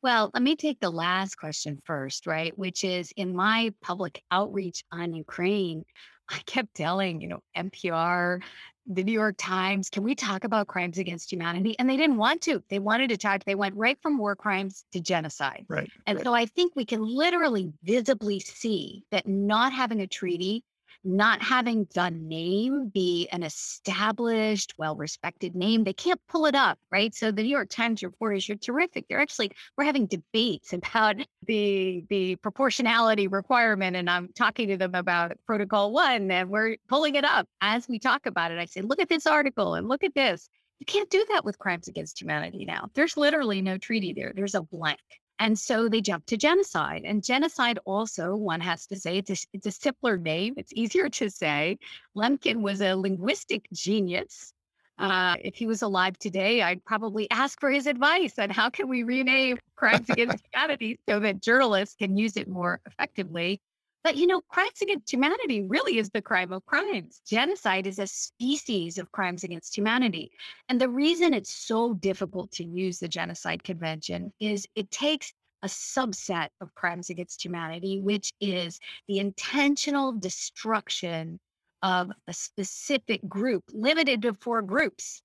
Well, 0.00 0.30
let 0.32 0.44
me 0.44 0.54
take 0.54 0.78
the 0.78 0.90
last 0.90 1.34
question 1.34 1.80
first, 1.84 2.28
right? 2.28 2.56
Which 2.56 2.84
is 2.84 3.12
in 3.16 3.34
my 3.34 3.74
public 3.82 4.22
outreach 4.30 4.84
on 4.92 5.12
Ukraine, 5.12 5.82
I 6.28 6.38
kept 6.46 6.74
telling, 6.74 7.20
you 7.20 7.28
know, 7.28 7.40
NPR, 7.56 8.40
the 8.86 9.02
New 9.02 9.12
York 9.12 9.36
Times, 9.38 9.88
can 9.88 10.02
we 10.02 10.14
talk 10.14 10.44
about 10.44 10.66
crimes 10.66 10.98
against 10.98 11.32
humanity? 11.32 11.76
And 11.78 11.88
they 11.88 11.96
didn't 11.96 12.16
want 12.16 12.42
to. 12.42 12.62
They 12.68 12.78
wanted 12.78 13.08
to 13.08 13.16
talk, 13.16 13.44
they 13.44 13.54
went 13.54 13.74
right 13.76 13.98
from 14.02 14.18
war 14.18 14.36
crimes 14.36 14.84
to 14.92 15.00
genocide. 15.00 15.64
Right. 15.68 15.90
And 16.06 16.16
right. 16.16 16.24
so 16.24 16.34
I 16.34 16.46
think 16.46 16.74
we 16.76 16.84
can 16.84 17.02
literally 17.02 17.72
visibly 17.82 18.40
see 18.40 19.04
that 19.10 19.26
not 19.26 19.72
having 19.72 20.00
a 20.00 20.06
treaty 20.06 20.64
not 21.04 21.42
having 21.42 21.86
the 21.94 22.10
name 22.10 22.88
be 22.88 23.28
an 23.30 23.42
established, 23.42 24.74
well 24.78 24.96
respected 24.96 25.54
name, 25.54 25.84
they 25.84 25.92
can't 25.92 26.20
pull 26.28 26.46
it 26.46 26.54
up, 26.54 26.78
right? 26.90 27.14
So 27.14 27.30
the 27.30 27.42
New 27.42 27.48
York 27.48 27.68
Times 27.68 28.02
reporters 28.02 28.48
are 28.48 28.56
terrific. 28.56 29.06
They're 29.08 29.20
actually, 29.20 29.52
we're 29.76 29.84
having 29.84 30.06
debates 30.06 30.72
about 30.72 31.16
the, 31.46 32.04
the 32.08 32.36
proportionality 32.36 33.28
requirement. 33.28 33.96
And 33.96 34.08
I'm 34.08 34.28
talking 34.34 34.68
to 34.68 34.76
them 34.76 34.94
about 34.94 35.32
Protocol 35.46 35.92
One, 35.92 36.30
and 36.30 36.48
we're 36.48 36.76
pulling 36.88 37.14
it 37.16 37.24
up 37.24 37.46
as 37.60 37.88
we 37.88 37.98
talk 37.98 38.26
about 38.26 38.50
it. 38.50 38.58
I 38.58 38.64
say, 38.64 38.80
look 38.80 39.00
at 39.00 39.08
this 39.08 39.26
article 39.26 39.74
and 39.74 39.88
look 39.88 40.04
at 40.04 40.14
this. 40.14 40.48
You 40.80 40.86
can't 40.86 41.10
do 41.10 41.24
that 41.30 41.44
with 41.44 41.58
crimes 41.58 41.88
against 41.88 42.20
humanity 42.20 42.64
now. 42.64 42.88
There's 42.94 43.16
literally 43.16 43.62
no 43.62 43.78
treaty 43.78 44.12
there, 44.12 44.32
there's 44.34 44.54
a 44.54 44.62
blank. 44.62 44.98
And 45.38 45.58
so 45.58 45.88
they 45.88 46.00
jumped 46.00 46.28
to 46.28 46.36
genocide. 46.36 47.02
And 47.04 47.24
genocide 47.24 47.78
also, 47.84 48.36
one 48.36 48.60
has 48.60 48.86
to 48.86 48.96
say, 48.96 49.18
it's 49.18 49.30
a, 49.30 49.36
it's 49.52 49.66
a 49.66 49.70
simpler 49.72 50.16
name. 50.16 50.54
It's 50.56 50.72
easier 50.74 51.08
to 51.08 51.28
say. 51.28 51.78
Lemkin 52.16 52.60
was 52.60 52.80
a 52.80 52.94
linguistic 52.94 53.66
genius. 53.72 54.52
Uh, 54.96 55.34
if 55.42 55.56
he 55.56 55.66
was 55.66 55.82
alive 55.82 56.16
today, 56.18 56.62
I'd 56.62 56.84
probably 56.84 57.28
ask 57.30 57.58
for 57.58 57.70
his 57.70 57.86
advice 57.86 58.38
on 58.38 58.50
how 58.50 58.70
can 58.70 58.88
we 58.88 59.02
rename 59.02 59.58
crimes 59.74 60.08
against 60.08 60.44
humanity 60.52 61.00
so 61.08 61.18
that 61.18 61.42
journalists 61.42 61.96
can 61.96 62.16
use 62.16 62.36
it 62.36 62.48
more 62.48 62.80
effectively. 62.86 63.60
But 64.04 64.18
you 64.18 64.26
know, 64.26 64.42
crimes 64.42 64.82
against 64.82 65.10
humanity 65.10 65.62
really 65.62 65.96
is 65.96 66.10
the 66.10 66.20
crime 66.20 66.52
of 66.52 66.64
crimes. 66.66 67.22
Genocide 67.26 67.86
is 67.86 67.98
a 67.98 68.06
species 68.06 68.98
of 68.98 69.10
crimes 69.12 69.44
against 69.44 69.76
humanity. 69.76 70.30
And 70.68 70.78
the 70.78 70.90
reason 70.90 71.32
it's 71.32 71.50
so 71.50 71.94
difficult 71.94 72.52
to 72.52 72.64
use 72.64 72.98
the 72.98 73.08
Genocide 73.08 73.64
Convention 73.64 74.30
is 74.40 74.66
it 74.74 74.90
takes 74.90 75.32
a 75.62 75.68
subset 75.68 76.48
of 76.60 76.74
crimes 76.74 77.08
against 77.08 77.42
humanity, 77.42 77.98
which 77.98 78.30
is 78.42 78.78
the 79.08 79.18
intentional 79.20 80.12
destruction 80.12 81.40
of 81.82 82.10
a 82.28 82.34
specific 82.34 83.26
group, 83.26 83.64
limited 83.72 84.20
to 84.22 84.34
four 84.34 84.60
groups 84.60 85.22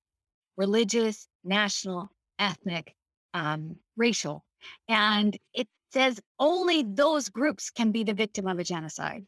religious, 0.57 1.27
national, 1.43 2.09
ethnic, 2.37 2.93
um, 3.33 3.77
racial. 3.95 4.43
And 4.89 5.37
it 5.53 5.67
says 5.91 6.19
only 6.39 6.83
those 6.83 7.29
groups 7.29 7.69
can 7.69 7.91
be 7.91 8.03
the 8.03 8.13
victim 8.13 8.47
of 8.47 8.59
a 8.59 8.63
genocide. 8.63 9.25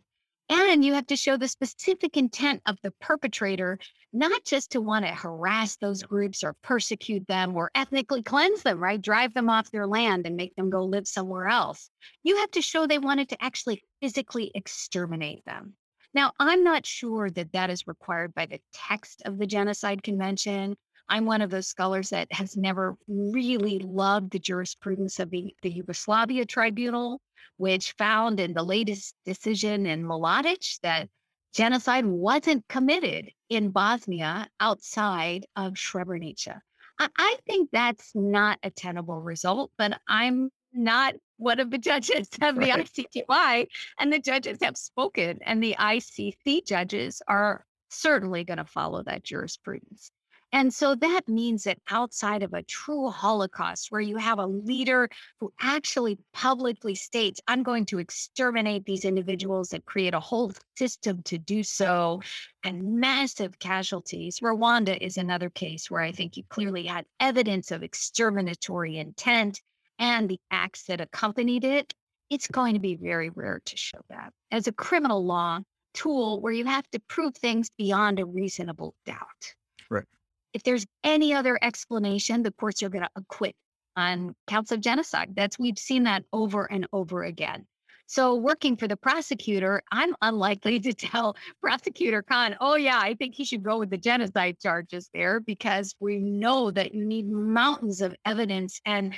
And 0.50 0.84
you 0.84 0.94
have 0.96 1.08
to 1.08 1.16
show 1.16 1.38
the 1.38 1.48
specific 1.48 2.18
intent 2.18 2.62
of 2.66 2.76
the 2.84 2.92
perpetrator, 3.00 3.80
not 4.12 4.44
just 4.44 4.72
to 4.72 4.82
want 4.82 5.06
to 5.06 5.12
harass 5.14 5.78
those 5.78 6.04
groups 6.04 6.44
or 6.44 6.58
persecute 6.62 7.26
them 7.28 7.56
or 7.56 7.72
ethnically 7.74 8.22
cleanse 8.22 8.62
them, 8.62 8.78
right? 8.78 9.02
Drive 9.02 9.34
them 9.34 9.50
off 9.50 9.72
their 9.72 9.88
land 9.88 10.28
and 10.28 10.36
make 10.36 10.54
them 10.58 10.70
go 10.70 10.84
live 10.84 11.08
somewhere 11.08 11.48
else. 11.48 11.90
You 12.24 12.36
have 12.38 12.52
to 12.52 12.62
show 12.62 12.86
they 12.86 13.00
wanted 13.00 13.30
to 13.30 13.42
actually 13.42 13.82
physically 14.02 14.52
exterminate 14.54 15.46
them. 15.46 15.76
Now, 16.14 16.34
I'm 16.38 16.66
not 16.66 16.86
sure 16.86 17.30
that 17.30 17.54
that 17.54 17.70
is 17.70 17.88
required 17.88 18.34
by 18.34 18.46
the 18.46 18.60
text 18.74 19.22
of 19.24 19.38
the 19.38 19.48
Genocide 19.48 20.04
Convention. 20.04 20.76
I'm 21.12 21.26
one 21.26 21.42
of 21.42 21.50
those 21.50 21.68
scholars 21.68 22.10
that 22.12 22.32
has 22.32 22.56
never 22.56 22.96
really 23.10 23.80
loved 23.80 24.32
the 24.32 24.40
jurisprudence 24.40 25.20
of 25.20 25.30
the, 25.30 25.54
the 25.62 25.70
Yugoslavia 25.70 26.46
Tribunal, 26.46 27.20
which 27.58 27.92
found 27.98 28.40
in 28.40 28.54
the 28.54 28.64
latest 28.64 29.14
decision 29.26 29.86
in 29.86 30.06
Mladic 30.06 30.80
that 30.84 31.10
genocide 31.54 32.06
wasn't 32.06 32.66
committed 32.70 33.30
in 33.50 33.72
Bosnia 33.72 34.48
outside 34.62 35.46
of 35.58 35.74
Srebrenica. 35.74 36.62
I, 36.98 37.10
I 37.18 37.38
think 37.46 37.72
that's 37.74 38.12
not 38.16 38.60
a 38.64 38.70
tenable 38.70 39.20
result, 39.20 39.72
but 39.78 40.00
I'm 40.08 40.50
not 40.72 41.16
one 41.36 41.60
of 41.60 41.72
the 41.72 41.78
judges 41.78 42.30
of 42.42 42.56
the 42.56 42.62
right. 42.62 42.90
ICTY, 42.90 43.68
and 44.00 44.14
the 44.14 44.20
judges 44.20 44.60
have 44.62 44.78
spoken, 44.78 45.40
and 45.42 45.62
the 45.62 45.76
ICC 45.78 46.66
judges 46.66 47.22
are 47.28 47.66
certainly 47.90 48.46
going 48.46 48.60
to 48.60 48.66
follow 48.66 49.04
that 49.04 49.26
jurisprudence. 49.26 50.10
And 50.54 50.74
so 50.74 50.96
that 50.96 51.28
means 51.28 51.64
that 51.64 51.80
outside 51.90 52.44
of 52.44 52.54
a 52.54 52.64
true 52.64 53.10
Holocaust, 53.10 53.90
where 53.90 54.02
you 54.02 54.18
have 54.18 54.38
a 54.38 54.46
leader 54.46 55.10
who 55.40 55.54
actually 55.62 56.18
publicly 56.34 56.94
states, 56.94 57.40
I'm 57.48 57.64
going 57.64 57.86
to 57.88 58.00
exterminate 58.00 58.86
these 58.86 59.06
individuals 59.06 59.72
and 59.72 59.86
create 59.86 60.14
a 60.14 60.20
whole 60.20 60.52
system 60.76 61.24
to 61.24 61.38
do 61.38 61.64
so, 61.64 62.22
and 62.64 63.00
massive 63.00 63.60
casualties. 63.60 64.40
Rwanda 64.40 64.98
is 65.00 65.18
another 65.18 65.50
case 65.50 65.90
where 65.90 66.02
I 66.02 66.12
think 66.12 66.36
you 66.36 66.44
clearly 66.50 66.86
had 66.86 67.06
evidence 67.20 67.72
of 67.72 67.84
exterminatory 67.84 68.98
intent 68.98 69.62
and 70.00 70.28
the 70.28 70.40
acts 70.52 70.84
that 70.84 71.00
accompanied 71.00 71.64
it. 71.64 71.94
It's 72.30 72.48
going 72.48 72.74
to 72.74 72.80
be 72.80 72.96
very 72.96 73.30
rare 73.30 73.62
to 73.66 73.78
show 73.78 74.00
that. 74.10 74.34
As 74.52 74.68
a 74.68 74.72
criminal 74.72 75.26
law 75.26 75.60
tool 75.94 76.42
where 76.42 76.54
you 76.54 76.66
have 76.66 76.90
to 76.92 77.00
prove 77.08 77.36
things 77.36 77.70
beyond 77.78 78.20
a 78.20 78.26
reasonable 78.26 78.96
doubt. 79.06 79.56
Right. 79.90 80.06
If 80.54 80.64
there's 80.64 80.86
any 81.04 81.34
other 81.34 81.58
explanation, 81.62 82.44
the 82.44 82.52
courts 82.52 82.84
are 82.84 82.90
going 82.90 83.04
to 83.04 83.10
acquit 83.16 83.56
on 83.96 84.36
counts 84.48 84.72
of 84.72 84.82
genocide. 84.82 85.34
That's 85.36 85.60
we've 85.60 85.78
seen 85.78 86.04
that 86.04 86.24
over 86.32 86.66
and 86.72 86.88
over 86.94 87.24
again. 87.24 87.66
So 88.08 88.36
working 88.36 88.76
for 88.76 88.90
the 88.90 88.98
prosecutor, 88.98 89.82
I'm 89.92 90.14
unlikely 90.22 90.80
to 90.88 90.94
tell 90.94 91.36
prosecutor 91.62 92.22
Khan, 92.22 92.58
"Oh 92.60 92.76
yeah, 92.76 93.00
I 93.02 93.14
think 93.14 93.36
he 93.36 93.46
should 93.46 93.64
go 93.64 93.80
with 93.80 93.90
the 93.90 93.98
genocide 93.98 94.60
charges 94.60 95.10
there 95.14 95.40
because 95.40 95.96
we 96.00 96.20
know 96.20 96.72
that 96.72 96.94
you 96.94 97.06
need 97.06 97.30
mountains 97.30 98.02
of 98.02 98.14
evidence 98.26 98.82
and 98.86 99.14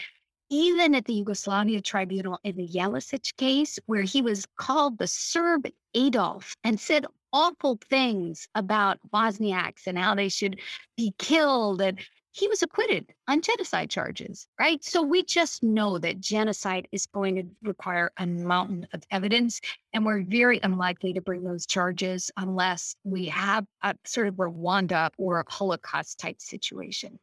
even 0.52 0.94
at 0.94 1.06
the 1.06 1.14
Yugoslavia 1.14 1.82
tribunal 1.82 2.40
in 2.44 2.56
the 2.56 2.68
Jelisic 2.68 3.36
case, 3.38 3.80
where 3.88 4.04
he 4.04 4.22
was 4.22 4.46
called 4.58 5.00
the 5.00 5.08
Serb 5.08 5.68
Adolf 5.96 6.56
and 6.64 6.80
said 6.80 7.08
awful 7.34 7.80
things 7.90 8.48
about 8.56 9.00
Bosniaks 9.12 9.88
and 9.88 9.98
how 9.98 10.16
they 10.16 10.30
should 10.30 10.62
be 10.96 11.14
killed. 11.18 11.82
And 11.82 12.00
he 12.32 12.48
was 12.48 12.64
acquitted 12.64 13.14
on 13.28 13.42
genocide 13.42 13.90
charges, 13.90 14.48
right? 14.60 14.84
So 14.84 15.04
we 15.04 15.24
just 15.24 15.62
know 15.62 16.00
that 16.00 16.20
genocide 16.20 16.88
is 16.92 17.06
going 17.06 17.36
to 17.36 17.44
require 17.62 18.12
a 18.18 18.26
mountain 18.26 18.88
of 18.94 19.04
evidence. 19.12 19.62
And 19.94 20.06
we're 20.06 20.24
very 20.24 20.60
unlikely 20.64 21.14
to 21.14 21.22
bring 21.22 21.44
those 21.44 21.68
charges 21.68 22.32
unless 22.38 22.96
we 23.04 23.26
have 23.28 23.66
a 23.84 23.96
sort 24.06 24.28
of 24.28 24.36
Rwanda 24.36 25.12
or 25.18 25.42
a 25.42 25.52
Holocaust 25.52 26.20
type 26.20 26.42
situation. 26.42 27.20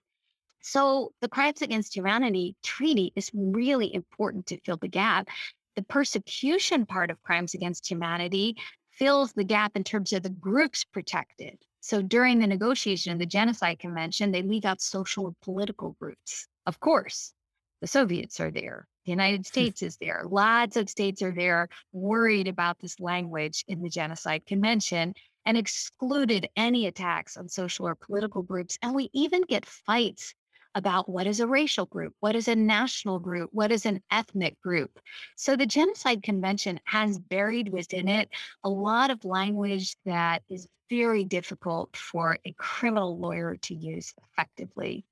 So 0.60 1.12
the 1.20 1.28
Crimes 1.28 1.62
Against 1.62 1.96
Humanity 1.96 2.54
Treaty 2.62 3.12
is 3.16 3.30
really 3.34 3.92
important 3.92 4.46
to 4.46 4.60
fill 4.60 4.76
the 4.76 4.88
gap. 4.88 5.28
The 5.74 5.82
persecution 5.82 6.86
part 6.86 7.10
of 7.10 7.22
Crimes 7.22 7.54
Against 7.54 7.90
Humanity 7.90 8.56
fills 9.00 9.32
the 9.32 9.44
gap 9.44 9.76
in 9.76 9.82
terms 9.82 10.12
of 10.12 10.22
the 10.22 10.28
groups 10.28 10.84
protected. 10.84 11.56
So 11.80 12.02
during 12.02 12.38
the 12.38 12.46
negotiation 12.46 13.14
of 13.14 13.18
the 13.18 13.24
Genocide 13.24 13.78
Convention, 13.78 14.30
they 14.30 14.42
leave 14.42 14.66
out 14.66 14.82
social 14.82 15.26
and 15.26 15.40
political 15.40 15.96
groups. 15.98 16.46
Of 16.66 16.80
course, 16.80 17.32
the 17.80 17.86
Soviets 17.86 18.40
are 18.40 18.50
there. 18.50 18.86
The 19.06 19.12
United 19.12 19.38
hmm. 19.38 19.44
States 19.44 19.82
is 19.82 19.96
there. 19.96 20.24
Lots 20.28 20.76
of 20.76 20.90
states 20.90 21.22
are 21.22 21.32
there 21.32 21.70
worried 21.92 22.46
about 22.46 22.78
this 22.78 23.00
language 23.00 23.64
in 23.68 23.80
the 23.80 23.88
Genocide 23.88 24.44
Convention 24.44 25.14
and 25.46 25.56
excluded 25.56 26.50
any 26.54 26.86
attacks 26.86 27.38
on 27.38 27.48
social 27.48 27.88
or 27.88 27.94
political 27.94 28.42
groups. 28.42 28.78
And 28.82 28.94
we 28.94 29.08
even 29.14 29.40
get 29.48 29.64
fights 29.64 30.34
about 30.74 31.08
what 31.08 31.26
is 31.26 31.40
a 31.40 31.46
racial 31.46 31.86
group, 31.86 32.14
what 32.20 32.36
is 32.36 32.48
a 32.48 32.54
national 32.54 33.18
group, 33.18 33.50
what 33.52 33.72
is 33.72 33.86
an 33.86 34.00
ethnic 34.10 34.60
group. 34.60 34.98
So 35.36 35.56
the 35.56 35.66
Genocide 35.66 36.22
Convention 36.22 36.80
has 36.84 37.18
buried 37.18 37.70
within 37.72 38.08
it 38.08 38.28
a 38.64 38.68
lot 38.68 39.10
of 39.10 39.24
language 39.24 39.96
that 40.04 40.42
is 40.48 40.68
very 40.88 41.24
difficult 41.24 41.96
for 41.96 42.38
a 42.44 42.52
criminal 42.58 43.18
lawyer 43.18 43.56
to 43.56 43.74
use 43.74 44.12
effectively. 44.32 45.04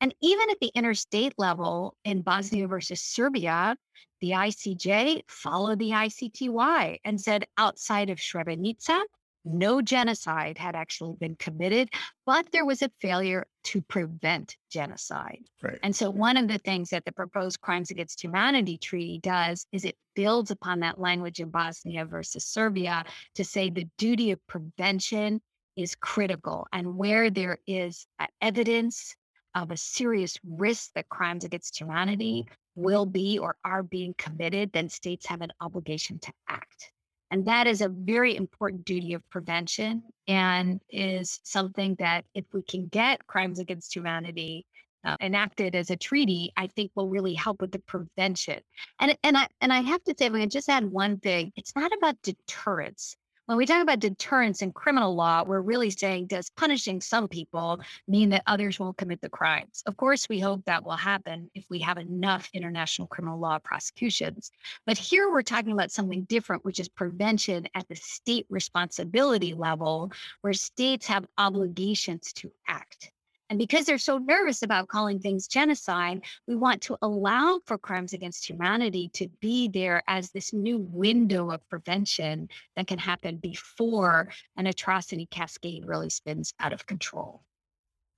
And 0.00 0.14
even 0.22 0.48
at 0.50 0.58
the 0.60 0.72
interstate 0.74 1.34
level 1.36 1.94
in 2.04 2.22
Bosnia 2.22 2.66
versus 2.66 3.02
Serbia, 3.02 3.76
the 4.22 4.30
ICJ 4.30 5.22
followed 5.28 5.78
the 5.78 5.90
ICTY 5.90 7.00
and 7.04 7.20
said 7.20 7.46
outside 7.58 8.08
of 8.08 8.18
Srebrenica, 8.18 9.00
no 9.44 9.80
genocide 9.80 10.58
had 10.58 10.74
actually 10.74 11.14
been 11.18 11.36
committed, 11.36 11.88
but 12.26 12.50
there 12.52 12.64
was 12.64 12.82
a 12.82 12.90
failure 13.00 13.46
to 13.64 13.80
prevent 13.82 14.56
genocide. 14.70 15.42
Right. 15.62 15.78
And 15.82 15.94
so, 15.94 16.10
one 16.10 16.36
of 16.36 16.48
the 16.48 16.58
things 16.58 16.90
that 16.90 17.04
the 17.04 17.12
proposed 17.12 17.60
Crimes 17.60 17.90
Against 17.90 18.22
Humanity 18.22 18.78
Treaty 18.78 19.20
does 19.22 19.66
is 19.72 19.84
it 19.84 19.96
builds 20.14 20.50
upon 20.50 20.80
that 20.80 21.00
language 21.00 21.40
in 21.40 21.50
Bosnia 21.50 22.04
versus 22.04 22.44
Serbia 22.44 23.04
to 23.34 23.44
say 23.44 23.70
the 23.70 23.88
duty 23.98 24.30
of 24.30 24.46
prevention 24.46 25.40
is 25.76 25.94
critical. 25.94 26.66
And 26.72 26.96
where 26.96 27.30
there 27.30 27.58
is 27.66 28.06
evidence 28.40 29.14
of 29.54 29.70
a 29.70 29.76
serious 29.76 30.38
risk 30.46 30.92
that 30.94 31.08
crimes 31.08 31.44
against 31.44 31.78
humanity 31.78 32.46
will 32.76 33.06
be 33.06 33.38
or 33.38 33.56
are 33.64 33.82
being 33.82 34.14
committed, 34.16 34.72
then 34.72 34.88
states 34.88 35.26
have 35.26 35.40
an 35.40 35.52
obligation 35.60 36.18
to 36.20 36.32
act. 36.48 36.92
And 37.30 37.46
that 37.46 37.66
is 37.66 37.80
a 37.80 37.88
very 37.88 38.36
important 38.36 38.84
duty 38.84 39.14
of 39.14 39.28
prevention 39.30 40.02
and 40.26 40.80
is 40.90 41.40
something 41.44 41.94
that 41.98 42.24
if 42.34 42.44
we 42.52 42.62
can 42.62 42.86
get 42.88 43.26
crimes 43.26 43.58
against 43.58 43.94
humanity 43.94 44.66
uh, 45.04 45.16
enacted 45.20 45.74
as 45.74 45.90
a 45.90 45.96
treaty, 45.96 46.52
I 46.56 46.66
think 46.66 46.90
will 46.94 47.08
really 47.08 47.34
help 47.34 47.60
with 47.60 47.72
the 47.72 47.78
prevention. 47.78 48.60
And 48.98 49.16
and 49.22 49.36
I 49.36 49.48
and 49.60 49.72
I 49.72 49.80
have 49.80 50.02
to 50.04 50.14
say, 50.18 50.26
if 50.26 50.34
I 50.34 50.40
can 50.40 50.50
just 50.50 50.68
add 50.68 50.84
one 50.84 51.18
thing, 51.20 51.52
it's 51.56 51.74
not 51.74 51.92
about 51.96 52.20
deterrence 52.22 53.16
when 53.46 53.58
we 53.58 53.66
talk 53.66 53.82
about 53.82 53.98
deterrence 53.98 54.62
in 54.62 54.72
criminal 54.72 55.14
law, 55.14 55.42
we're 55.44 55.60
really 55.60 55.90
saying 55.90 56.26
does 56.26 56.50
punishing 56.50 57.00
some 57.00 57.26
people 57.26 57.80
mean 58.06 58.30
that 58.30 58.42
others 58.46 58.78
won't 58.78 58.96
commit 58.96 59.20
the 59.20 59.28
crimes? 59.28 59.82
Of 59.86 59.96
course, 59.96 60.28
we 60.28 60.38
hope 60.38 60.64
that 60.66 60.84
will 60.84 60.92
happen 60.92 61.50
if 61.54 61.64
we 61.68 61.80
have 61.80 61.98
enough 61.98 62.48
international 62.52 63.08
criminal 63.08 63.40
law 63.40 63.58
prosecutions. 63.58 64.52
But 64.86 64.98
here 64.98 65.30
we're 65.30 65.42
talking 65.42 65.72
about 65.72 65.90
something 65.90 66.24
different, 66.24 66.64
which 66.64 66.78
is 66.78 66.88
prevention 66.88 67.66
at 67.74 67.88
the 67.88 67.96
state 67.96 68.46
responsibility 68.50 69.54
level, 69.54 70.12
where 70.42 70.52
states 70.52 71.06
have 71.06 71.26
obligations 71.36 72.32
to 72.34 72.52
act. 72.68 73.10
And 73.50 73.58
because 73.58 73.84
they're 73.84 73.98
so 73.98 74.18
nervous 74.18 74.62
about 74.62 74.86
calling 74.86 75.18
things 75.18 75.48
genocide, 75.48 76.22
we 76.46 76.54
want 76.54 76.80
to 76.82 76.96
allow 77.02 77.58
for 77.66 77.76
crimes 77.76 78.12
against 78.12 78.48
humanity 78.48 79.10
to 79.14 79.28
be 79.40 79.66
there 79.66 80.04
as 80.06 80.30
this 80.30 80.52
new 80.52 80.78
window 80.78 81.50
of 81.50 81.68
prevention 81.68 82.48
that 82.76 82.86
can 82.86 82.98
happen 82.98 83.38
before 83.38 84.28
an 84.56 84.68
atrocity 84.68 85.26
cascade 85.26 85.84
really 85.84 86.10
spins 86.10 86.54
out 86.60 86.72
of 86.72 86.86
control. 86.86 87.42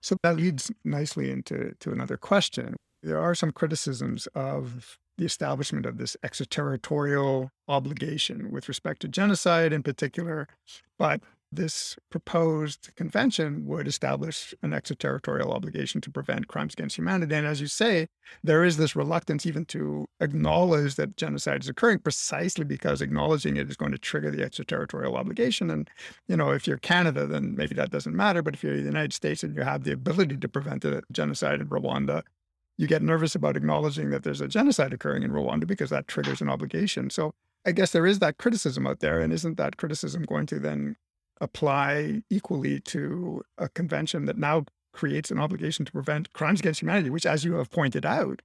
So 0.02 0.16
that 0.22 0.36
leads 0.36 0.70
nicely 0.84 1.30
into 1.30 1.72
to 1.80 1.92
another 1.92 2.18
question. 2.18 2.76
There 3.02 3.18
are 3.18 3.34
some 3.34 3.52
criticisms 3.52 4.26
of 4.34 4.98
the 5.16 5.24
establishment 5.24 5.86
of 5.86 5.96
this 5.96 6.16
extraterritorial 6.22 7.50
obligation 7.68 8.50
with 8.50 8.68
respect 8.68 9.00
to 9.02 9.08
genocide 9.08 9.72
in 9.72 9.82
particular, 9.82 10.46
but 10.98 11.22
this 11.52 11.96
proposed 12.10 12.90
convention 12.96 13.66
would 13.66 13.86
establish 13.86 14.54
an 14.62 14.72
extraterritorial 14.72 15.52
obligation 15.52 16.00
to 16.00 16.10
prevent 16.10 16.48
crimes 16.48 16.72
against 16.72 16.96
humanity. 16.96 17.34
And 17.34 17.46
as 17.46 17.60
you 17.60 17.66
say, 17.66 18.08
there 18.42 18.64
is 18.64 18.78
this 18.78 18.96
reluctance 18.96 19.44
even 19.44 19.66
to 19.66 20.06
acknowledge 20.20 20.94
that 20.94 21.18
genocide 21.18 21.62
is 21.62 21.68
occurring 21.68 21.98
precisely 21.98 22.64
because 22.64 23.02
acknowledging 23.02 23.56
it 23.56 23.68
is 23.68 23.76
going 23.76 23.92
to 23.92 23.98
trigger 23.98 24.30
the 24.30 24.42
extraterritorial 24.42 25.14
obligation. 25.14 25.70
And, 25.70 25.90
you 26.26 26.36
know, 26.36 26.50
if 26.50 26.66
you're 26.66 26.78
Canada, 26.78 27.26
then 27.26 27.54
maybe 27.54 27.74
that 27.74 27.90
doesn't 27.90 28.16
matter. 28.16 28.40
But 28.40 28.54
if 28.54 28.64
you're 28.64 28.76
the 28.76 28.82
United 28.82 29.12
States 29.12 29.42
and 29.42 29.54
you 29.54 29.62
have 29.62 29.84
the 29.84 29.92
ability 29.92 30.38
to 30.38 30.48
prevent 30.48 30.86
a 30.86 31.02
genocide 31.12 31.60
in 31.60 31.68
Rwanda, 31.68 32.22
you 32.78 32.86
get 32.86 33.02
nervous 33.02 33.34
about 33.34 33.58
acknowledging 33.58 34.08
that 34.10 34.22
there's 34.22 34.40
a 34.40 34.48
genocide 34.48 34.94
occurring 34.94 35.22
in 35.22 35.32
Rwanda 35.32 35.66
because 35.66 35.90
that 35.90 36.08
triggers 36.08 36.40
an 36.40 36.48
obligation. 36.48 37.10
So 37.10 37.34
I 37.66 37.72
guess 37.72 37.92
there 37.92 38.06
is 38.06 38.20
that 38.20 38.38
criticism 38.38 38.86
out 38.86 39.00
there. 39.00 39.20
And 39.20 39.32
isn't 39.32 39.58
that 39.58 39.76
criticism 39.76 40.22
going 40.22 40.46
to 40.46 40.58
then 40.58 40.96
apply 41.40 42.22
equally 42.30 42.80
to 42.80 43.42
a 43.58 43.68
convention 43.68 44.26
that 44.26 44.38
now 44.38 44.64
creates 44.92 45.30
an 45.30 45.38
obligation 45.38 45.84
to 45.84 45.92
prevent 45.92 46.32
crimes 46.32 46.60
against 46.60 46.82
humanity, 46.82 47.10
which, 47.10 47.26
as 47.26 47.44
you 47.44 47.54
have 47.54 47.70
pointed 47.70 48.04
out, 48.04 48.42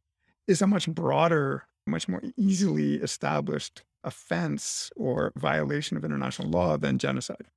is 0.48 0.62
a 0.62 0.68
much 0.68 0.88
broader, 0.88 1.68
much 1.86 2.08
more 2.08 2.22
easily 2.38 2.96
established 2.96 3.84
offense 4.04 4.90
or 4.96 5.34
violation 5.36 5.98
of 5.98 6.06
international 6.06 6.50
law 6.50 6.78
than 6.78 6.98
genocide? 6.98 7.48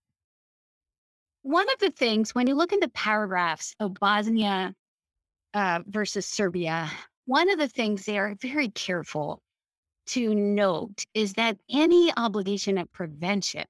One 1.43 1.71
of 1.71 1.79
the 1.79 1.91
things, 1.91 2.35
when 2.35 2.47
you 2.47 2.55
look 2.55 2.73
in 2.73 2.81
the 2.81 2.89
paragraphs 2.89 3.75
of 3.81 3.95
Bosnia 3.95 4.75
uh, 5.55 5.81
versus 5.87 6.27
Serbia, 6.27 6.91
one 7.25 7.49
of 7.49 7.59
the 7.59 7.69
things 7.69 8.05
they 8.05 8.19
are 8.19 8.35
very 8.41 8.69
careful 8.69 9.41
to 10.09 10.35
note 10.35 11.07
is 11.15 11.35
that 11.35 11.57
any 11.71 12.13
obligation 12.17 12.77
of 12.77 12.93
prevention 12.93 13.65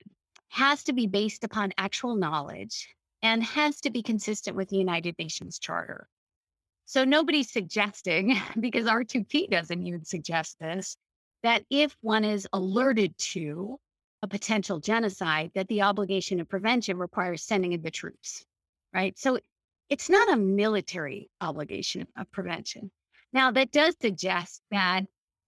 has 0.50 0.82
to 0.84 0.92
be 0.92 1.06
based 1.06 1.44
upon 1.44 1.72
actual 1.78 2.16
knowledge 2.16 2.88
and 3.22 3.42
has 3.42 3.80
to 3.80 3.90
be 3.90 4.02
consistent 4.02 4.56
with 4.56 4.68
the 4.68 4.76
United 4.76 5.16
Nations 5.18 5.58
Charter. 5.58 6.08
So 6.86 7.04
nobody's 7.04 7.52
suggesting, 7.52 8.36
because 8.60 8.86
R2P 8.86 9.48
doesn't 9.48 9.86
even 9.86 10.04
suggest 10.04 10.58
this, 10.58 10.96
that 11.42 11.64
if 11.70 11.96
one 12.00 12.24
is 12.24 12.48
alerted 12.52 13.16
to 13.18 13.78
a 14.22 14.28
potential 14.28 14.80
genocide, 14.80 15.52
that 15.54 15.68
the 15.68 15.82
obligation 15.82 16.40
of 16.40 16.48
prevention 16.48 16.98
requires 16.98 17.44
sending 17.44 17.72
in 17.72 17.82
the 17.82 17.90
troops, 17.90 18.44
right? 18.92 19.16
So 19.18 19.38
it's 19.88 20.10
not 20.10 20.32
a 20.32 20.36
military 20.36 21.30
obligation 21.40 22.06
of 22.16 22.30
prevention. 22.32 22.90
Now, 23.32 23.52
that 23.52 23.70
does 23.70 23.94
suggest 24.00 24.62
that, 24.72 25.04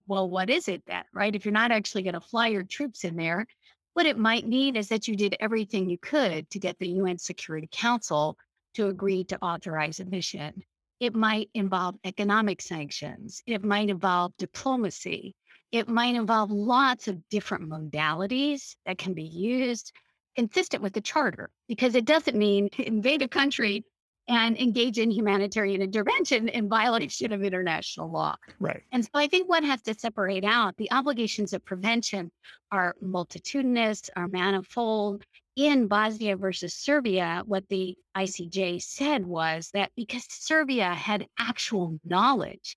well, 0.07 0.31
what 0.31 0.49
is 0.49 0.69
it 0.69 0.85
then, 0.87 1.05
right? 1.13 1.35
If 1.35 1.45
you're 1.45 1.53
not 1.53 1.73
actually 1.73 2.05
going 2.05 2.15
to 2.15 2.21
fly 2.21 2.49
your 2.49 2.63
troops 2.63 3.05
in 3.05 3.17
there, 3.17 3.47
what 3.95 4.07
it 4.07 4.19
might 4.19 4.47
mean 4.47 4.77
is 4.77 4.89
that 4.89 5.09
you 5.09 5.17
did 5.17 5.37
everything 5.41 5.89
you 5.89 5.99
could 5.99 6.49
to 6.51 6.59
get 6.59 6.79
the 6.79 6.89
UN 6.89 7.19
Security 7.19 7.69
Council 7.71 8.37
to 8.75 8.89
agree 8.89 9.25
to 9.25 9.43
authorize 9.43 10.01
a 10.01 10.05
mission. 10.05 10.63
It 11.01 11.15
might 11.15 11.51
involve 11.55 11.97
economic 12.05 12.63
sanctions. 12.63 13.43
It 13.47 13.65
might 13.65 13.91
involve 13.91 14.37
diplomacy. 14.39 15.35
It 15.73 15.89
might 15.89 16.15
involve 16.15 16.51
lots 16.51 17.09
of 17.09 17.29
different 17.29 17.69
modalities 17.69 18.77
that 18.87 18.99
can 18.99 19.15
be 19.15 19.25
used 19.25 19.93
consistent 20.37 20.83
with 20.83 20.95
the 20.95 21.01
charter 21.01 21.51
because 21.69 21.95
it 21.95 22.05
doesn't 22.05 22.37
mean 22.37 22.69
invade 22.79 23.23
a 23.23 23.29
country 23.29 23.85
and 24.29 24.57
engage 24.59 24.99
in 24.99 25.11
humanitarian 25.11 25.83
intervention 25.83 26.49
in 26.49 26.69
violation 26.69 27.33
of 27.33 27.43
international 27.43 28.11
law. 28.11 28.37
Right. 28.61 28.83
And 28.93 29.05
so 29.05 29.11
I 29.15 29.27
think 29.27 29.49
one 29.49 29.65
has 29.65 29.83
to 29.83 29.95
separate 29.95 30.45
out 30.45 30.77
the 30.77 30.91
obligations 30.93 31.53
of 31.53 31.65
prevention 31.65 32.31
are 32.71 32.95
multitudinous, 33.01 34.11
are 34.17 34.29
manifold. 34.29 35.25
In 35.55 35.87
Bosnia 35.87 36.37
versus 36.37 36.73
Serbia, 36.73 37.43
what 37.45 37.69
the 37.69 37.95
ICJ 38.17 38.83
said 38.83 39.27
was 39.27 39.69
that 39.75 39.93
because 39.97 40.25
Serbia 40.31 40.95
had 40.95 41.27
actual 41.39 41.99
knowledge 42.05 42.77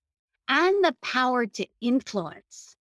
and 0.50 0.84
the 0.84 0.94
power 1.02 1.46
to 1.46 1.66
influence 1.80 2.76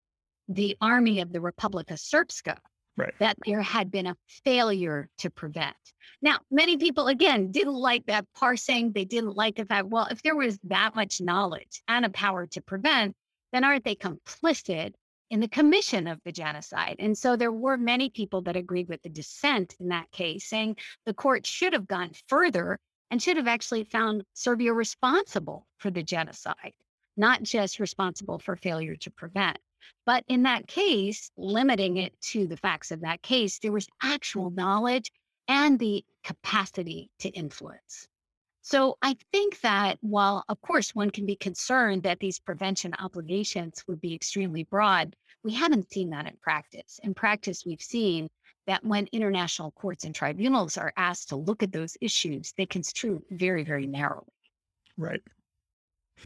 the 0.48 0.76
army 0.80 1.20
of 1.20 1.32
the 1.32 1.38
Republika 1.38 1.92
Srpska, 1.92 2.58
right. 2.96 3.14
that 3.18 3.36
there 3.46 3.62
had 3.62 3.90
been 3.90 4.06
a 4.06 4.16
failure 4.44 5.08
to 5.18 5.30
prevent. 5.30 5.76
Now, 6.22 6.38
many 6.50 6.76
people, 6.76 7.08
again, 7.08 7.50
didn't 7.50 7.74
like 7.74 8.06
that 8.06 8.26
parsing. 8.34 8.92
They 8.92 9.04
didn't 9.04 9.36
like 9.36 9.56
the 9.56 9.66
fact, 9.66 9.88
well, 9.88 10.08
if 10.10 10.22
there 10.22 10.36
was 10.36 10.58
that 10.64 10.94
much 10.94 11.20
knowledge 11.20 11.82
and 11.88 12.04
a 12.04 12.10
power 12.10 12.46
to 12.46 12.60
prevent, 12.60 13.14
then 13.52 13.64
aren't 13.64 13.84
they 13.84 13.94
complicit 13.94 14.94
in 15.30 15.40
the 15.40 15.48
commission 15.48 16.06
of 16.06 16.20
the 16.24 16.32
genocide? 16.32 16.96
And 16.98 17.16
so 17.16 17.36
there 17.36 17.52
were 17.52 17.76
many 17.76 18.10
people 18.10 18.42
that 18.42 18.56
agreed 18.56 18.88
with 18.88 19.02
the 19.02 19.08
dissent 19.08 19.74
in 19.80 19.88
that 19.88 20.10
case, 20.10 20.46
saying 20.46 20.76
the 21.06 21.14
court 21.14 21.46
should 21.46 21.72
have 21.72 21.86
gone 21.86 22.10
further 22.28 22.78
and 23.10 23.22
should 23.22 23.36
have 23.36 23.48
actually 23.48 23.84
found 23.84 24.24
Serbia 24.32 24.72
responsible 24.72 25.66
for 25.78 25.90
the 25.90 26.02
genocide, 26.02 26.72
not 27.16 27.42
just 27.42 27.78
responsible 27.78 28.38
for 28.38 28.56
failure 28.56 28.96
to 28.96 29.10
prevent. 29.10 29.58
But 30.06 30.24
in 30.28 30.42
that 30.42 30.66
case, 30.66 31.30
limiting 31.36 31.96
it 31.96 32.18
to 32.32 32.46
the 32.46 32.56
facts 32.56 32.90
of 32.90 33.00
that 33.00 33.22
case, 33.22 33.58
there 33.58 33.72
was 33.72 33.86
actual 34.02 34.50
mm. 34.50 34.56
knowledge 34.56 35.10
and 35.48 35.78
the 35.78 36.04
capacity 36.22 37.10
to 37.20 37.28
influence. 37.30 38.08
So 38.62 38.96
I 39.02 39.16
think 39.30 39.60
that 39.60 39.98
while, 40.00 40.42
of 40.48 40.58
course, 40.62 40.94
one 40.94 41.10
can 41.10 41.26
be 41.26 41.36
concerned 41.36 42.02
that 42.04 42.18
these 42.18 42.38
prevention 42.38 42.94
obligations 42.98 43.84
would 43.86 44.00
be 44.00 44.14
extremely 44.14 44.64
broad, 44.64 45.14
we 45.42 45.52
haven't 45.52 45.92
seen 45.92 46.10
that 46.10 46.26
in 46.26 46.36
practice. 46.40 46.98
In 47.02 47.12
practice, 47.12 47.64
we've 47.66 47.82
seen 47.82 48.30
that 48.66 48.82
when 48.82 49.06
international 49.12 49.72
courts 49.72 50.04
and 50.04 50.14
tribunals 50.14 50.78
are 50.78 50.94
asked 50.96 51.28
to 51.28 51.36
look 51.36 51.62
at 51.62 51.72
those 51.72 51.98
issues, 52.00 52.54
they 52.56 52.64
construe 52.64 53.22
very, 53.30 53.64
very 53.64 53.86
narrowly. 53.86 54.32
Right. 54.96 55.20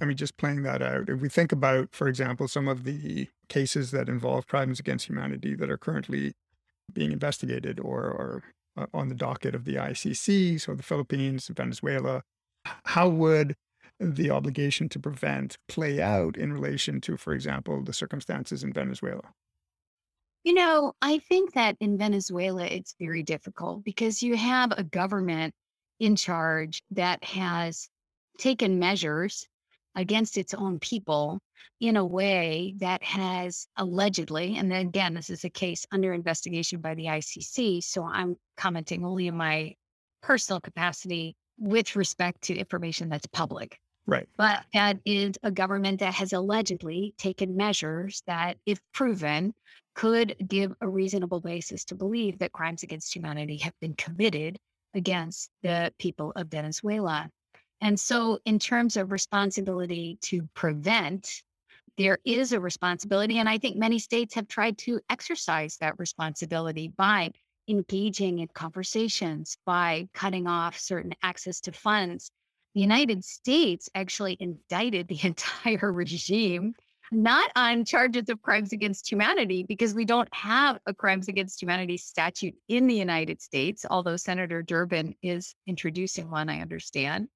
I 0.00 0.04
mean, 0.04 0.16
just 0.16 0.36
playing 0.36 0.62
that 0.62 0.82
out, 0.82 1.08
if 1.08 1.20
we 1.20 1.28
think 1.28 1.52
about, 1.52 1.88
for 1.92 2.08
example, 2.08 2.46
some 2.46 2.68
of 2.68 2.84
the 2.84 3.28
cases 3.48 3.90
that 3.90 4.08
involve 4.08 4.46
crimes 4.46 4.78
against 4.78 5.08
humanity 5.08 5.54
that 5.56 5.70
are 5.70 5.78
currently 5.78 6.34
being 6.92 7.12
investigated 7.12 7.80
or, 7.80 8.02
or 8.02 8.42
uh, 8.76 8.86
on 8.94 9.08
the 9.08 9.14
docket 9.14 9.54
of 9.54 9.64
the 9.64 9.74
ICC, 9.74 10.60
so 10.60 10.74
the 10.74 10.82
Philippines, 10.82 11.48
Venezuela, 11.48 12.22
how 12.84 13.08
would 13.08 13.56
the 13.98 14.30
obligation 14.30 14.88
to 14.88 15.00
prevent 15.00 15.58
play 15.66 16.00
out 16.00 16.36
in 16.36 16.52
relation 16.52 17.00
to, 17.00 17.16
for 17.16 17.32
example, 17.32 17.82
the 17.82 17.92
circumstances 17.92 18.62
in 18.62 18.72
Venezuela? 18.72 19.34
You 20.44 20.54
know, 20.54 20.92
I 21.02 21.18
think 21.18 21.54
that 21.54 21.76
in 21.80 21.98
Venezuela, 21.98 22.64
it's 22.64 22.94
very 22.98 23.22
difficult 23.22 23.84
because 23.84 24.22
you 24.22 24.36
have 24.36 24.72
a 24.72 24.84
government 24.84 25.52
in 25.98 26.14
charge 26.14 26.80
that 26.92 27.22
has 27.24 27.88
taken 28.38 28.78
measures 28.78 29.48
against 29.94 30.36
its 30.36 30.54
own 30.54 30.78
people 30.78 31.40
in 31.80 31.96
a 31.96 32.04
way 32.04 32.74
that 32.78 33.02
has 33.02 33.68
allegedly, 33.76 34.56
and 34.56 34.72
again, 34.72 35.14
this 35.14 35.30
is 35.30 35.44
a 35.44 35.50
case 35.50 35.86
under 35.92 36.12
investigation 36.12 36.80
by 36.80 36.94
the 36.94 37.06
ICC. 37.06 37.82
So 37.82 38.04
I'm 38.04 38.36
commenting 38.56 39.04
only 39.04 39.28
in 39.28 39.36
my 39.36 39.74
personal 40.22 40.60
capacity 40.60 41.36
with 41.58 41.96
respect 41.96 42.42
to 42.42 42.56
information 42.56 43.08
that's 43.08 43.26
public. 43.26 43.78
Right. 44.06 44.26
But 44.36 44.64
that 44.72 44.98
is 45.04 45.34
a 45.42 45.50
government 45.50 46.00
that 46.00 46.14
has 46.14 46.32
allegedly 46.32 47.14
taken 47.18 47.56
measures 47.56 48.22
that, 48.26 48.56
if 48.64 48.80
proven, 48.94 49.52
could 49.94 50.34
give 50.48 50.72
a 50.80 50.88
reasonable 50.88 51.40
basis 51.40 51.84
to 51.86 51.94
believe 51.94 52.38
that 52.38 52.52
crimes 52.52 52.82
against 52.82 53.14
humanity 53.14 53.58
have 53.58 53.74
been 53.80 53.94
committed 53.94 54.58
against 54.94 55.50
the 55.62 55.92
people 55.98 56.32
of 56.36 56.48
Venezuela. 56.48 57.28
And 57.80 57.98
so, 57.98 58.40
in 58.44 58.58
terms 58.58 58.96
of 58.96 59.12
responsibility 59.12 60.18
to 60.22 60.48
prevent, 60.54 61.42
there 61.96 62.18
is 62.24 62.52
a 62.52 62.60
responsibility. 62.60 63.38
And 63.38 63.48
I 63.48 63.58
think 63.58 63.76
many 63.76 63.98
states 63.98 64.34
have 64.34 64.48
tried 64.48 64.78
to 64.78 65.00
exercise 65.10 65.76
that 65.78 65.98
responsibility 65.98 66.88
by 66.88 67.32
engaging 67.68 68.38
in 68.38 68.48
conversations, 68.48 69.58
by 69.66 70.08
cutting 70.14 70.46
off 70.46 70.78
certain 70.78 71.12
access 71.22 71.60
to 71.60 71.72
funds. 71.72 72.30
The 72.74 72.80
United 72.80 73.24
States 73.24 73.88
actually 73.94 74.36
indicted 74.40 75.08
the 75.08 75.18
entire 75.24 75.92
regime, 75.92 76.74
not 77.10 77.50
on 77.56 77.84
charges 77.84 78.28
of 78.28 78.42
crimes 78.42 78.72
against 78.72 79.10
humanity, 79.10 79.64
because 79.64 79.94
we 79.94 80.04
don't 80.04 80.32
have 80.32 80.78
a 80.86 80.94
crimes 80.94 81.28
against 81.28 81.60
humanity 81.60 81.96
statute 81.96 82.54
in 82.68 82.86
the 82.86 82.94
United 82.94 83.42
States, 83.42 83.84
although 83.88 84.16
Senator 84.16 84.62
Durbin 84.62 85.14
is 85.22 85.54
introducing 85.66 86.30
one, 86.30 86.48
I 86.48 86.60
understand 86.60 87.28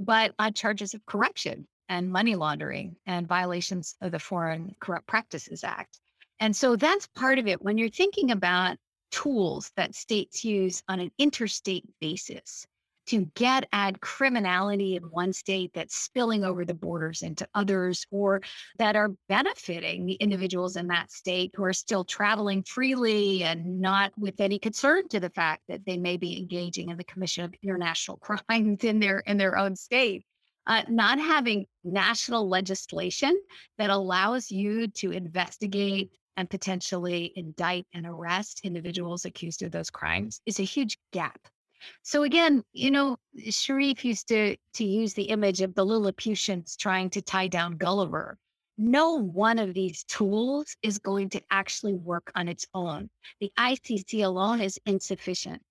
but 0.00 0.34
on 0.38 0.54
charges 0.54 0.94
of 0.94 1.04
corruption 1.06 1.68
and 1.90 2.10
money 2.10 2.34
laundering 2.34 2.96
and 3.06 3.28
violations 3.28 3.94
of 4.00 4.12
the 4.12 4.18
Foreign 4.18 4.74
Corrupt 4.80 5.06
Practices 5.06 5.62
Act. 5.62 6.00
And 6.40 6.56
so 6.56 6.74
that's 6.74 7.06
part 7.08 7.38
of 7.38 7.46
it. 7.46 7.60
When 7.62 7.76
you're 7.76 7.90
thinking 7.90 8.30
about 8.30 8.78
tools 9.10 9.70
that 9.76 9.94
states 9.94 10.44
use 10.44 10.82
on 10.88 11.00
an 11.00 11.10
interstate 11.18 11.84
basis 12.00 12.66
to 13.10 13.24
get 13.34 13.68
at 13.72 14.00
criminality 14.00 14.94
in 14.94 15.02
one 15.02 15.32
state 15.32 15.72
that's 15.74 15.96
spilling 15.96 16.44
over 16.44 16.64
the 16.64 16.74
borders 16.74 17.22
into 17.22 17.44
others 17.56 18.06
or 18.12 18.40
that 18.78 18.94
are 18.94 19.10
benefiting 19.28 20.06
the 20.06 20.12
individuals 20.14 20.76
in 20.76 20.86
that 20.86 21.10
state 21.10 21.50
who 21.56 21.64
are 21.64 21.72
still 21.72 22.04
traveling 22.04 22.62
freely 22.62 23.42
and 23.42 23.80
not 23.80 24.12
with 24.16 24.40
any 24.40 24.60
concern 24.60 25.08
to 25.08 25.18
the 25.18 25.30
fact 25.30 25.62
that 25.66 25.84
they 25.84 25.96
may 25.96 26.16
be 26.16 26.38
engaging 26.38 26.90
in 26.90 26.96
the 26.96 27.02
commission 27.02 27.44
of 27.44 27.52
international 27.64 28.16
crimes 28.48 28.84
in 28.84 29.00
their 29.00 29.18
in 29.26 29.36
their 29.36 29.58
own 29.58 29.74
state. 29.74 30.24
Uh, 30.68 30.82
not 30.88 31.18
having 31.18 31.66
national 31.82 32.48
legislation 32.48 33.36
that 33.76 33.90
allows 33.90 34.52
you 34.52 34.86
to 34.86 35.10
investigate 35.10 36.12
and 36.36 36.48
potentially 36.48 37.32
indict 37.34 37.86
and 37.92 38.06
arrest 38.06 38.60
individuals 38.62 39.24
accused 39.24 39.62
of 39.62 39.72
those 39.72 39.90
crimes 39.90 40.40
is 40.46 40.60
a 40.60 40.64
huge 40.64 40.96
gap 41.12 41.40
so 42.02 42.22
again, 42.22 42.62
you 42.72 42.90
know, 42.90 43.16
Cherif 43.38 44.04
used 44.04 44.28
to 44.28 44.56
to 44.74 44.84
use 44.84 45.14
the 45.14 45.24
image 45.24 45.60
of 45.60 45.74
the 45.74 45.84
Lilliputians 45.84 46.76
trying 46.76 47.10
to 47.10 47.22
tie 47.22 47.48
down 47.48 47.76
Gulliver. 47.76 48.38
No 48.78 49.14
one 49.14 49.58
of 49.58 49.74
these 49.74 50.04
tools 50.04 50.76
is 50.82 50.98
going 50.98 51.28
to 51.30 51.42
actually 51.50 51.94
work 51.94 52.32
on 52.34 52.48
its 52.48 52.66
own. 52.72 53.10
The 53.40 53.52
ICC 53.58 54.24
alone 54.24 54.60
is 54.60 54.78
insufficient. 54.86 55.62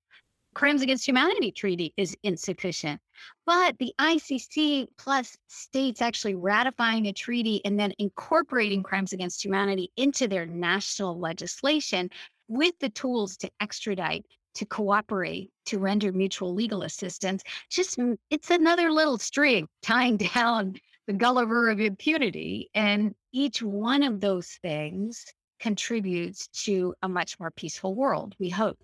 Crimes 0.53 0.81
Against 0.81 1.07
Humanity 1.07 1.51
Treaty 1.51 1.93
is 1.95 2.17
insufficient. 2.23 2.99
But 3.45 3.77
the 3.77 3.93
ICC 3.99 4.87
plus 4.97 5.37
states 5.47 6.01
actually 6.01 6.35
ratifying 6.35 7.07
a 7.07 7.13
treaty 7.13 7.63
and 7.65 7.79
then 7.79 7.93
incorporating 7.99 8.83
crimes 8.83 9.13
against 9.13 9.43
humanity 9.43 9.91
into 9.95 10.27
their 10.27 10.45
national 10.45 11.19
legislation 11.19 12.09
with 12.47 12.73
the 12.79 12.89
tools 12.89 13.37
to 13.37 13.51
extradite, 13.61 14.25
to 14.55 14.65
cooperate, 14.65 15.51
to 15.67 15.79
render 15.79 16.11
mutual 16.11 16.53
legal 16.53 16.83
assistance, 16.83 17.43
just 17.69 17.99
it's 18.29 18.49
another 18.49 18.91
little 18.91 19.17
string 19.17 19.67
tying 19.81 20.17
down 20.17 20.75
the 21.07 21.13
Gulliver 21.13 21.69
of 21.69 21.79
impunity. 21.79 22.69
And 22.73 23.15
each 23.31 23.61
one 23.61 24.03
of 24.03 24.21
those 24.21 24.47
things 24.61 25.25
contributes 25.59 26.47
to 26.47 26.93
a 27.01 27.09
much 27.09 27.39
more 27.39 27.51
peaceful 27.51 27.95
world, 27.95 28.35
we 28.39 28.49
hope. 28.49 28.77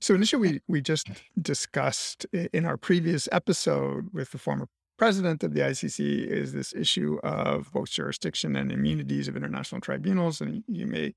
So, 0.00 0.14
an 0.14 0.22
issue 0.22 0.38
we, 0.38 0.60
we 0.66 0.80
just 0.80 1.08
discussed 1.42 2.24
in 2.32 2.64
our 2.64 2.78
previous 2.78 3.28
episode 3.32 4.08
with 4.14 4.30
the 4.30 4.38
former 4.38 4.66
president 4.96 5.42
of 5.42 5.54
the 5.54 5.60
ICC 5.60 6.26
is 6.26 6.52
this 6.52 6.74
issue 6.74 7.18
of 7.22 7.72
both 7.72 7.90
jurisdiction 7.90 8.54
and 8.56 8.70
immunities 8.70 9.28
of 9.28 9.36
international 9.36 9.80
tribunals. 9.80 10.40
And 10.40 10.62
you 10.68 10.86
may, 10.86 11.14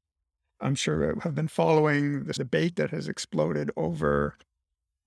I'm 0.63 0.75
sure, 0.75 1.11
uh, 1.11 1.19
have 1.19 1.35
been 1.35 1.47
following 1.47 2.23
the 2.23 2.33
debate 2.33 2.77
that 2.77 2.91
has 2.91 3.07
exploded 3.07 3.69
over 3.75 4.37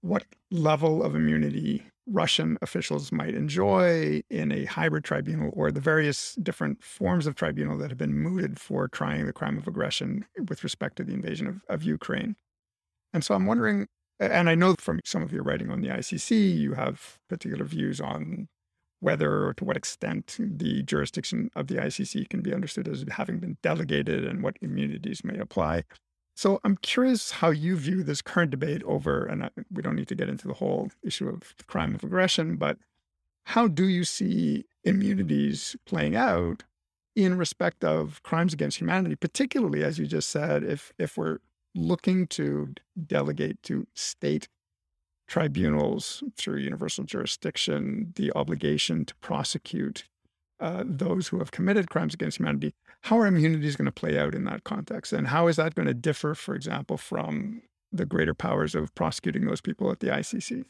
what 0.02 0.24
level 0.50 1.02
of 1.02 1.16
immunity 1.16 1.82
Russian 2.06 2.56
officials 2.62 3.10
might 3.10 3.34
enjoy 3.34 4.22
in 4.30 4.52
a 4.52 4.66
hybrid 4.66 5.02
tribunal 5.02 5.50
or 5.54 5.72
the 5.72 5.80
various 5.80 6.36
different 6.36 6.84
forms 6.84 7.26
of 7.26 7.34
tribunal 7.34 7.76
that 7.78 7.90
have 7.90 7.98
been 7.98 8.14
mooted 8.14 8.60
for 8.60 8.86
trying 8.86 9.26
the 9.26 9.32
crime 9.32 9.58
of 9.58 9.66
aggression 9.66 10.24
with 10.48 10.62
respect 10.62 10.96
to 10.96 11.04
the 11.04 11.14
invasion 11.14 11.48
of, 11.48 11.60
of 11.68 11.82
Ukraine. 11.82 12.36
And 13.12 13.24
so 13.24 13.34
I'm 13.34 13.46
wondering, 13.46 13.88
and 14.20 14.48
I 14.48 14.54
know 14.54 14.76
from 14.78 15.00
some 15.04 15.22
of 15.22 15.32
your 15.32 15.42
writing 15.42 15.70
on 15.70 15.80
the 15.80 15.88
ICC, 15.88 16.56
you 16.56 16.74
have 16.74 17.18
particular 17.28 17.64
views 17.64 18.00
on 18.00 18.48
whether 19.00 19.46
or 19.46 19.54
to 19.54 19.64
what 19.64 19.76
extent 19.76 20.36
the 20.38 20.82
jurisdiction 20.82 21.50
of 21.54 21.66
the 21.66 21.76
ICC 21.76 22.28
can 22.28 22.40
be 22.40 22.54
understood 22.54 22.88
as 22.88 23.04
having 23.10 23.38
been 23.38 23.56
delegated 23.62 24.24
and 24.24 24.42
what 24.42 24.56
immunities 24.62 25.24
may 25.24 25.38
apply. 25.38 25.84
So 26.34 26.60
I'm 26.64 26.76
curious 26.76 27.30
how 27.30 27.50
you 27.50 27.76
view 27.76 28.02
this 28.02 28.20
current 28.20 28.50
debate 28.50 28.82
over, 28.84 29.24
and 29.24 29.50
we 29.72 29.82
don't 29.82 29.96
need 29.96 30.08
to 30.08 30.14
get 30.14 30.28
into 30.28 30.46
the 30.46 30.54
whole 30.54 30.90
issue 31.02 31.28
of 31.28 31.54
crime 31.66 31.94
of 31.94 32.04
aggression, 32.04 32.56
but 32.56 32.78
how 33.44 33.68
do 33.68 33.86
you 33.88 34.04
see 34.04 34.66
immunities 34.84 35.76
playing 35.86 36.16
out 36.16 36.64
in 37.14 37.38
respect 37.38 37.84
of 37.84 38.22
crimes 38.22 38.52
against 38.52 38.78
humanity, 38.78 39.16
particularly 39.16 39.82
as 39.82 39.98
you 39.98 40.06
just 40.06 40.28
said, 40.28 40.62
if 40.62 40.92
if 40.98 41.16
we're 41.16 41.38
looking 41.74 42.26
to 42.26 42.74
delegate 43.06 43.62
to 43.62 43.86
state 43.94 44.48
tribunals 45.26 46.22
through 46.36 46.58
universal 46.58 47.04
jurisdiction 47.04 48.12
the 48.16 48.32
obligation 48.34 49.04
to 49.04 49.14
prosecute 49.16 50.04
uh, 50.60 50.84
those 50.86 51.28
who 51.28 51.38
have 51.38 51.50
committed 51.50 51.90
crimes 51.90 52.14
against 52.14 52.38
humanity, 52.38 52.74
how 53.02 53.18
are 53.18 53.26
immunities 53.26 53.76
going 53.76 53.86
to 53.86 53.92
play 53.92 54.18
out 54.18 54.34
in 54.34 54.44
that 54.44 54.64
context? 54.64 55.12
And 55.12 55.28
how 55.28 55.48
is 55.48 55.56
that 55.56 55.74
going 55.74 55.88
to 55.88 55.94
differ, 55.94 56.34
for 56.34 56.54
example, 56.54 56.96
from 56.96 57.62
the 57.92 58.06
greater 58.06 58.34
powers 58.34 58.74
of 58.74 58.94
prosecuting 58.94 59.46
those 59.46 59.60
people 59.60 59.90
at 59.90 60.00
the 60.00 60.08
ICC? 60.08 60.64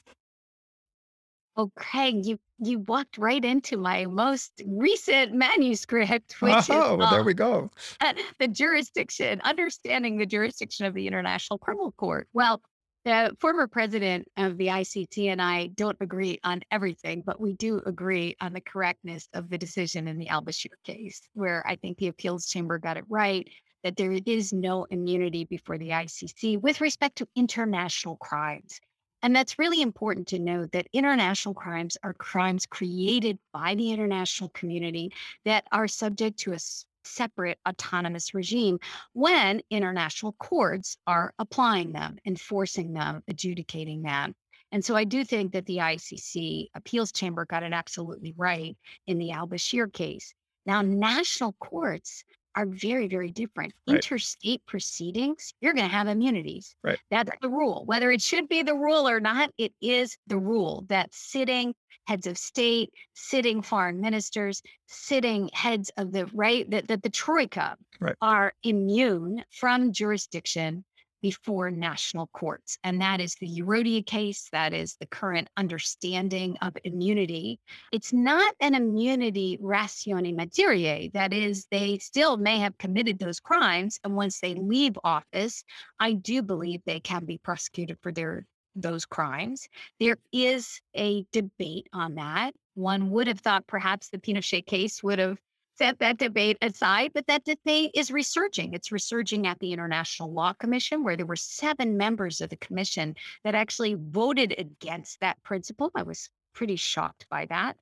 Oh, 1.58 1.70
Craig, 1.74 2.26
you 2.26 2.38
you 2.58 2.80
walked 2.80 3.16
right 3.16 3.42
into 3.42 3.78
my 3.78 4.04
most 4.06 4.62
recent 4.66 5.32
manuscript, 5.32 6.34
which 6.40 6.52
oh, 6.70 6.92
is 6.94 6.98
well, 6.98 7.10
there 7.10 7.24
we 7.24 7.32
go. 7.32 7.70
the 8.38 8.48
jurisdiction, 8.48 9.40
understanding 9.42 10.18
the 10.18 10.26
jurisdiction 10.26 10.84
of 10.84 10.92
the 10.92 11.06
International 11.06 11.58
Criminal 11.58 11.92
Court. 11.92 12.28
Well, 12.34 12.60
the 13.06 13.36
former 13.38 13.68
president 13.68 14.26
of 14.36 14.58
the 14.58 14.66
ICT 14.66 15.28
and 15.28 15.40
I 15.40 15.68
don't 15.68 15.96
agree 16.00 16.40
on 16.42 16.62
everything, 16.72 17.22
but 17.24 17.40
we 17.40 17.52
do 17.52 17.80
agree 17.86 18.36
on 18.40 18.52
the 18.52 18.60
correctness 18.60 19.28
of 19.32 19.48
the 19.48 19.56
decision 19.56 20.08
in 20.08 20.18
the 20.18 20.26
Al 20.28 20.42
Bashir 20.42 20.72
case, 20.82 21.22
where 21.32 21.64
I 21.68 21.76
think 21.76 21.98
the 21.98 22.08
appeals 22.08 22.48
chamber 22.48 22.78
got 22.78 22.96
it 22.96 23.04
right 23.08 23.48
that 23.84 23.96
there 23.96 24.18
is 24.26 24.52
no 24.52 24.88
immunity 24.90 25.44
before 25.44 25.78
the 25.78 25.90
ICC 25.90 26.60
with 26.60 26.80
respect 26.80 27.14
to 27.18 27.28
international 27.36 28.16
crimes. 28.16 28.80
And 29.22 29.36
that's 29.36 29.56
really 29.56 29.82
important 29.82 30.26
to 30.28 30.40
note 30.40 30.72
that 30.72 30.88
international 30.92 31.54
crimes 31.54 31.96
are 32.02 32.12
crimes 32.12 32.66
created 32.66 33.38
by 33.52 33.76
the 33.76 33.92
international 33.92 34.50
community 34.50 35.12
that 35.44 35.64
are 35.70 35.86
subject 35.86 36.40
to 36.40 36.54
a 36.54 36.58
separate 37.06 37.58
autonomous 37.68 38.34
regime 38.34 38.78
when 39.12 39.62
international 39.70 40.32
courts 40.38 40.96
are 41.06 41.32
applying 41.38 41.92
them, 41.92 42.16
enforcing 42.26 42.92
them, 42.92 43.22
adjudicating 43.28 44.02
them. 44.02 44.34
And 44.72 44.84
so 44.84 44.96
I 44.96 45.04
do 45.04 45.24
think 45.24 45.52
that 45.52 45.66
the 45.66 45.78
ICC 45.78 46.66
appeals 46.74 47.12
chamber 47.12 47.46
got 47.46 47.62
it 47.62 47.72
absolutely 47.72 48.34
right 48.36 48.76
in 49.06 49.18
the 49.18 49.30
Al 49.30 49.46
Bashir 49.46 49.92
case. 49.92 50.34
Now, 50.66 50.82
national 50.82 51.52
courts 51.60 52.24
are 52.56 52.66
very, 52.66 53.06
very 53.06 53.30
different. 53.30 53.72
Right. 53.86 53.96
Interstate 53.96 54.64
proceedings, 54.66 55.52
you're 55.60 55.74
going 55.74 55.88
to 55.88 55.94
have 55.94 56.08
immunities. 56.08 56.74
Right. 56.82 56.98
That's 57.10 57.30
the 57.42 57.50
rule. 57.50 57.84
Whether 57.84 58.10
it 58.10 58.22
should 58.22 58.48
be 58.48 58.62
the 58.62 58.74
rule 58.74 59.06
or 59.08 59.20
not, 59.20 59.50
it 59.58 59.72
is 59.80 60.16
the 60.26 60.38
rule 60.38 60.84
that 60.88 61.14
sitting 61.14 61.74
heads 62.06 62.26
of 62.26 62.38
state, 62.38 62.92
sitting 63.14 63.60
foreign 63.62 64.00
ministers, 64.00 64.62
sitting 64.86 65.50
heads 65.52 65.90
of 65.96 66.12
the 66.12 66.26
right, 66.26 66.68
that, 66.70 66.88
that 66.88 67.02
the 67.02 67.10
troika 67.10 67.76
right. 68.00 68.14
are 68.22 68.52
immune 68.62 69.44
from 69.50 69.92
jurisdiction 69.92 70.84
before 71.22 71.70
national 71.70 72.28
courts. 72.28 72.78
And 72.84 73.00
that 73.00 73.20
is 73.20 73.34
the 73.34 73.48
Yerodia 73.48 74.04
case. 74.04 74.48
That 74.52 74.72
is 74.72 74.96
the 75.00 75.06
current 75.06 75.48
understanding 75.56 76.56
of 76.62 76.76
immunity. 76.84 77.60
It's 77.92 78.12
not 78.12 78.54
an 78.60 78.74
immunity 78.74 79.58
ratione 79.62 80.34
materiae. 80.34 81.10
That 81.12 81.32
is, 81.32 81.66
they 81.70 81.98
still 81.98 82.36
may 82.36 82.58
have 82.58 82.78
committed 82.78 83.18
those 83.18 83.40
crimes. 83.40 83.98
And 84.04 84.14
once 84.14 84.40
they 84.40 84.54
leave 84.54 84.98
office, 85.04 85.64
I 86.00 86.12
do 86.12 86.42
believe 86.42 86.80
they 86.84 87.00
can 87.00 87.24
be 87.24 87.38
prosecuted 87.38 87.98
for 88.02 88.12
their 88.12 88.46
those 88.76 89.06
crimes. 89.06 89.68
There 89.98 90.18
is 90.32 90.80
a 90.94 91.24
debate 91.32 91.88
on 91.92 92.16
that. 92.16 92.52
One 92.74 93.10
would 93.10 93.26
have 93.26 93.40
thought 93.40 93.66
perhaps 93.66 94.10
the 94.10 94.18
Pinochet 94.18 94.66
case 94.66 95.02
would 95.02 95.18
have 95.18 95.38
set 95.78 95.98
that 95.98 96.18
debate 96.18 96.58
aside, 96.62 97.12
but 97.14 97.26
that 97.26 97.44
debate 97.44 97.90
is 97.94 98.10
resurging. 98.10 98.72
It's 98.74 98.92
resurging 98.92 99.46
at 99.46 99.58
the 99.58 99.72
International 99.72 100.32
Law 100.32 100.52
Commission, 100.54 101.04
where 101.04 101.16
there 101.16 101.26
were 101.26 101.36
seven 101.36 101.96
members 101.96 102.40
of 102.40 102.50
the 102.50 102.56
commission 102.56 103.14
that 103.44 103.54
actually 103.54 103.94
voted 103.94 104.54
against 104.58 105.20
that 105.20 105.42
principle. 105.42 105.90
I 105.94 106.02
was 106.02 106.30
pretty 106.54 106.76
shocked 106.76 107.26
by 107.28 107.46
that. 107.46 107.76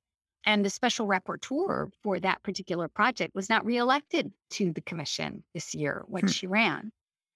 And 0.46 0.64
the 0.64 0.70
special 0.70 1.06
rapporteur 1.06 1.90
for 2.02 2.20
that 2.20 2.42
particular 2.42 2.88
project 2.88 3.34
was 3.34 3.48
not 3.48 3.64
reelected 3.64 4.30
to 4.50 4.72
the 4.72 4.82
commission 4.82 5.42
this 5.54 5.74
year 5.74 6.04
when 6.06 6.22
hmm. 6.22 6.28
she 6.28 6.46
ran. 6.46 6.92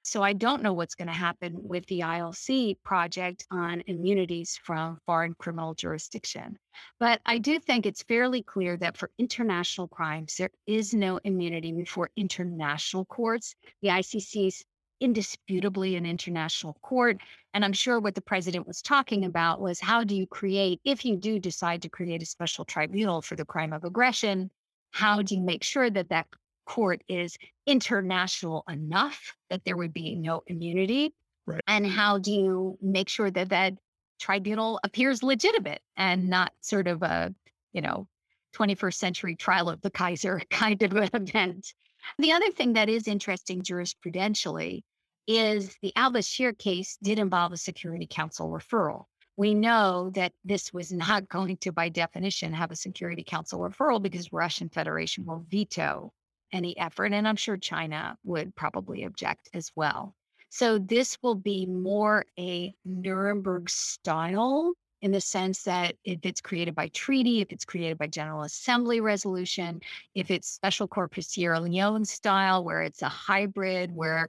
So 0.09 0.23
I 0.23 0.33
don't 0.33 0.63
know 0.63 0.73
what's 0.73 0.95
going 0.95 1.09
to 1.09 1.13
happen 1.15 1.53
with 1.55 1.85
the 1.87 2.01
ILC 2.01 2.77
project 2.83 3.45
on 3.51 3.83
immunities 3.87 4.59
from 4.65 4.99
foreign 5.05 5.35
criminal 5.35 5.75
jurisdiction. 5.75 6.59
But 6.99 7.21
I 7.27 7.37
do 7.37 7.59
think 7.59 7.85
it's 7.85 8.03
fairly 8.05 8.43
clear 8.43 8.79
that 8.79 8.97
for 8.97 9.11
international 9.19 9.87
crimes, 9.87 10.37
there 10.37 10.49
is 10.67 10.95
no 10.95 11.21
immunity 11.25 11.73
before 11.73 12.11
international 12.17 13.05
courts. 13.05 13.55
The 13.83 13.89
ICC 13.89 14.47
is 14.47 14.65
indisputably 14.99 15.97
an 15.97 16.07
international 16.07 16.79
court. 16.81 17.19
And 17.53 17.63
I'm 17.63 17.75
sure 17.75 18.01
what 18.01 18.15
the 18.15 18.23
president 18.23 18.67
was 18.67 18.81
talking 18.81 19.27
about 19.27 19.61
was 19.61 19.79
how 19.79 20.05
do 20.05 20.17
you 20.17 20.27
create, 20.27 20.81
if 20.85 21.05
you 21.05 21.17
do 21.17 21.39
decide 21.39 21.83
to 21.83 21.91
create 21.91 22.23
a 22.23 22.27
special 22.27 22.65
tribunal 22.65 23.21
for 23.21 23.37
the 23.37 23.45
crime 23.45 23.75
of 23.75 23.85
aggression, 23.85 24.51
how 24.91 25.21
do 25.21 25.35
you 25.35 25.43
make 25.43 25.63
sure 25.63 25.91
that 25.91 26.09
that 26.09 26.29
court 26.69 27.03
is 27.09 27.37
international 27.67 28.63
enough 28.69 29.35
that 29.51 29.65
there 29.65 29.77
would 29.77 29.93
be 29.93 30.15
no 30.15 30.43
immunity? 30.47 31.15
Right. 31.47 31.63
And 31.67 31.87
how 31.87 32.19
do 32.19 32.31
you 32.31 32.79
make 32.83 33.09
sure 33.09 33.31
that 33.31 33.49
that 33.49 33.73
tribunal 34.21 34.79
appears 34.85 35.23
legitimate 35.23 35.81
and 35.97 36.29
not 36.29 36.53
sort 36.61 36.87
of 36.87 37.03
a, 37.03 37.35
you 37.73 37.81
know, 37.81 38.07
21st 38.55 38.95
century 38.95 39.35
trial 39.35 39.71
of 39.71 39.81
the 39.81 39.91
Kaiser 39.91 40.43
kind 40.51 40.83
of 40.83 40.93
an 40.93 41.11
event? 41.15 41.73
The 42.19 42.33
other 42.33 42.51
thing 42.51 42.75
that 42.75 42.89
is 42.89 43.09
interesting 43.09 43.63
jurisprudentially 43.63 44.83
is 45.27 45.75
the 45.83 45.93
Al 45.97 46.13
Bashir 46.13 46.57
case 46.57 46.99
did 47.03 47.19
involve 47.19 47.53
a 47.53 47.57
Security 47.57 48.07
Council 48.09 48.49
referral. 48.51 49.05
We 49.37 49.55
know 49.55 50.11
that 50.15 50.33
this 50.45 50.73
was 50.73 50.93
not 50.93 51.29
going 51.31 51.57
to, 51.59 51.73
by 51.73 51.89
definition, 51.89 52.53
have 52.53 52.71
a 52.71 52.77
Security 52.77 53.25
Council 53.25 53.59
referral 53.59 54.03
because 54.03 54.33
Russian 54.33 54.69
Federation 54.69 55.25
will 55.25 55.45
veto 55.49 56.13
any 56.53 56.77
effort. 56.79 57.13
And 57.13 57.27
I'm 57.27 57.37
sure 57.37 57.57
China 57.57 58.17
would 58.25 58.55
probably 58.55 59.05
object 59.05 59.49
as 59.55 59.71
well. 59.75 60.15
So 60.51 60.79
this 60.79 61.19
will 61.23 61.35
be 61.35 61.67
more 61.67 62.25
a 62.39 62.75
Nuremberg 62.85 63.69
style 63.69 64.73
in 65.01 65.13
the 65.13 65.21
sense 65.21 65.63
that 65.65 65.95
if 66.05 66.21
it's 66.25 66.41
created 66.41 66.75
by 66.75 66.89
treaty, 66.89 67.41
if 67.41 67.53
it's 67.53 67.65
created 67.65 67.99
by 67.99 68.07
General 68.07 68.43
Assembly 68.43 69.01
resolution, 69.01 69.81
if 70.15 70.31
it's 70.31 70.49
special 70.49 70.89
for 70.89 71.09
Sierra 71.21 71.61
Leone 71.61 72.05
style, 72.05 72.65
where 72.65 72.83
it's 72.83 73.03
a 73.03 73.09
hybrid, 73.09 73.95
where 73.95 74.29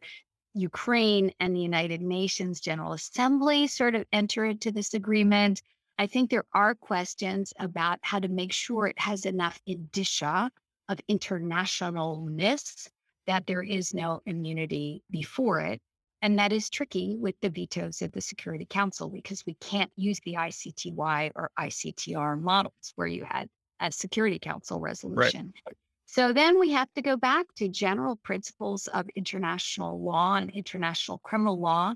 Ukraine 0.53 1.31
and 1.39 1.55
the 1.55 1.61
United 1.61 2.01
Nations 2.01 2.59
General 2.59 2.93
Assembly 2.93 3.67
sort 3.67 3.95
of 3.95 4.05
enter 4.11 4.45
into 4.45 4.71
this 4.71 4.93
agreement. 4.93 5.61
I 5.97 6.07
think 6.07 6.29
there 6.29 6.45
are 6.53 6.75
questions 6.75 7.53
about 7.59 7.99
how 8.01 8.19
to 8.19 8.27
make 8.27 8.51
sure 8.51 8.87
it 8.87 8.99
has 8.99 9.25
enough 9.25 9.59
indicia 9.65 10.51
of 10.89 10.99
internationalness 11.09 12.89
that 13.27 13.47
there 13.47 13.63
is 13.63 13.93
no 13.93 14.21
immunity 14.25 15.03
before 15.09 15.61
it. 15.61 15.79
And 16.21 16.37
that 16.37 16.51
is 16.51 16.69
tricky 16.69 17.15
with 17.15 17.35
the 17.41 17.49
vetoes 17.49 18.01
of 18.01 18.11
the 18.11 18.19
Security 18.19 18.65
Council 18.65 19.09
because 19.09 19.45
we 19.45 19.53
can't 19.61 19.91
use 19.95 20.19
the 20.25 20.33
ICTY 20.33 21.31
or 21.35 21.49
ICTR 21.57 22.41
models 22.41 22.93
where 22.95 23.07
you 23.07 23.23
had 23.23 23.47
a 23.79 23.91
Security 23.91 24.39
Council 24.39 24.81
resolution. 24.81 25.53
Right. 25.65 25.77
So 26.07 26.33
then 26.33 26.59
we 26.59 26.71
have 26.71 26.91
to 26.95 27.01
go 27.01 27.15
back 27.15 27.45
to 27.57 27.69
general 27.69 28.17
principles 28.17 28.87
of 28.87 29.07
international 29.15 30.01
law 30.01 30.35
and 30.35 30.49
international 30.49 31.19
criminal 31.19 31.59
law. 31.59 31.93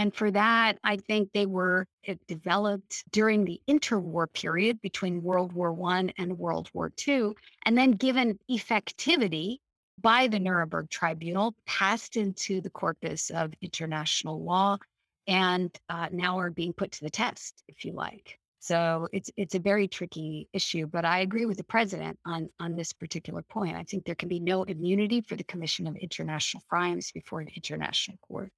And 0.00 0.14
for 0.14 0.30
that, 0.30 0.78
I 0.82 0.96
think 0.96 1.28
they 1.34 1.44
were 1.44 1.86
developed 2.26 3.04
during 3.12 3.44
the 3.44 3.60
interwar 3.68 4.32
period 4.32 4.80
between 4.80 5.22
World 5.22 5.52
War 5.52 5.74
One 5.74 6.10
and 6.16 6.38
World 6.38 6.70
War 6.72 6.88
Two, 6.88 7.34
and 7.66 7.76
then 7.76 7.90
given 7.90 8.38
effectivity 8.50 9.58
by 10.00 10.26
the 10.26 10.38
Nuremberg 10.38 10.88
Tribunal, 10.88 11.54
passed 11.66 12.16
into 12.16 12.62
the 12.62 12.70
corpus 12.70 13.28
of 13.28 13.52
international 13.60 14.42
law, 14.42 14.78
and 15.26 15.70
uh, 15.90 16.08
now 16.10 16.38
are 16.38 16.48
being 16.48 16.72
put 16.72 16.92
to 16.92 17.04
the 17.04 17.10
test, 17.10 17.62
if 17.68 17.84
you 17.84 17.92
like. 17.92 18.38
So 18.60 19.06
it's 19.12 19.30
it's 19.36 19.54
a 19.54 19.60
very 19.60 19.86
tricky 19.86 20.48
issue, 20.54 20.86
but 20.86 21.04
I 21.04 21.18
agree 21.18 21.44
with 21.44 21.58
the 21.58 21.64
president 21.64 22.18
on 22.24 22.48
on 22.58 22.74
this 22.74 22.94
particular 22.94 23.42
point. 23.42 23.76
I 23.76 23.82
think 23.82 24.06
there 24.06 24.14
can 24.14 24.30
be 24.30 24.40
no 24.40 24.62
immunity 24.62 25.20
for 25.20 25.36
the 25.36 25.44
commission 25.44 25.86
of 25.86 25.94
international 25.96 26.62
crimes 26.70 27.12
before 27.12 27.42
an 27.42 27.48
international 27.54 28.16
court. 28.26 28.50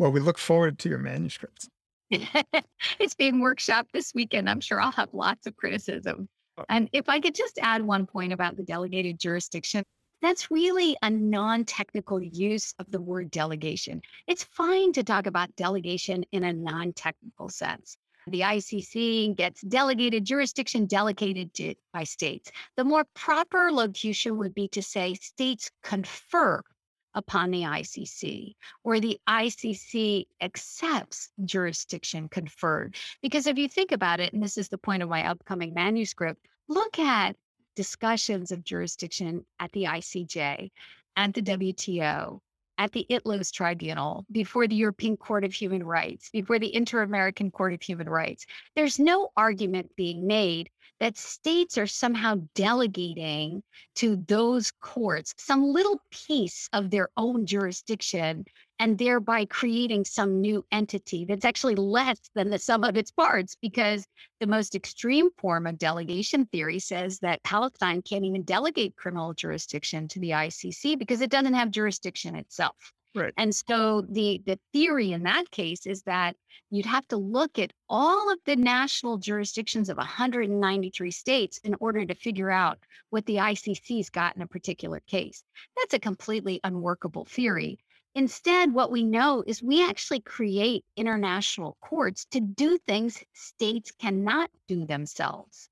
Well, 0.00 0.12
we 0.12 0.20
look 0.20 0.38
forward 0.38 0.78
to 0.78 0.88
your 0.88 0.96
manuscripts. 0.96 1.68
it's 2.10 3.14
being 3.18 3.34
workshopped 3.34 3.92
this 3.92 4.14
weekend. 4.14 4.48
I'm 4.48 4.62
sure 4.62 4.80
I'll 4.80 4.92
have 4.92 5.12
lots 5.12 5.46
of 5.46 5.54
criticism. 5.56 6.26
Oh. 6.56 6.64
And 6.70 6.88
if 6.94 7.10
I 7.10 7.20
could 7.20 7.34
just 7.34 7.58
add 7.60 7.82
one 7.82 8.06
point 8.06 8.32
about 8.32 8.56
the 8.56 8.62
delegated 8.62 9.20
jurisdiction, 9.20 9.84
that's 10.22 10.50
really 10.50 10.96
a 11.02 11.10
non 11.10 11.66
technical 11.66 12.18
use 12.18 12.72
of 12.78 12.90
the 12.90 12.98
word 12.98 13.30
delegation. 13.30 14.00
It's 14.26 14.42
fine 14.42 14.94
to 14.94 15.04
talk 15.04 15.26
about 15.26 15.54
delegation 15.56 16.24
in 16.32 16.44
a 16.44 16.52
non 16.54 16.94
technical 16.94 17.50
sense. 17.50 17.98
The 18.26 18.40
ICC 18.40 19.36
gets 19.36 19.60
delegated 19.60 20.24
jurisdiction 20.24 20.86
delegated 20.86 21.52
to, 21.54 21.74
by 21.92 22.04
states. 22.04 22.50
The 22.78 22.84
more 22.84 23.04
proper 23.12 23.70
locution 23.70 24.38
would 24.38 24.54
be 24.54 24.66
to 24.68 24.82
say 24.82 25.12
states 25.12 25.70
confer 25.82 26.62
upon 27.14 27.50
the 27.50 27.62
ICC 27.62 28.54
or 28.84 29.00
the 29.00 29.18
ICC 29.28 30.26
accepts 30.40 31.30
jurisdiction 31.44 32.28
conferred. 32.28 32.94
Because 33.22 33.46
if 33.46 33.58
you 33.58 33.68
think 33.68 33.92
about 33.92 34.20
it, 34.20 34.32
and 34.32 34.42
this 34.42 34.58
is 34.58 34.68
the 34.68 34.78
point 34.78 35.02
of 35.02 35.08
my 35.08 35.26
upcoming 35.26 35.74
manuscript, 35.74 36.46
look 36.68 36.98
at 36.98 37.36
discussions 37.76 38.52
of 38.52 38.64
jurisdiction 38.64 39.44
at 39.58 39.72
the 39.72 39.84
ICJ, 39.84 40.70
at 41.16 41.34
the 41.34 41.42
WTO, 41.42 42.40
at 42.80 42.92
the 42.92 43.06
ITLOS 43.10 43.52
tribunal, 43.52 44.24
before 44.32 44.66
the 44.66 44.74
European 44.74 45.14
Court 45.14 45.44
of 45.44 45.52
Human 45.52 45.84
Rights, 45.84 46.30
before 46.30 46.58
the 46.58 46.74
Inter 46.74 47.02
American 47.02 47.50
Court 47.50 47.74
of 47.74 47.82
Human 47.82 48.08
Rights. 48.08 48.46
There's 48.74 48.98
no 48.98 49.28
argument 49.36 49.94
being 49.96 50.26
made 50.26 50.70
that 50.98 51.18
states 51.18 51.76
are 51.76 51.86
somehow 51.86 52.36
delegating 52.54 53.62
to 53.96 54.16
those 54.28 54.70
courts 54.80 55.34
some 55.36 55.62
little 55.62 56.00
piece 56.10 56.70
of 56.72 56.90
their 56.90 57.10
own 57.18 57.44
jurisdiction 57.44 58.46
and 58.80 58.96
thereby 58.96 59.44
creating 59.44 60.06
some 60.06 60.40
new 60.40 60.64
entity 60.72 61.26
that's 61.26 61.44
actually 61.44 61.74
less 61.74 62.18
than 62.34 62.48
the 62.48 62.58
sum 62.58 62.82
of 62.82 62.96
its 62.96 63.10
parts 63.10 63.54
because 63.60 64.06
the 64.40 64.46
most 64.46 64.74
extreme 64.74 65.28
form 65.36 65.66
of 65.66 65.78
delegation 65.78 66.46
theory 66.46 66.78
says 66.78 67.18
that 67.18 67.42
Palestine 67.42 68.00
can't 68.00 68.24
even 68.24 68.42
delegate 68.42 68.96
criminal 68.96 69.34
jurisdiction 69.34 70.08
to 70.08 70.18
the 70.18 70.30
ICC 70.30 70.98
because 70.98 71.20
it 71.20 71.30
doesn't 71.30 71.52
have 71.52 71.70
jurisdiction 71.70 72.34
itself. 72.34 72.92
Right. 73.14 73.34
And 73.36 73.52
so 73.52 74.02
the 74.02 74.40
the 74.46 74.58
theory 74.72 75.12
in 75.12 75.24
that 75.24 75.50
case 75.50 75.84
is 75.84 76.02
that 76.04 76.36
you'd 76.70 76.86
have 76.86 77.06
to 77.08 77.16
look 77.16 77.58
at 77.58 77.72
all 77.88 78.32
of 78.32 78.38
the 78.46 78.54
national 78.54 79.18
jurisdictions 79.18 79.88
of 79.88 79.96
193 79.96 81.10
states 81.10 81.58
in 81.64 81.74
order 81.80 82.06
to 82.06 82.14
figure 82.14 82.50
out 82.50 82.78
what 83.10 83.26
the 83.26 83.36
ICC's 83.36 84.10
got 84.10 84.36
in 84.36 84.42
a 84.42 84.46
particular 84.46 85.00
case. 85.00 85.42
That's 85.76 85.94
a 85.94 85.98
completely 85.98 86.60
unworkable 86.62 87.24
theory. 87.24 87.80
Instead, 88.16 88.74
what 88.74 88.90
we 88.90 89.04
know 89.04 89.44
is 89.46 89.62
we 89.62 89.84
actually 89.84 90.20
create 90.20 90.84
international 90.96 91.76
courts 91.80 92.24
to 92.24 92.40
do 92.40 92.76
things 92.78 93.22
states 93.34 93.92
cannot 93.92 94.50
do 94.66 94.84
themselves. 94.84 95.68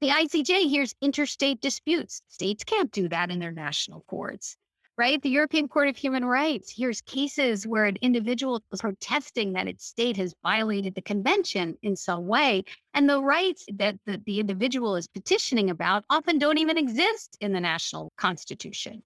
The 0.00 0.08
ICJ 0.08 0.68
hears 0.68 0.94
interstate 1.02 1.60
disputes. 1.60 2.22
States 2.28 2.64
can't 2.64 2.90
do 2.90 3.08
that 3.10 3.30
in 3.30 3.38
their 3.38 3.52
national 3.52 4.00
courts, 4.02 4.56
right? 4.96 5.20
The 5.20 5.28
European 5.28 5.68
Court 5.68 5.88
of 5.88 5.96
Human 5.96 6.24
Rights 6.24 6.70
hears 6.70 7.02
cases 7.02 7.66
where 7.66 7.84
an 7.84 7.98
individual 8.00 8.62
is 8.72 8.80
protesting 8.80 9.52
that 9.52 9.68
its 9.68 9.84
state 9.84 10.16
has 10.16 10.34
violated 10.42 10.94
the 10.94 11.02
convention 11.02 11.76
in 11.82 11.96
some 11.96 12.26
way. 12.26 12.64
And 12.94 13.08
the 13.10 13.22
rights 13.22 13.66
that 13.74 13.98
the, 14.06 14.22
the 14.24 14.40
individual 14.40 14.96
is 14.96 15.06
petitioning 15.06 15.68
about 15.68 16.04
often 16.08 16.38
don't 16.38 16.58
even 16.58 16.78
exist 16.78 17.36
in 17.40 17.52
the 17.52 17.60
national 17.60 18.10
constitution. 18.16 19.02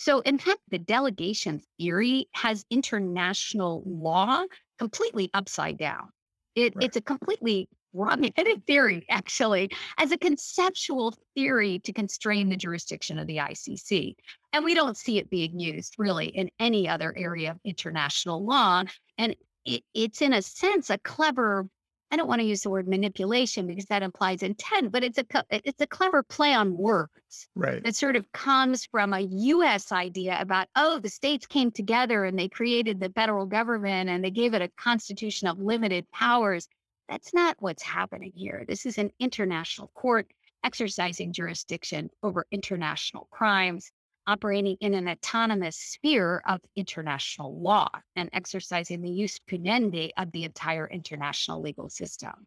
So, 0.00 0.20
in 0.20 0.38
fact, 0.38 0.60
the 0.70 0.78
delegation 0.78 1.60
theory 1.76 2.26
has 2.32 2.64
international 2.70 3.82
law 3.84 4.44
completely 4.78 5.28
upside 5.34 5.76
down. 5.76 6.08
It, 6.54 6.74
right. 6.74 6.86
It's 6.86 6.96
a 6.96 7.02
completely 7.02 7.68
wrong-headed 7.92 8.64
theory, 8.66 9.04
actually, 9.10 9.68
as 9.98 10.10
a 10.10 10.16
conceptual 10.16 11.14
theory 11.34 11.80
to 11.80 11.92
constrain 11.92 12.48
the 12.48 12.56
jurisdiction 12.56 13.18
of 13.18 13.26
the 13.26 13.36
ICC. 13.36 14.14
And 14.54 14.64
we 14.64 14.74
don't 14.74 14.96
see 14.96 15.18
it 15.18 15.28
being 15.28 15.60
used 15.60 15.96
really 15.98 16.28
in 16.28 16.48
any 16.58 16.88
other 16.88 17.12
area 17.14 17.50
of 17.50 17.58
international 17.62 18.42
law. 18.42 18.84
And 19.18 19.36
it, 19.66 19.82
it's, 19.92 20.22
in 20.22 20.32
a 20.32 20.40
sense, 20.40 20.88
a 20.88 20.96
clever 20.96 21.68
I 22.10 22.16
don't 22.16 22.28
want 22.28 22.40
to 22.40 22.46
use 22.46 22.62
the 22.62 22.70
word 22.70 22.88
manipulation 22.88 23.66
because 23.66 23.84
that 23.86 24.02
implies 24.02 24.42
intent, 24.42 24.90
but 24.90 25.04
it's 25.04 25.18
a 25.18 25.24
it's 25.50 25.80
a 25.80 25.86
clever 25.86 26.22
play 26.22 26.52
on 26.54 26.76
words. 26.76 27.48
Right. 27.54 27.82
That 27.84 27.94
sort 27.94 28.16
of 28.16 28.30
comes 28.32 28.86
from 28.86 29.12
a 29.12 29.20
US 29.20 29.92
idea 29.92 30.36
about 30.40 30.68
oh 30.74 30.98
the 30.98 31.08
states 31.08 31.46
came 31.46 31.70
together 31.70 32.24
and 32.24 32.38
they 32.38 32.48
created 32.48 32.98
the 32.98 33.10
federal 33.10 33.46
government 33.46 34.10
and 34.10 34.24
they 34.24 34.30
gave 34.30 34.54
it 34.54 34.62
a 34.62 34.68
constitution 34.76 35.46
of 35.46 35.58
limited 35.58 36.10
powers. 36.10 36.68
That's 37.08 37.32
not 37.32 37.56
what's 37.60 37.82
happening 37.82 38.32
here. 38.34 38.64
This 38.66 38.86
is 38.86 38.98
an 38.98 39.10
international 39.20 39.90
court 39.94 40.26
exercising 40.64 41.32
jurisdiction 41.32 42.10
over 42.22 42.46
international 42.50 43.28
crimes 43.30 43.92
operating 44.30 44.76
in 44.80 44.94
an 44.94 45.08
autonomous 45.08 45.76
sphere 45.76 46.42
of 46.46 46.60
international 46.76 47.60
law 47.60 47.88
and 48.14 48.30
exercising 48.32 49.02
the 49.02 49.10
jus 49.10 49.40
puniendi 49.50 50.10
of 50.16 50.30
the 50.32 50.44
entire 50.44 50.86
international 50.86 51.60
legal 51.60 51.88
system. 51.88 52.46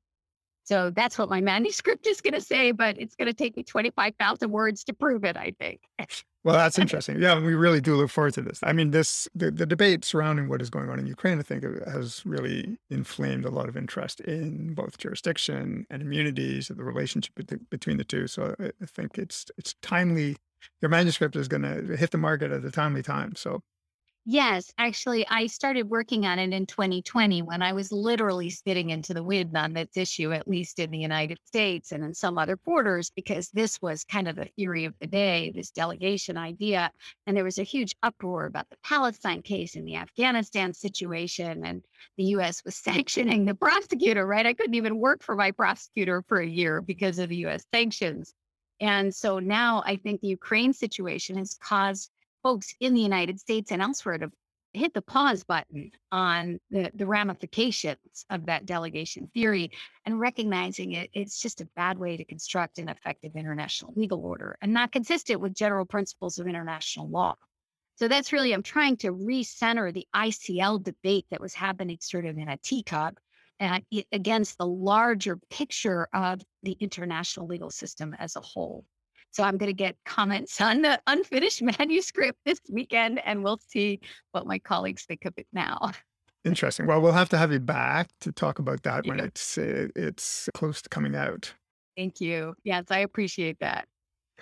So 0.63 0.91
that's 0.91 1.17
what 1.17 1.29
my 1.29 1.41
manuscript 1.51 2.07
is 2.07 2.21
going 2.21 2.33
to 2.33 2.41
say, 2.41 2.71
but 2.71 2.97
it's 2.97 3.15
going 3.15 3.27
to 3.27 3.33
take 3.33 3.57
me 3.57 3.63
25,000 3.63 4.49
words 4.49 4.83
to 4.85 4.93
prove 4.93 5.25
it, 5.25 5.37
I 5.37 5.53
think. 5.59 5.81
Well, 6.43 6.55
that's 6.55 6.79
interesting. 6.83 7.21
Yeah, 7.21 7.39
we 7.39 7.53
really 7.53 7.81
do 7.81 7.95
look 7.95 8.09
forward 8.09 8.33
to 8.35 8.41
this. 8.41 8.59
I 8.63 8.73
mean, 8.73 8.91
this 8.91 9.27
the, 9.35 9.51
the 9.51 9.65
debate 9.65 10.05
surrounding 10.05 10.49
what 10.49 10.61
is 10.61 10.69
going 10.69 10.89
on 10.89 10.99
in 10.99 11.07
Ukraine, 11.07 11.39
I 11.39 11.43
think, 11.43 11.63
uh, 11.65 11.89
has 11.89 12.25
really 12.25 12.77
inflamed 12.89 13.45
a 13.45 13.49
lot 13.49 13.69
of 13.69 13.77
interest 13.77 14.21
in 14.21 14.73
both 14.73 14.97
jurisdiction 14.97 15.85
and 15.89 16.01
immunities, 16.01 16.69
and 16.69 16.79
the 16.79 16.83
relationship 16.83 17.33
between 17.69 17.97
the 17.97 18.03
two. 18.03 18.27
So 18.27 18.55
I 18.59 18.85
think 18.85 19.17
it's 19.17 19.45
it's 19.57 19.75
timely 19.81 20.37
your 20.81 20.89
manuscript 20.89 21.35
is 21.35 21.47
going 21.47 21.63
to 21.63 21.95
hit 21.97 22.11
the 22.11 22.17
market 22.17 22.51
at 22.51 22.65
a 22.65 22.71
timely 22.71 23.03
time. 23.03 23.35
So 23.35 23.61
Yes, 24.25 24.71
actually, 24.77 25.27
I 25.27 25.47
started 25.47 25.89
working 25.89 26.25
on 26.25 26.39
it 26.39 26.53
in 26.53 26.65
2020 26.65 27.41
when 27.41 27.61
I 27.61 27.73
was 27.73 27.91
literally 27.91 28.49
spitting 28.49 28.89
into 28.89 29.13
the 29.13 29.21
wind 29.23 29.57
on 29.57 29.73
this 29.73 29.97
issue, 29.97 30.31
at 30.31 30.47
least 30.47 30.79
in 30.79 30.91
the 30.91 30.97
United 30.97 31.39
States 31.43 31.91
and 31.91 32.05
in 32.05 32.13
some 32.13 32.37
other 32.37 32.55
borders, 32.55 33.09
because 33.09 33.49
this 33.49 33.81
was 33.81 34.05
kind 34.05 34.29
of 34.29 34.37
the 34.37 34.47
theory 34.55 34.85
of 34.85 34.93
the 35.01 35.07
day, 35.07 35.51
this 35.53 35.71
delegation 35.71 36.37
idea. 36.37 36.89
And 37.27 37.35
there 37.35 37.43
was 37.43 37.59
a 37.59 37.63
huge 37.63 37.95
uproar 38.01 38.45
about 38.45 38.69
the 38.69 38.77
Palestine 38.81 39.41
case 39.41 39.75
and 39.75 39.85
the 39.85 39.97
Afghanistan 39.97 40.73
situation. 40.73 41.65
And 41.65 41.83
the 42.15 42.35
US 42.35 42.63
was 42.63 42.75
sanctioning 42.81 43.43
the 43.43 43.55
prosecutor, 43.55 44.25
right? 44.25 44.45
I 44.45 44.53
couldn't 44.53 44.75
even 44.75 44.99
work 44.99 45.21
for 45.21 45.35
my 45.35 45.51
prosecutor 45.51 46.23
for 46.29 46.39
a 46.39 46.47
year 46.47 46.79
because 46.79 47.19
of 47.19 47.27
the 47.27 47.45
US 47.47 47.65
sanctions. 47.73 48.33
And 48.79 49.13
so 49.13 49.39
now 49.39 49.83
I 49.85 49.95
think 49.95 50.21
the 50.21 50.27
Ukraine 50.27 50.73
situation 50.73 51.37
has 51.37 51.57
caused 51.61 52.11
folks 52.41 52.75
in 52.79 52.93
the 52.93 53.01
United 53.01 53.39
States 53.39 53.71
and 53.71 53.81
elsewhere 53.81 54.17
to 54.17 54.31
hit 54.73 54.93
the 54.93 55.01
pause 55.01 55.43
button 55.43 55.91
on 56.11 56.59
the, 56.71 56.91
the 56.95 57.05
ramifications 57.05 58.25
of 58.29 58.47
that 58.47 58.65
delegation 58.65 59.29
theory 59.33 59.71
and 60.05 60.19
recognizing 60.19 60.93
it, 60.93 61.09
it's 61.13 61.39
just 61.39 61.61
a 61.61 61.67
bad 61.75 61.97
way 61.97 62.17
to 62.17 62.25
construct 62.25 62.79
an 62.79 62.89
effective 62.89 63.35
international 63.35 63.93
legal 63.95 64.25
order 64.25 64.57
and 64.61 64.73
not 64.73 64.91
consistent 64.91 65.39
with 65.39 65.53
general 65.53 65.85
principles 65.85 66.39
of 66.39 66.47
international 66.47 67.07
law. 67.07 67.35
So 67.95 68.07
that's 68.07 68.33
really, 68.33 68.53
I'm 68.53 68.63
trying 68.63 68.97
to 68.97 69.13
recenter 69.13 69.93
the 69.93 70.07
ICL 70.15 70.83
debate 70.83 71.27
that 71.29 71.39
was 71.39 71.53
happening 71.53 71.99
sort 72.01 72.25
of 72.25 72.37
in 72.37 72.49
a 72.49 72.57
teacup 72.57 73.19
uh, 73.63 73.79
against 74.11 74.57
the 74.57 74.67
larger 74.67 75.37
picture 75.49 76.07
of 76.13 76.41
the 76.63 76.73
international 76.79 77.47
legal 77.47 77.69
system 77.69 78.15
as 78.19 78.35
a 78.35 78.41
whole. 78.41 78.85
So 79.31 79.43
I'm 79.43 79.57
going 79.57 79.69
to 79.69 79.73
get 79.73 79.95
comments 80.05 80.61
on 80.61 80.81
the 80.81 80.99
unfinished 81.07 81.61
manuscript 81.61 82.39
this 82.45 82.59
weekend, 82.69 83.19
and 83.25 83.43
we'll 83.43 83.59
see 83.67 83.99
what 84.31 84.45
my 84.45 84.59
colleagues 84.59 85.05
think 85.05 85.25
of 85.25 85.33
it 85.37 85.47
now. 85.53 85.91
Interesting. 86.45 86.87
Well, 86.87 87.01
we'll 87.01 87.13
have 87.13 87.29
to 87.29 87.37
have 87.37 87.51
you 87.53 87.59
back 87.59 88.09
to 88.19 88.31
talk 88.31 88.59
about 88.59 88.83
that 88.83 89.07
when 89.07 89.19
it's 89.19 89.57
uh, 89.57 89.87
it's 89.95 90.49
close 90.53 90.81
to 90.81 90.89
coming 90.89 91.15
out. 91.15 91.53
Thank 91.95 92.19
you. 92.19 92.53
Yes, 92.65 92.85
I 92.89 92.99
appreciate 92.99 93.59
that. 93.61 93.87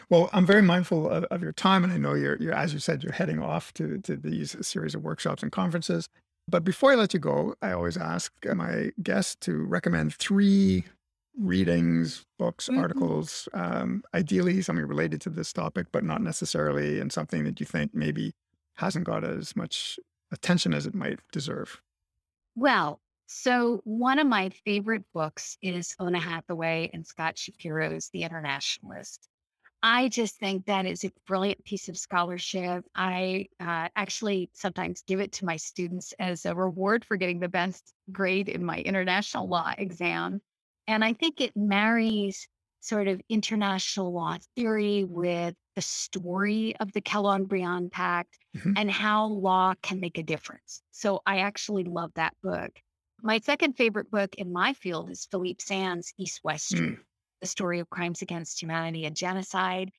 Well, 0.09 0.29
I'm 0.33 0.45
very 0.45 0.61
mindful 0.61 1.09
of, 1.09 1.25
of 1.25 1.43
your 1.43 1.51
time, 1.51 1.83
and 1.83 1.93
I 1.93 1.97
know 1.97 2.13
you're, 2.15 2.37
you're, 2.37 2.53
as 2.53 2.73
you 2.73 2.79
said, 2.79 3.03
you're 3.03 3.13
heading 3.13 3.39
off 3.39 3.73
to, 3.75 3.99
to 3.99 4.15
these 4.15 4.55
series 4.65 4.95
of 4.95 5.03
workshops 5.03 5.43
and 5.43 5.51
conferences. 5.51 6.07
But 6.47 6.63
before 6.63 6.91
I 6.91 6.95
let 6.95 7.13
you 7.13 7.19
go, 7.19 7.55
I 7.61 7.71
always 7.71 7.97
ask 7.97 8.33
my 8.45 8.91
guests 9.01 9.35
to 9.41 9.63
recommend 9.63 10.13
three 10.15 10.85
readings, 11.37 12.25
books, 12.37 12.67
mm-hmm. 12.67 12.79
articles, 12.79 13.47
um, 13.53 14.03
ideally 14.13 14.61
something 14.61 14.85
related 14.85 15.21
to 15.21 15.29
this 15.29 15.53
topic, 15.53 15.87
but 15.91 16.03
not 16.03 16.21
necessarily 16.21 16.99
and 16.99 17.11
something 17.11 17.43
that 17.45 17.59
you 17.59 17.65
think 17.65 17.93
maybe 17.93 18.33
hasn't 18.75 19.05
got 19.05 19.23
as 19.23 19.55
much 19.55 19.99
attention 20.31 20.73
as 20.73 20.85
it 20.85 20.95
might 20.95 21.19
deserve. 21.31 21.81
Well, 22.55 22.99
so 23.27 23.81
one 23.85 24.19
of 24.19 24.27
my 24.27 24.49
favorite 24.65 25.03
books 25.13 25.57
is 25.61 25.95
Oona 26.01 26.19
Hathaway 26.19 26.89
and 26.93 27.05
Scott 27.07 27.37
Shapiro's 27.37 28.09
The 28.09 28.23
Internationalist. 28.23 29.29
I 29.83 30.09
just 30.09 30.35
think 30.35 30.65
that 30.65 30.85
is 30.85 31.03
a 31.03 31.11
brilliant 31.25 31.63
piece 31.63 31.89
of 31.89 31.97
scholarship. 31.97 32.85
I 32.95 33.47
uh, 33.59 33.87
actually 33.95 34.49
sometimes 34.53 35.03
give 35.07 35.19
it 35.19 35.31
to 35.33 35.45
my 35.45 35.57
students 35.57 36.13
as 36.19 36.45
a 36.45 36.53
reward 36.53 37.03
for 37.03 37.17
getting 37.17 37.39
the 37.39 37.49
best 37.49 37.93
grade 38.11 38.47
in 38.47 38.63
my 38.63 38.77
international 38.79 39.47
law 39.47 39.73
exam. 39.77 40.41
And 40.87 41.03
I 41.03 41.13
think 41.13 41.41
it 41.41 41.55
marries 41.55 42.47
sort 42.79 43.07
of 43.07 43.21
international 43.29 44.13
law 44.13 44.37
theory 44.55 45.03
with 45.03 45.55
the 45.75 45.81
story 45.81 46.75
of 46.79 46.91
the 46.91 47.01
Kellogg 47.01 47.47
Briand 47.47 47.91
Pact 47.91 48.37
mm-hmm. 48.55 48.73
and 48.75 48.91
how 48.91 49.27
law 49.27 49.73
can 49.81 49.99
make 49.99 50.17
a 50.17 50.23
difference. 50.23 50.83
So 50.91 51.21
I 51.25 51.39
actually 51.39 51.85
love 51.85 52.11
that 52.15 52.35
book. 52.43 52.71
My 53.23 53.39
second 53.39 53.73
favorite 53.73 54.11
book 54.11 54.35
in 54.35 54.51
my 54.51 54.73
field 54.73 55.09
is 55.09 55.27
Philippe 55.29 55.63
Sands' 55.63 56.13
East 56.17 56.41
West 56.43 56.67
Street. 56.67 56.97
Mm 56.97 57.03
the 57.41 57.47
story 57.47 57.79
of 57.79 57.89
crimes 57.89 58.21
against 58.21 58.61
humanity 58.61 59.05
and 59.05 59.15
genocide. 59.15 59.91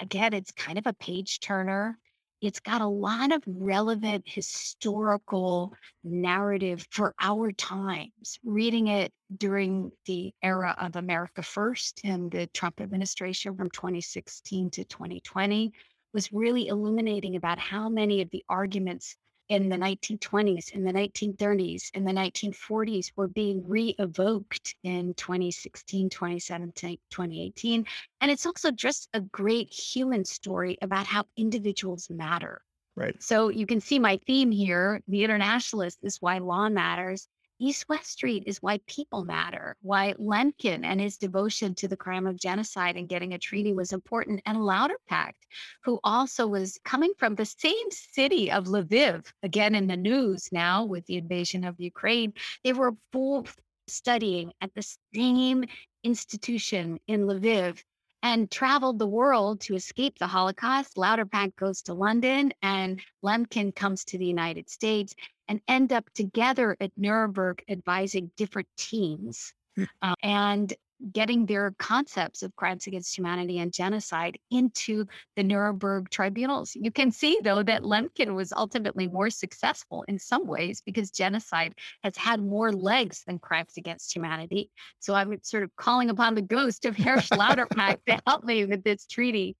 Again, 0.00 0.32
it's 0.32 0.50
kind 0.52 0.78
of 0.78 0.86
a 0.86 0.94
page 0.94 1.40
turner. 1.40 1.98
It's 2.40 2.60
got 2.60 2.80
a 2.80 2.86
lot 2.86 3.32
of 3.32 3.42
relevant 3.46 4.24
historical 4.26 5.74
narrative 6.04 6.86
for 6.90 7.14
our 7.20 7.50
times. 7.52 8.38
Reading 8.44 8.86
it 8.88 9.12
during 9.36 9.90
the 10.06 10.32
era 10.42 10.76
of 10.80 10.96
America 10.96 11.42
First 11.42 12.00
and 12.04 12.30
the 12.30 12.46
Trump 12.48 12.80
administration 12.80 13.56
from 13.56 13.70
2016 13.70 14.70
to 14.70 14.84
2020 14.84 15.72
was 16.14 16.32
really 16.32 16.68
illuminating 16.68 17.36
about 17.36 17.58
how 17.58 17.88
many 17.88 18.22
of 18.22 18.30
the 18.30 18.44
arguments 18.48 19.16
in 19.48 19.68
the 19.68 19.76
1920s, 19.76 20.72
in 20.72 20.84
the 20.84 20.92
1930s, 20.92 21.90
in 21.94 22.04
the 22.04 22.12
1940s 22.12 23.12
were 23.16 23.28
being 23.28 23.66
re 23.66 23.94
evoked 23.98 24.74
in 24.82 25.14
2016, 25.14 26.10
2017, 26.10 26.98
2018. 27.10 27.86
And 28.20 28.30
it's 28.30 28.46
also 28.46 28.70
just 28.70 29.08
a 29.14 29.20
great 29.20 29.72
human 29.72 30.24
story 30.24 30.76
about 30.82 31.06
how 31.06 31.24
individuals 31.36 32.10
matter. 32.10 32.60
Right. 32.94 33.20
So 33.22 33.48
you 33.48 33.64
can 33.64 33.80
see 33.80 33.98
my 33.98 34.18
theme 34.26 34.50
here. 34.50 35.02
The 35.08 35.24
internationalist 35.24 35.98
is 36.02 36.20
why 36.20 36.38
law 36.38 36.68
matters. 36.68 37.28
East 37.60 37.88
West 37.88 38.10
Street 38.10 38.44
is 38.46 38.62
why 38.62 38.78
people 38.86 39.24
matter, 39.24 39.76
why 39.80 40.14
Lemkin 40.14 40.84
and 40.84 41.00
his 41.00 41.16
devotion 41.16 41.74
to 41.74 41.88
the 41.88 41.96
crime 41.96 42.26
of 42.26 42.38
genocide 42.38 42.96
and 42.96 43.08
getting 43.08 43.34
a 43.34 43.38
treaty 43.38 43.72
was 43.72 43.92
important, 43.92 44.40
and 44.46 44.58
Lauterpacht, 44.58 45.34
who 45.82 45.98
also 46.04 46.46
was 46.46 46.78
coming 46.84 47.12
from 47.18 47.34
the 47.34 47.44
same 47.44 47.90
city 47.90 48.50
of 48.50 48.66
Lviv, 48.66 49.26
again 49.42 49.74
in 49.74 49.88
the 49.88 49.96
news 49.96 50.48
now 50.52 50.84
with 50.84 51.04
the 51.06 51.16
invasion 51.16 51.64
of 51.64 51.80
Ukraine. 51.80 52.32
They 52.62 52.72
were 52.72 52.94
both 53.12 53.58
studying 53.88 54.52
at 54.60 54.72
the 54.74 54.86
same 55.12 55.64
institution 56.04 57.00
in 57.08 57.22
Lviv 57.22 57.82
and 58.22 58.50
traveled 58.50 58.98
the 58.98 59.06
world 59.06 59.60
to 59.62 59.74
escape 59.74 60.18
the 60.18 60.26
Holocaust. 60.26 60.96
Lauterpacht 60.96 61.56
goes 61.56 61.82
to 61.82 61.94
London 61.94 62.52
and 62.62 63.00
Lemkin 63.24 63.74
comes 63.74 64.04
to 64.04 64.18
the 64.18 64.26
United 64.26 64.68
States 64.68 65.14
and 65.48 65.60
end 65.68 65.92
up 65.92 66.08
together 66.14 66.76
at 66.80 66.92
Nuremberg 66.96 67.62
advising 67.68 68.30
different 68.36 68.68
teams 68.76 69.52
hmm. 69.76 69.84
uh, 70.02 70.14
and 70.22 70.72
getting 71.12 71.46
their 71.46 71.72
concepts 71.78 72.42
of 72.42 72.54
crimes 72.56 72.86
against 72.86 73.16
humanity 73.16 73.58
and 73.58 73.72
genocide 73.72 74.38
into 74.50 75.04
the 75.36 75.42
Nuremberg 75.42 76.10
tribunals. 76.10 76.74
You 76.74 76.90
can 76.90 77.12
see, 77.12 77.38
though, 77.42 77.62
that 77.62 77.82
Lemkin 77.82 78.34
was 78.34 78.52
ultimately 78.52 79.06
more 79.06 79.30
successful 79.30 80.04
in 80.08 80.18
some 80.18 80.46
ways 80.46 80.82
because 80.84 81.10
genocide 81.10 81.74
has 82.02 82.16
had 82.16 82.40
more 82.40 82.72
legs 82.72 83.22
than 83.26 83.38
crimes 83.38 83.74
against 83.76 84.14
humanity. 84.14 84.70
So 84.98 85.14
I'm 85.14 85.38
sort 85.42 85.62
of 85.62 85.74
calling 85.76 86.10
upon 86.10 86.34
the 86.34 86.42
ghost 86.42 86.84
of 86.84 86.96
Herr 86.96 87.16
Lauterpacht 87.32 87.98
to 88.06 88.20
help 88.26 88.44
me 88.44 88.64
with 88.64 88.82
this 88.82 89.06
treaty. 89.06 89.56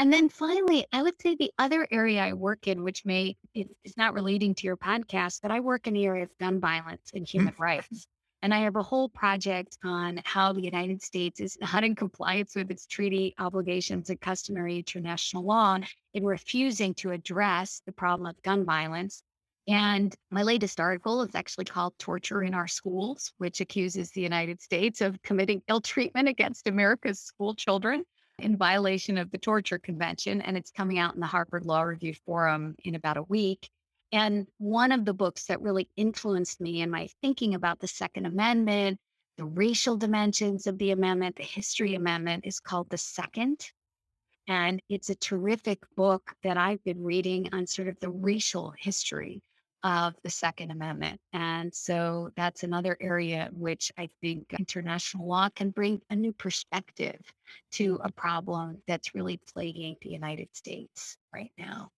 And 0.00 0.10
then 0.10 0.30
finally, 0.30 0.86
I 0.94 1.02
would 1.02 1.20
say 1.20 1.34
the 1.34 1.52
other 1.58 1.86
area 1.90 2.22
I 2.22 2.32
work 2.32 2.66
in, 2.66 2.82
which 2.84 3.04
may 3.04 3.36
it's 3.52 3.98
not 3.98 4.14
relating 4.14 4.54
to 4.54 4.66
your 4.66 4.78
podcast, 4.78 5.40
but 5.42 5.50
I 5.50 5.60
work 5.60 5.86
in 5.86 5.92
the 5.92 6.06
area 6.06 6.22
of 6.22 6.30
gun 6.38 6.58
violence 6.58 7.10
and 7.12 7.28
human 7.28 7.52
mm. 7.52 7.58
rights. 7.58 8.06
And 8.40 8.54
I 8.54 8.60
have 8.60 8.76
a 8.76 8.82
whole 8.82 9.10
project 9.10 9.76
on 9.84 10.22
how 10.24 10.54
the 10.54 10.62
United 10.62 11.02
States 11.02 11.38
is 11.38 11.58
not 11.74 11.84
in 11.84 11.94
compliance 11.94 12.56
with 12.56 12.70
its 12.70 12.86
treaty 12.86 13.34
obligations 13.38 14.08
and 14.08 14.18
customary 14.18 14.78
international 14.78 15.44
law 15.44 15.76
in 16.14 16.24
refusing 16.24 16.94
to 16.94 17.10
address 17.10 17.82
the 17.84 17.92
problem 17.92 18.26
of 18.26 18.40
gun 18.40 18.64
violence. 18.64 19.22
And 19.68 20.16
my 20.30 20.44
latest 20.44 20.80
article 20.80 21.20
is 21.20 21.34
actually 21.34 21.66
called 21.66 21.92
Torture 21.98 22.42
in 22.42 22.54
Our 22.54 22.68
Schools, 22.68 23.34
which 23.36 23.60
accuses 23.60 24.12
the 24.12 24.22
United 24.22 24.62
States 24.62 25.02
of 25.02 25.20
committing 25.20 25.60
ill 25.68 25.82
treatment 25.82 26.26
against 26.26 26.68
America's 26.68 27.20
school 27.20 27.54
children 27.54 28.06
in 28.42 28.56
violation 28.56 29.18
of 29.18 29.30
the 29.30 29.38
Torture 29.38 29.78
Convention. 29.78 30.40
And 30.40 30.56
it's 30.56 30.70
coming 30.70 30.98
out 30.98 31.14
in 31.14 31.20
the 31.20 31.26
Harvard 31.26 31.64
Law 31.64 31.82
Review 31.82 32.14
Forum 32.26 32.74
in 32.84 32.94
about 32.94 33.16
a 33.16 33.22
week. 33.22 33.68
And 34.12 34.46
one 34.58 34.92
of 34.92 35.04
the 35.04 35.14
books 35.14 35.46
that 35.46 35.62
really 35.62 35.88
influenced 35.96 36.60
me 36.60 36.82
in 36.82 36.90
my 36.90 37.08
thinking 37.20 37.54
about 37.54 37.78
the 37.78 37.86
Second 37.86 38.26
Amendment, 38.26 38.98
the 39.36 39.44
racial 39.44 39.96
dimensions 39.96 40.66
of 40.66 40.78
the 40.78 40.90
amendment, 40.90 41.36
the 41.36 41.42
history 41.42 41.94
amendment 41.94 42.44
is 42.44 42.60
called 42.60 42.90
The 42.90 42.98
Second. 42.98 43.70
And 44.48 44.82
it's 44.88 45.10
a 45.10 45.14
terrific 45.14 45.78
book 45.96 46.34
that 46.42 46.56
I've 46.56 46.82
been 46.82 47.02
reading 47.04 47.48
on 47.52 47.66
sort 47.66 47.88
of 47.88 48.00
the 48.00 48.10
racial 48.10 48.74
history 48.76 49.42
of 49.82 50.14
the 50.22 50.30
Second 50.30 50.70
Amendment. 50.70 51.20
And 51.32 51.74
so 51.74 52.30
that's 52.36 52.62
another 52.62 52.96
area 53.00 53.48
which 53.52 53.90
I 53.98 54.08
think 54.20 54.54
international 54.58 55.26
law 55.26 55.48
can 55.48 55.70
bring 55.70 56.00
a 56.10 56.16
new 56.16 56.32
perspective 56.32 57.20
to 57.72 58.00
a 58.02 58.12
problem 58.12 58.78
that's 58.86 59.14
really 59.14 59.40
plaguing 59.52 59.96
the 60.02 60.10
United 60.10 60.48
States 60.52 61.16
right 61.32 61.52
now. 61.58 61.90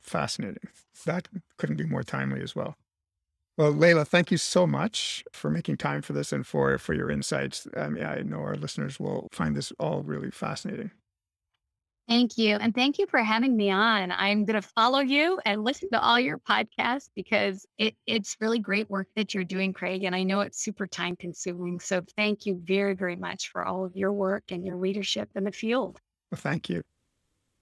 Fascinating. 0.00 0.68
That 1.04 1.28
couldn't 1.56 1.76
be 1.76 1.86
more 1.86 2.04
timely 2.04 2.42
as 2.42 2.54
well. 2.54 2.76
Well, 3.56 3.72
Leila, 3.72 4.04
thank 4.04 4.30
you 4.30 4.36
so 4.36 4.66
much 4.66 5.24
for 5.32 5.50
making 5.50 5.78
time 5.78 6.02
for 6.02 6.12
this 6.12 6.30
and 6.30 6.46
for 6.46 6.76
for 6.76 6.92
your 6.92 7.10
insights. 7.10 7.66
Um, 7.74 7.82
I 7.82 7.88
mean, 7.88 8.04
I 8.04 8.20
know 8.20 8.40
our 8.40 8.54
listeners 8.54 9.00
will 9.00 9.28
find 9.32 9.56
this 9.56 9.72
all 9.78 10.02
really 10.02 10.30
fascinating. 10.30 10.90
Thank 12.08 12.38
you. 12.38 12.54
And 12.56 12.72
thank 12.72 12.98
you 12.98 13.06
for 13.08 13.18
having 13.18 13.56
me 13.56 13.70
on. 13.70 14.12
I'm 14.12 14.44
going 14.44 14.60
to 14.60 14.68
follow 14.68 15.00
you 15.00 15.40
and 15.44 15.64
listen 15.64 15.90
to 15.90 16.00
all 16.00 16.20
your 16.20 16.38
podcasts 16.38 17.10
because 17.16 17.66
it, 17.78 17.96
it's 18.06 18.36
really 18.40 18.60
great 18.60 18.88
work 18.88 19.08
that 19.16 19.34
you're 19.34 19.44
doing, 19.44 19.72
Craig. 19.72 20.04
And 20.04 20.14
I 20.14 20.22
know 20.22 20.40
it's 20.40 20.62
super 20.62 20.86
time 20.86 21.16
consuming. 21.16 21.80
So 21.80 22.02
thank 22.16 22.46
you 22.46 22.60
very, 22.64 22.94
very 22.94 23.16
much 23.16 23.50
for 23.50 23.64
all 23.64 23.84
of 23.84 23.96
your 23.96 24.12
work 24.12 24.44
and 24.50 24.64
your 24.64 24.76
leadership 24.76 25.30
in 25.34 25.42
the 25.42 25.50
field. 25.50 25.98
Well, 26.30 26.40
thank 26.40 26.68
you. 26.68 26.82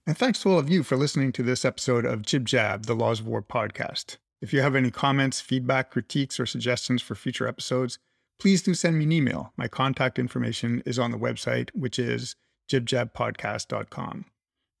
And 0.05 0.15
thanks 0.15 0.39
to 0.41 0.51
all 0.51 0.59
of 0.59 0.69
you 0.69 0.83
for 0.83 0.95
listening 0.95 1.31
to 1.33 1.43
this 1.43 1.65
episode 1.65 2.05
of 2.05 2.21
Jib 2.21 2.45
Jab, 2.45 2.85
the 2.85 2.93
Laws 2.93 3.21
of 3.21 3.27
War 3.27 3.41
podcast. 3.41 4.17
If 4.41 4.53
you 4.53 4.61
have 4.61 4.75
any 4.75 4.91
comments, 4.91 5.41
feedback, 5.41 5.89
critiques, 5.89 6.39
or 6.39 6.45
suggestions 6.45 7.01
for 7.01 7.15
future 7.15 7.47
episodes, 7.47 7.97
please 8.39 8.61
do 8.61 8.75
send 8.75 8.99
me 8.99 9.05
an 9.05 9.11
email. 9.11 9.53
My 9.57 9.67
contact 9.67 10.19
information 10.19 10.83
is 10.85 10.99
on 10.99 11.09
the 11.09 11.17
website, 11.17 11.71
which 11.73 11.97
is 11.97 12.35
jibjabpodcast.com. 12.69 14.25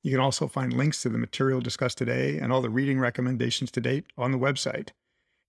You 0.05 0.11
can 0.11 0.19
also 0.19 0.47
find 0.47 0.71
links 0.71 1.01
to 1.01 1.09
the 1.09 1.17
material 1.17 1.61
discussed 1.61 1.97
today 1.97 2.37
and 2.37 2.53
all 2.53 2.61
the 2.61 2.69
reading 2.69 2.99
recommendations 2.99 3.71
to 3.71 3.81
date 3.81 4.05
on 4.15 4.31
the 4.31 4.37
website. 4.37 4.89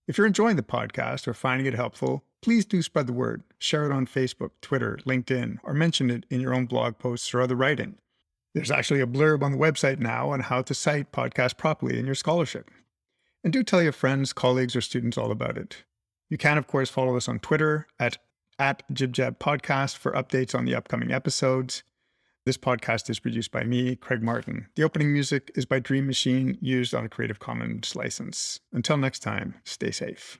If 0.07 0.17
you're 0.17 0.25
enjoying 0.25 0.55
the 0.55 0.63
podcast 0.63 1.27
or 1.27 1.35
finding 1.35 1.67
it 1.67 1.75
helpful, 1.75 2.23
please 2.41 2.65
do 2.65 2.81
spread 2.81 3.05
the 3.05 3.13
word. 3.13 3.43
Share 3.59 3.85
it 3.85 3.91
on 3.93 4.07
Facebook, 4.07 4.49
Twitter, 4.59 4.97
LinkedIn, 5.05 5.59
or 5.61 5.75
mention 5.75 6.09
it 6.09 6.25
in 6.31 6.41
your 6.41 6.55
own 6.55 6.65
blog 6.65 6.97
posts 6.97 7.35
or 7.35 7.41
other 7.41 7.55
writing. 7.55 7.99
There's 8.55 8.71
actually 8.71 8.99
a 8.99 9.05
blurb 9.05 9.43
on 9.43 9.51
the 9.51 9.59
website 9.59 9.99
now 9.99 10.31
on 10.31 10.39
how 10.39 10.63
to 10.63 10.73
cite 10.73 11.11
podcasts 11.11 11.55
properly 11.55 11.99
in 11.99 12.07
your 12.07 12.15
scholarship. 12.15 12.71
And 13.43 13.53
do 13.53 13.61
tell 13.61 13.83
your 13.83 13.91
friends, 13.91 14.33
colleagues, 14.33 14.75
or 14.75 14.81
students 14.81 15.19
all 15.19 15.29
about 15.29 15.59
it. 15.59 15.83
You 16.31 16.39
can, 16.39 16.57
of 16.57 16.65
course, 16.65 16.89
follow 16.89 17.15
us 17.15 17.27
on 17.27 17.37
Twitter 17.37 17.85
at, 17.99 18.17
at 18.57 18.81
JibJab 18.91 19.37
Podcast 19.37 19.97
for 19.97 20.13
updates 20.13 20.55
on 20.55 20.65
the 20.65 20.73
upcoming 20.73 21.11
episodes. 21.11 21.83
This 22.47 22.57
podcast 22.57 23.09
is 23.09 23.19
produced 23.19 23.51
by 23.51 23.65
me, 23.65 23.97
Craig 23.97 24.23
Martin. 24.23 24.67
The 24.75 24.83
opening 24.83 25.11
music 25.11 25.51
is 25.55 25.65
by 25.65 25.79
Dream 25.79 26.07
Machine, 26.07 26.57
used 26.61 26.95
on 26.95 27.03
a 27.03 27.09
Creative 27.09 27.39
Commons 27.39 27.93
license. 27.93 28.61
Until 28.71 28.95
next 28.95 29.19
time, 29.19 29.55
stay 29.65 29.91
safe. 29.91 30.35